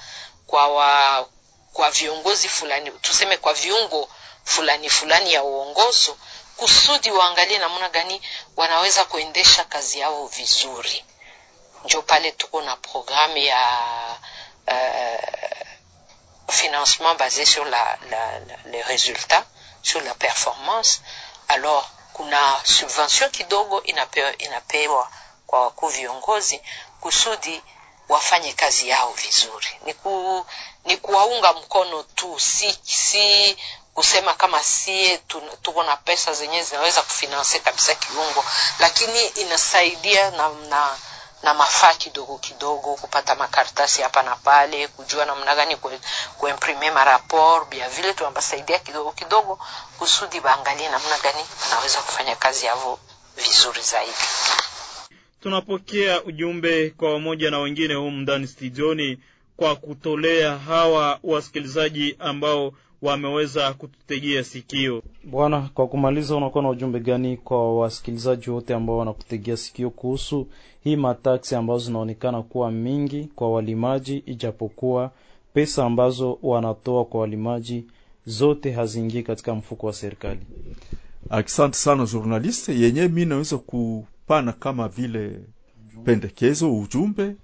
kwa 0.50 0.68
wa, 0.68 1.28
kwa 1.72 1.90
viongozi 1.90 2.48
fulani, 2.48 2.90
tuseme 2.90 3.36
kwa 3.36 3.54
viungo 3.54 4.08
fulani 4.44 4.90
fulani 4.90 5.32
ya 5.32 5.42
uongozo 5.44 6.16
kusudi 6.56 7.10
waangalie 7.10 7.58
namna 7.58 7.88
gani 7.88 8.22
wanaweza 8.56 9.04
kuendesha 9.04 9.64
kazi 9.64 9.98
yao 9.98 10.26
vizuri. 10.26 11.04
Njo 11.84 12.02
pale 12.02 12.32
tuko 12.32 12.62
na 12.62 12.76
programu 12.76 13.36
ya 13.36 13.78
uh, 14.68 16.52
financement 16.52 17.14
basé 17.18 17.44
sur 17.46 17.64
la, 17.64 17.98
la, 18.10 18.38
la, 18.40 18.56
les 18.66 18.82
résultats, 18.82 19.44
sur 19.82 20.00
la 20.00 20.14
performance. 20.14 21.00
Alors 21.48 21.90
kuna 22.12 22.60
subvention 22.64 23.30
kidogo 23.30 23.82
inapewa, 23.82 24.38
inapewa 24.38 25.10
kwa 25.46 25.62
wakuu 25.62 25.88
viongozi 25.88 26.60
kusudi 27.00 27.62
wafanye 28.10 28.52
kazi 28.52 28.88
yao 28.88 29.12
vizuri. 29.12 29.66
Ni, 29.84 29.94
ku, 29.94 30.46
ni 30.84 30.96
kuwaunga 30.96 31.52
mkono 31.52 32.02
tu, 32.02 32.40
si, 32.40 32.78
si 32.84 33.56
kusema 33.94 34.34
kama 34.34 34.62
sie 34.64 35.18
tuko 35.62 35.82
na 35.82 35.96
pesa 35.96 36.32
zenyewe 36.32 36.62
zinaweza 36.64 37.02
kufinanse 37.02 37.58
kabisa 37.58 37.94
kiungo, 37.94 38.44
lakini 38.78 39.26
inasaidia 39.26 40.30
na, 40.30 40.48
na 40.48 40.98
na 41.42 41.54
mafaa 41.54 41.94
kidogo 41.94 42.38
kidogo, 42.38 42.96
kupata 42.96 43.34
makaratasi 43.34 44.02
hapa 44.02 44.22
na 44.22 44.36
pale, 44.36 44.88
kujua 44.88 45.24
namna 45.24 45.54
gani 45.54 45.76
kuimprime 46.38 46.90
marapor 46.90 47.64
bia 47.64 47.88
vile, 47.88 48.14
tunabasaidia 48.14 48.78
kidogo 48.78 49.12
kidogo 49.12 49.58
kusudi 49.98 50.40
baangalie 50.40 50.88
namna 50.88 51.18
gani 51.18 51.46
wanaweza 51.62 52.00
kufanya 52.02 52.36
kazi 52.36 52.66
yavo 52.66 52.98
vizuri 53.36 53.82
zaidi. 53.82 54.12
Tunapokea 55.40 56.24
ujumbe 56.24 56.90
kwa 56.90 57.12
wamoja 57.12 57.50
na 57.50 57.58
wengine 57.58 57.94
humu 57.94 58.16
ndani 58.20 58.46
studioni 58.46 59.18
kwa 59.56 59.76
kutolea 59.76 60.58
hawa 60.58 61.18
wasikilizaji 61.22 62.16
ambao 62.18 62.72
wameweza 63.02 63.72
kututegea 63.74 64.44
sikio. 64.44 65.02
Bwana, 65.24 65.68
kwa 65.74 65.86
kumaliza, 65.86 66.36
unakuwa 66.36 66.62
na 66.62 66.68
ujumbe 66.70 67.00
gani 67.00 67.36
kwa 67.36 67.78
wasikilizaji 67.80 68.50
wote 68.50 68.74
ambao 68.74 68.96
wanakutegea 68.98 69.56
sikio 69.56 69.90
kuhusu 69.90 70.46
hii 70.84 70.96
mataksi 70.96 71.54
ambazo 71.54 71.84
zinaonekana 71.84 72.42
kuwa 72.42 72.70
mingi 72.70 73.28
kwa 73.34 73.52
walimaji, 73.52 74.22
ijapokuwa 74.26 75.10
pesa 75.54 75.84
ambazo 75.84 76.38
wanatoa 76.42 77.04
kwa 77.04 77.20
walimaji 77.20 77.84
zote 78.26 78.72
haziingii 78.72 79.22
katika 79.22 79.54
mfuko 79.54 79.86
wa 79.86 79.92
serikali? 79.92 80.40
Asante 81.30 81.76
sana 81.76 82.06
journaliste, 82.06 82.78
yenye 82.80 83.08
mi 83.08 83.24
naweza 83.24 83.58
kupana 84.30 84.52
kama 84.52 84.88
vile 84.88 85.40
pendekezo, 86.04 86.78
ujumbe. 86.80 87.36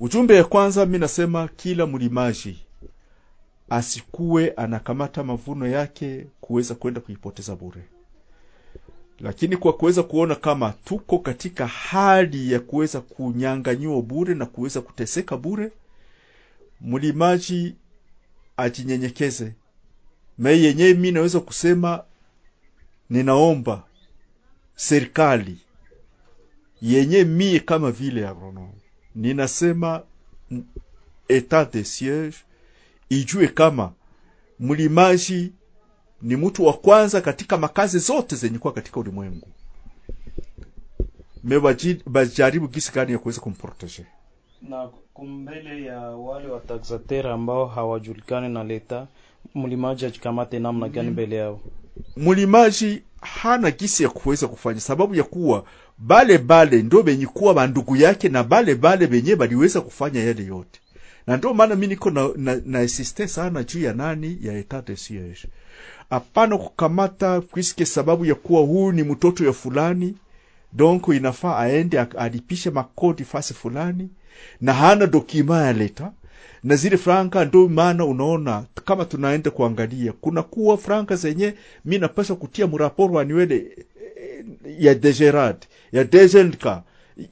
Ujumbe 0.00 0.36
ya 0.36 0.44
kwanza, 0.44 0.86
mi 0.86 0.98
nasema 0.98 1.48
kila 1.48 1.86
mlimaji 1.86 2.66
asikuwe 3.70 4.50
anakamata 4.50 5.24
mavuno 5.24 5.66
yake 5.68 6.26
kuweza 6.40 6.74
kwenda 6.74 7.00
kuipoteza 7.00 7.56
bure, 7.56 7.82
lakini 9.20 9.56
kwa 9.56 9.72
kuweza 9.72 10.02
kuona 10.02 10.34
kama 10.34 10.74
tuko 10.84 11.18
katika 11.18 11.66
hali 11.66 12.52
ya 12.52 12.60
kuweza 12.60 13.00
kunyanganyiwa 13.00 14.02
bure 14.02 14.34
na 14.34 14.46
kuweza 14.46 14.80
kuteseka 14.80 15.36
bure, 15.36 15.72
mlimaji 16.80 17.74
ajinyenyekeze. 18.56 19.52
Me 20.38 20.58
yenyewe 20.62 20.94
mi 20.94 21.12
naweza 21.12 21.40
kusema, 21.40 22.04
ninaomba 23.10 23.82
serikali 24.74 25.58
yenye 26.82 27.24
mie 27.24 27.60
kama 27.60 27.90
vile 27.90 28.28
agronome 28.28 28.72
ninasema 29.14 30.02
etat 31.28 31.72
de 31.72 31.84
siege 31.84 32.36
ijue 33.10 33.48
kama 33.48 33.92
mlimaji 34.60 35.52
ni 36.22 36.36
mtu 36.36 36.64
wa 36.66 36.72
kwanza 36.72 37.20
katika 37.20 37.56
makazi 37.58 37.98
zote 37.98 38.36
zenye 38.36 38.58
kuwa 38.58 38.72
katika 38.72 39.00
ulimwengu. 39.00 39.48
Me 41.44 41.60
bajaribu 42.06 42.68
gisi 42.68 42.92
gani 42.92 43.12
ya 43.12 43.18
kuweza 43.18 43.40
kumprotege 43.40 44.06
na 44.62 44.88
kumbele 45.14 45.84
ya 45.84 46.00
wale 46.00 46.48
wataxateur 46.48 47.26
ambao 47.28 47.66
hawajulikani 47.66 48.48
na 48.54 48.64
leta, 48.64 49.06
mlimaji 49.54 50.06
ajikamate 50.06 50.58
namna 50.58 50.88
gani 50.88 51.10
mbele 51.10 51.36
yao? 51.36 51.60
Mlimaji 52.16 53.02
hana 53.20 53.70
gisi 53.70 54.02
ya 54.02 54.08
kuweza 54.08 54.48
kufanya, 54.48 54.80
sababu 54.80 55.14
ya 55.14 55.22
kuwa 55.22 55.64
bale 55.98 56.38
bale 56.38 56.82
ndo 56.82 57.02
benye 57.02 57.26
kuwa 57.26 57.54
bandugu 57.54 57.96
yake 57.96 58.28
na 58.28 58.44
bale 58.44 58.74
bale 58.74 59.06
benye 59.06 59.36
baliweza 59.36 59.80
kufanya 59.80 60.24
yale 60.24 60.44
yote. 60.44 60.80
Na 61.26 61.36
ndio 61.36 61.54
maana 61.54 61.74
mi 61.74 61.86
niko 61.86 62.10
na, 62.10 62.30
na, 62.36 62.60
na 62.64 62.82
insiste 62.82 63.28
sana 63.28 63.62
juu 63.62 63.80
ya 63.80 63.92
nani? 63.92 64.38
Ya 64.42 64.58
etat 64.58 64.86
de 64.86 64.96
siege. 64.96 65.48
Hapana 66.10 66.58
kukamata 66.58 67.40
kwiske 67.40 67.86
sababu 67.86 68.24
ya 68.24 68.34
kuwa 68.34 68.60
huu 68.60 68.92
ni 68.92 69.02
mtoto 69.02 69.44
ya 69.46 69.52
fulani, 69.52 70.14
donc 70.72 71.08
inafaa 71.08 71.58
aende 71.58 72.00
alipishe 72.00 72.70
makodi 72.70 73.24
fasi 73.24 73.54
fulani, 73.54 74.08
na 74.60 74.72
hana 74.72 75.06
dokima 75.06 75.62
ya 75.62 75.72
leta 75.72 76.12
na 76.66 76.76
zile 76.76 76.96
franka. 76.96 77.44
ndo 77.44 77.68
maana 77.68 78.04
unaona 78.04 78.64
kama 78.84 79.04
tunaenda 79.04 79.50
kuangalia, 79.50 80.12
kuna 80.20 80.42
kuwa 80.42 80.78
franka 80.78 81.16
zenye 81.16 81.54
mi 81.84 81.98
napasha 81.98 82.34
kutia 82.34 82.66
muraporo 82.66 83.18
aniwele 83.18 83.66
ya 84.78 84.94
degerad 84.94 85.56
ya 85.92 86.04
degenka 86.04 86.82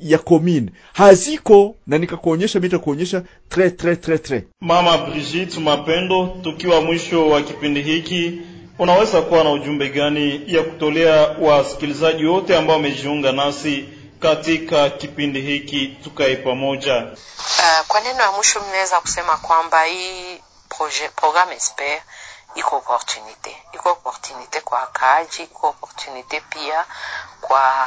ya 0.01 0.19
komine 0.19 0.71
haziko 0.93 1.77
na 1.87 1.99
nikakuonyesha 1.99 2.61
mi 2.61 2.69
takuonyesha 2.69 3.23
tre 3.49 3.71
tre 3.71 3.97
tre 3.97 4.19
tre. 4.19 4.45
Mama 4.61 4.99
brigit 4.99 5.59
Mapendo, 5.59 6.37
tukiwa 6.43 6.81
mwisho 6.81 7.29
wa 7.29 7.43
kipindi 7.43 7.83
hiki, 7.83 8.33
unaweza 8.79 9.23
kuwa 9.23 9.45
na 9.45 9.53
ujumbe 9.53 9.89
gani 9.91 10.41
ya 10.47 10.63
kutolea 10.63 11.15
wasikilizaji 11.41 12.25
wote 12.27 12.57
ambao 12.57 12.77
wamejiunga 12.77 13.33
nasi 13.33 13.85
katika 14.25 14.91
kipindi 14.91 15.41
hiki 15.41 15.87
tukae 16.05 16.37
pamoja? 16.37 16.97
Uh, 17.59 17.87
kwa 17.89 18.01
neno 18.01 18.21
ya 18.23 18.33
mwisho 18.33 18.61
mnaweza 18.61 19.01
kusema 19.01 19.37
kwamba 19.37 19.85
hii 19.85 20.41
program 21.17 21.53
Esper 21.53 22.03
iko 22.55 22.77
opportunite, 22.77 23.63
iko 23.73 23.91
opportunite 23.93 24.61
kwa 24.61 24.79
wakaaji, 24.81 25.43
iko 25.43 25.69
opportunite 25.69 26.41
pia 26.41 26.85
kwa 27.41 27.87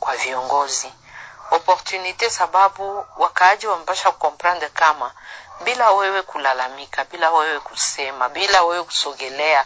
kwa 0.00 0.16
viongozi 0.16 0.92
opportunite 1.50 2.30
sababu 2.30 3.04
wakaaji 3.16 3.66
wamepasha 3.66 4.10
kukomprendre 4.10 4.68
kama 4.68 5.12
bila 5.64 5.90
wewe 5.90 6.22
kulalamika, 6.22 7.04
bila 7.04 7.30
wewe 7.30 7.60
kusema, 7.60 8.28
bila 8.28 8.62
wewe 8.62 8.84
kusogelea 8.84 9.64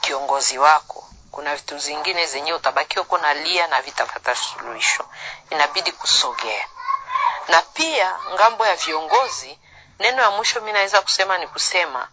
kiongozi 0.00 0.58
wako, 0.58 1.04
kuna 1.32 1.56
vitu 1.56 1.78
zingine 1.78 2.26
zenye 2.26 2.52
utabaki 2.54 3.00
uko 3.00 3.18
nalia 3.18 3.66
na 3.66 3.82
vitapata 3.82 4.34
suluhisho. 4.34 5.04
Inabidi 5.50 5.92
kusogea. 5.92 6.66
Na 7.48 7.62
pia 7.62 8.18
ng'ambo 8.34 8.66
ya 8.66 8.76
viongozi, 8.76 9.58
neno 9.98 10.22
ya 10.22 10.30
mwisho 10.30 10.60
mi 10.60 10.72
naweza 10.72 11.00
kusema 11.02 11.38
ni 11.38 11.48
kusema 11.48 12.08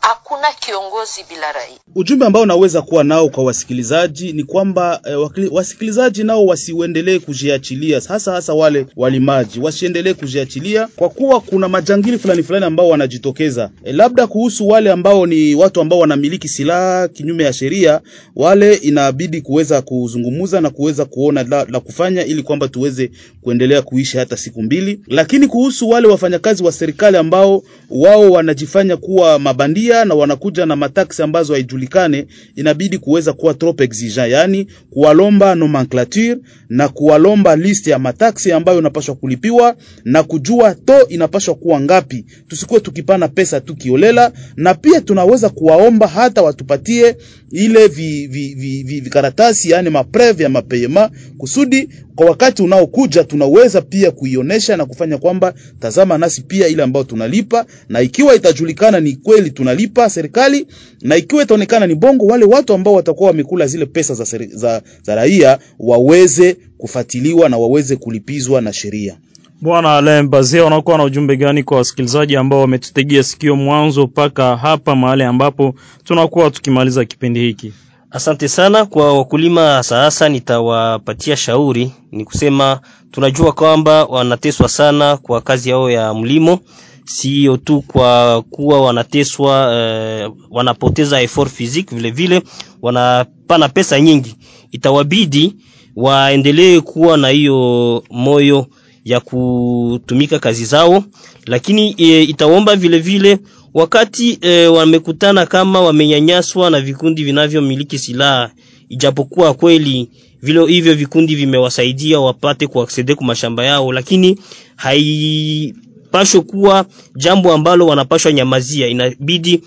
hakuna 0.00 0.46
kiongozi 0.60 1.24
bila 1.28 1.52
raia. 1.52 1.78
Ujumbe 1.94 2.26
ambao 2.26 2.42
unaweza 2.42 2.82
kuwa 2.82 3.04
nao 3.04 3.28
kwa 3.28 3.44
wasikilizaji 3.44 4.32
ni 4.32 4.44
kwamba 4.44 5.00
eh, 5.04 5.52
wasikilizaji 5.52 6.24
nao 6.24 6.46
wasiendelee 6.46 7.18
kujiachilia, 7.18 8.00
hasa 8.08 8.32
hasa 8.32 8.54
wale 8.54 8.86
walimaji 8.96 9.60
wasiendelee 9.60 10.14
kujiachilia, 10.14 10.88
kwa 10.96 11.08
kuwa 11.08 11.40
kuna 11.40 11.68
majangili 11.68 12.18
fulani 12.18 12.42
fulani 12.42 12.64
ambao 12.66 12.88
wanajitokeza. 12.88 13.70
Eh, 13.84 13.94
labda 13.94 14.26
kuhusu 14.26 14.68
wale 14.68 14.90
ambao 14.90 15.26
ni 15.26 15.54
watu 15.54 15.80
ambao 15.80 15.98
wanamiliki 15.98 16.48
silaha 16.48 17.08
kinyume 17.08 17.44
ya 17.44 17.52
sheria, 17.52 18.00
wale 18.36 18.74
inabidi 18.74 19.40
kuweza 19.40 19.82
kuzungumuza 19.82 20.60
na 20.60 20.70
kuweza 20.70 21.04
kuona 21.04 21.42
la, 21.42 21.64
la 21.70 21.80
kufanya 21.80 22.24
ili 22.24 22.42
kwamba 22.42 22.68
tuweze 22.68 23.10
kuendelea 23.42 23.82
kuishi 23.82 24.16
hata 24.18 24.36
siku 24.36 24.62
mbili. 24.62 25.00
Lakini 25.06 25.46
kuhusu 25.46 25.88
wale 25.88 26.08
wafanyakazi 26.08 26.62
wa 26.64 26.72
serikali 26.72 27.16
ambao 27.16 27.62
wao 27.90 28.30
wanajifanya 28.30 28.96
kuwa 28.96 29.38
mabandia 29.38 29.87
na 29.88 30.14
wanakuja 30.14 30.66
na 30.66 30.76
mataksi 30.76 31.22
ambazo 31.22 31.52
haijulikane, 31.52 32.26
inabidi 32.56 32.98
kuweza 32.98 33.32
kuwa 33.32 33.54
trop 33.54 33.80
exigeant, 33.80 34.32
yani 34.32 34.66
kuwalomba 34.90 35.54
nomenclature 35.54 36.36
na 36.68 36.88
kuwalomba 36.88 37.56
list 37.56 37.86
ya 37.86 37.98
mataksi 37.98 38.52
ambayo 38.52 38.78
inapaswa 38.78 39.14
kulipiwa 39.14 39.76
na 40.04 40.22
kujua 40.22 40.74
to 40.74 41.08
inapaswa 41.08 41.54
kuwa 41.54 41.80
ngapi. 41.80 42.24
Tusikuwe 42.48 42.80
tukipana 42.80 43.28
pesa 43.28 43.60
tukiolela 43.60 44.32
na 44.56 44.74
pia 44.74 45.00
tunaweza 45.00 45.48
kuwaomba 45.48 46.06
hata 46.06 46.42
watupatie 46.42 47.16
ile 47.50 47.88
vi, 47.88 48.26
vi, 48.26 48.54
vi, 48.54 48.82
vi, 48.82 49.00
vikaratasi 49.00 49.70
yani 49.70 49.90
mapreve 49.90 50.42
ya 50.42 50.48
mapeyema 50.48 51.10
kusudi 51.38 51.88
kwa 52.14 52.26
wakati 52.26 52.62
unaokuja 52.62 53.24
tunaweza 53.24 53.80
pia 53.82 54.10
kuionesha 54.10 54.76
na 54.76 54.86
kufanya 54.86 55.18
kwamba 55.18 55.54
tazama 55.78 56.18
nasi 56.18 56.42
pia 56.42 56.68
ile 56.68 56.82
ambayo 56.82 57.04
tunalipa, 57.04 57.66
na 57.88 58.00
ikiwa 58.00 58.34
itajulikana 58.34 59.00
ni 59.00 59.16
kweli 59.16 59.50
tunalipa 59.50 60.10
serikali, 60.10 60.66
na 61.02 61.16
ikiwa 61.16 61.42
itaonekana 61.42 61.86
ni 61.86 61.94
bongo, 61.94 62.26
wale 62.26 62.44
watu 62.44 62.72
ambao 62.74 62.94
watakuwa 62.94 63.28
wamekula 63.30 63.66
zile 63.66 63.86
pesa 63.86 64.14
za, 64.14 64.26
seri, 64.26 64.46
za, 64.52 64.82
za 65.02 65.14
raia 65.14 65.58
waweze 65.78 66.56
kufatiliwa 66.78 67.48
na 67.48 67.58
waweze 67.58 67.96
kulipizwa 67.96 68.60
na 68.60 68.72
sheria. 68.72 69.18
Bwana 69.60 69.96
Alain 69.96 70.28
Bazia, 70.28 70.64
unakuwa 70.64 70.98
na 70.98 71.04
ujumbe 71.04 71.36
gani 71.36 71.62
kwa 71.62 71.76
wasikilizaji 71.76 72.36
ambao 72.36 72.60
wametutegea 72.60 73.22
sikio 73.22 73.56
mwanzo 73.56 74.04
mpaka 74.04 74.56
hapa 74.56 74.96
mahali 74.96 75.22
ambapo 75.22 75.74
tunakuwa 76.04 76.50
tukimaliza 76.50 77.04
kipindi 77.04 77.40
hiki? 77.40 77.72
Asante 78.10 78.48
sana 78.48 78.86
kwa 78.86 79.18
wakulima. 79.18 79.82
Sasa 79.82 80.28
nitawapatia 80.28 81.36
shauri, 81.36 81.92
ni 82.12 82.24
kusema 82.24 82.80
tunajua 83.10 83.52
kwamba 83.52 84.04
wanateswa 84.04 84.68
sana 84.68 85.16
kwa 85.16 85.40
kazi 85.40 85.70
yao 85.70 85.90
ya 85.90 86.14
mlimo, 86.14 86.58
sio 87.04 87.56
tu 87.56 87.82
kwa 87.82 88.42
kuwa 88.50 88.80
wanateswa 88.80 89.74
eh, 89.74 90.30
wanapoteza 90.50 91.20
effort 91.22 91.50
physique, 91.52 91.96
vile 91.96 92.10
vile 92.10 92.42
wanapana 92.82 93.68
pesa 93.68 94.00
nyingi. 94.00 94.36
Itawabidi 94.72 95.56
waendelee 95.96 96.80
kuwa 96.80 97.16
na 97.16 97.28
hiyo 97.28 98.02
moyo 98.10 98.66
ya 99.08 99.20
kutumika 99.20 100.38
kazi 100.38 100.64
zao, 100.64 101.04
lakini 101.46 101.94
e, 101.98 102.22
itaomba 102.22 102.76
vile 102.76 102.98
vile 102.98 103.38
wakati 103.74 104.38
e, 104.40 104.66
wamekutana 104.66 105.46
kama 105.46 105.80
wamenyanyaswa 105.80 106.70
na 106.70 106.80
vikundi 106.80 107.24
vinavyomiliki 107.24 107.98
silaha, 107.98 108.50
ijapokuwa 108.88 109.54
kweli 109.54 110.08
vile 110.42 110.66
hivyo 110.66 110.94
vikundi 110.94 111.34
vimewasaidia 111.34 112.20
wapate 112.20 112.66
kuaksede 112.66 113.14
kwa 113.14 113.26
mashamba 113.26 113.64
yao, 113.64 113.92
lakini 113.92 114.38
haipashwe 114.76 116.40
kuwa 116.40 116.86
jambo 117.16 117.52
ambalo 117.52 117.86
wanapashwa 117.86 118.32
nyamazia. 118.32 118.86
Inabidi 118.86 119.62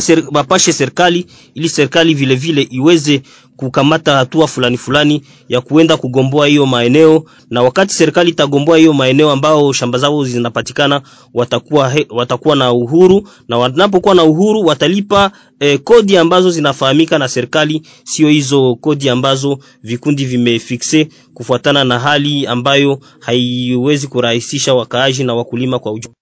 ser, 0.00 0.22
wapashe 0.32 0.72
serikali 0.72 1.26
ili 1.54 1.68
serikali 1.68 2.14
vile 2.14 2.34
vile 2.34 2.62
iweze 2.70 3.22
kukamata 3.60 4.16
hatua 4.16 4.46
fulani 4.46 4.76
fulani 4.76 5.22
ya 5.48 5.60
kuenda 5.60 5.96
kugomboa 5.96 6.46
hiyo 6.46 6.66
maeneo, 6.66 7.24
na 7.50 7.62
wakati 7.62 7.94
serikali 7.94 8.30
itagomboa 8.30 8.78
hiyo 8.78 8.92
maeneo 8.92 9.30
ambao 9.30 9.72
shamba 9.72 9.98
zao 9.98 10.24
zinapatikana, 10.24 11.02
watakuwa 11.34 11.90
he, 11.90 12.06
watakuwa 12.10 12.56
na 12.56 12.72
uhuru, 12.72 13.28
na 13.48 13.58
wanapokuwa 13.58 14.14
na 14.14 14.24
uhuru 14.24 14.60
watalipa 14.66 15.30
eh, 15.60 15.78
kodi 15.84 16.16
ambazo 16.16 16.50
zinafahamika 16.50 17.18
na 17.18 17.28
serikali, 17.28 17.82
sio 18.04 18.28
hizo 18.28 18.74
kodi 18.74 19.08
ambazo 19.08 19.58
vikundi 19.82 20.24
vimefikse 20.24 21.08
kufuatana 21.34 21.84
na 21.84 21.98
hali 21.98 22.46
ambayo 22.46 22.98
haiwezi 23.20 24.06
kurahisisha 24.06 24.74
wakaaji 24.74 25.24
na 25.24 25.34
wakulima 25.34 25.78
kwa 25.78 25.92
ujumla. 25.92 26.14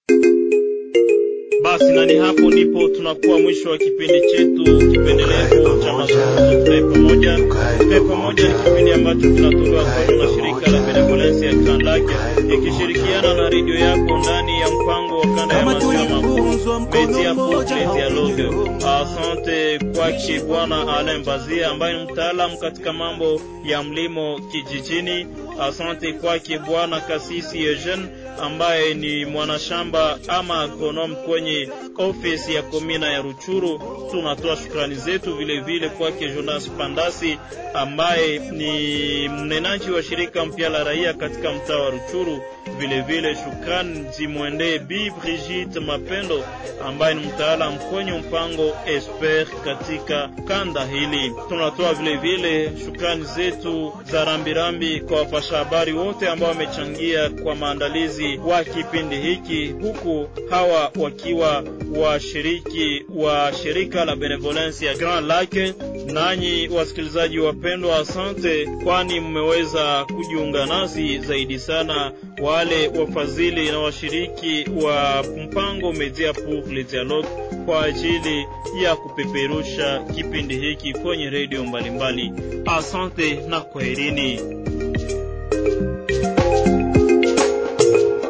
Basi 1.62 1.84
nani 1.92 2.16
hapo 2.18 2.40
ndipo 2.40 2.88
tunakuwa 2.88 3.38
mwisho 3.40 3.70
wa 3.70 3.78
kipindi 3.78 4.20
chetu 4.20 4.64
kipendelevu 4.90 5.82
cha 5.82 5.92
mazungumzo 5.92 6.54
tukae 6.58 6.80
pamoja. 6.80 7.36
Tukae 7.36 8.00
pamoja 8.00 8.48
ni 8.48 8.54
kipindi 8.64 8.92
ambacho 8.92 9.20
kinatolewa 9.20 9.84
kwenu 9.84 10.22
na 10.22 10.28
shirika 10.34 10.70
la 10.70 10.80
Benevolence 10.80 11.46
ya 11.46 11.52
Kandake 11.54 12.14
ikishirikiana 12.54 13.34
na 13.34 13.48
redio 13.50 13.74
yako 13.74 14.18
ndani 14.18 14.60
ya 14.60 14.70
mpango 14.70 15.18
wa 15.18 15.26
kanda 15.36 15.54
ya 15.56 15.64
maziwa 15.64 15.92
makuu 16.04 16.48
Media 16.92 17.34
pour 17.34 17.64
ya 17.70 17.92
Dialogue. 17.94 18.44
Asante 18.86 19.78
kwake 19.96 20.40
Bwana 20.40 20.96
Alain 20.96 21.24
Bazia 21.24 21.68
ambaye 21.68 21.96
ni 21.98 22.12
mtaalamu 22.12 22.58
katika 22.58 22.92
mambo 22.92 23.40
ya 23.64 23.82
mlimo 23.82 24.40
kijijini. 24.52 25.26
Asante 25.60 26.12
kwake 26.12 26.58
Bwana 26.58 27.00
Kasisi 27.00 27.64
Eugene 27.64 28.06
ambaye 28.42 28.94
ni 28.94 29.24
mwanashamba 29.24 30.18
ama 30.28 30.60
agronom 30.60 31.16
kwenye 31.16 31.68
ofisi 31.98 32.54
ya 32.54 32.62
komina 32.62 33.12
ya 33.12 33.22
Ruchuru. 33.22 33.80
Tunatoa 34.10 34.56
shukrani 34.56 34.94
zetu 34.94 35.34
vile 35.36 35.60
vile 35.60 35.88
kwake 35.88 36.28
Jonas 36.28 36.68
Pandasi 36.70 37.38
ambaye 37.74 38.38
ni 38.38 39.28
mnenaji 39.28 39.90
wa 39.90 40.02
shirika 40.02 40.44
mpya 40.44 40.68
la 40.68 40.84
raia 40.84 41.12
katika 41.14 41.52
mtaa 41.52 41.76
wa 41.78 41.90
Ruchuru. 41.90 42.42
Vile 42.78 43.00
vile 43.00 43.34
shukrani 43.34 44.06
zimwendee 44.16 44.78
Bi 44.78 45.10
Brigitte 45.10 45.80
Mapendo 45.80 46.44
ambaye 46.86 47.14
ni 47.14 47.26
mtaalamu 47.26 47.78
kwenye 47.78 48.12
mpango 48.12 48.76
Esper 48.86 49.46
katika 49.64 50.28
kanda 50.48 50.84
hili. 50.84 51.32
Tunatoa 51.48 51.94
vile 51.94 52.16
vile 52.16 52.72
shukrani 52.84 53.24
zetu 53.24 53.92
za 54.10 54.24
rambirambi 54.24 55.00
kwa 55.00 55.24
wapasha 55.52 55.64
habari 55.64 55.92
wote 55.92 56.28
ambao 56.28 56.48
wamechangia 56.48 57.30
kwa 57.30 57.54
maandalizi 57.54 58.36
wa 58.46 58.64
kipindi 58.64 59.16
hiki, 59.16 59.66
huku 59.66 60.28
hawa 60.50 60.92
wakiwa 61.00 61.64
washiriki 61.96 63.04
wa 63.14 63.52
shirika 63.62 64.04
la 64.04 64.16
Benevolence 64.16 64.86
ya 64.86 64.94
Grand 64.94 65.26
Lake. 65.26 65.74
Nanyi 66.06 66.68
wasikilizaji 66.68 67.38
wapendwa, 67.38 67.96
asante, 67.98 68.66
kwani 68.84 69.20
mmeweza 69.20 70.04
kujiunga 70.04 70.66
nasi 70.66 71.18
zaidi 71.18 71.58
sana 71.58 72.12
wale 72.42 72.88
wafadhili 72.88 73.70
na 73.70 73.78
washiriki 73.78 74.66
wa 74.82 75.24
mpango 75.44 75.92
Media 75.92 76.32
pour 76.32 76.66
le 76.72 76.84
Dialogue 76.84 77.28
kwa 77.66 77.84
ajili 77.84 78.46
ya 78.82 78.96
kupeperusha 78.96 79.98
kipindi 80.14 80.56
hiki 80.56 80.92
kwenye 80.92 81.30
redio 81.30 81.64
mbalimbali. 81.64 82.32
Asante 82.66 83.34
na 83.34 83.60
kwaherini. 83.60 84.40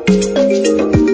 thank 0.08 0.66
you 0.66 1.07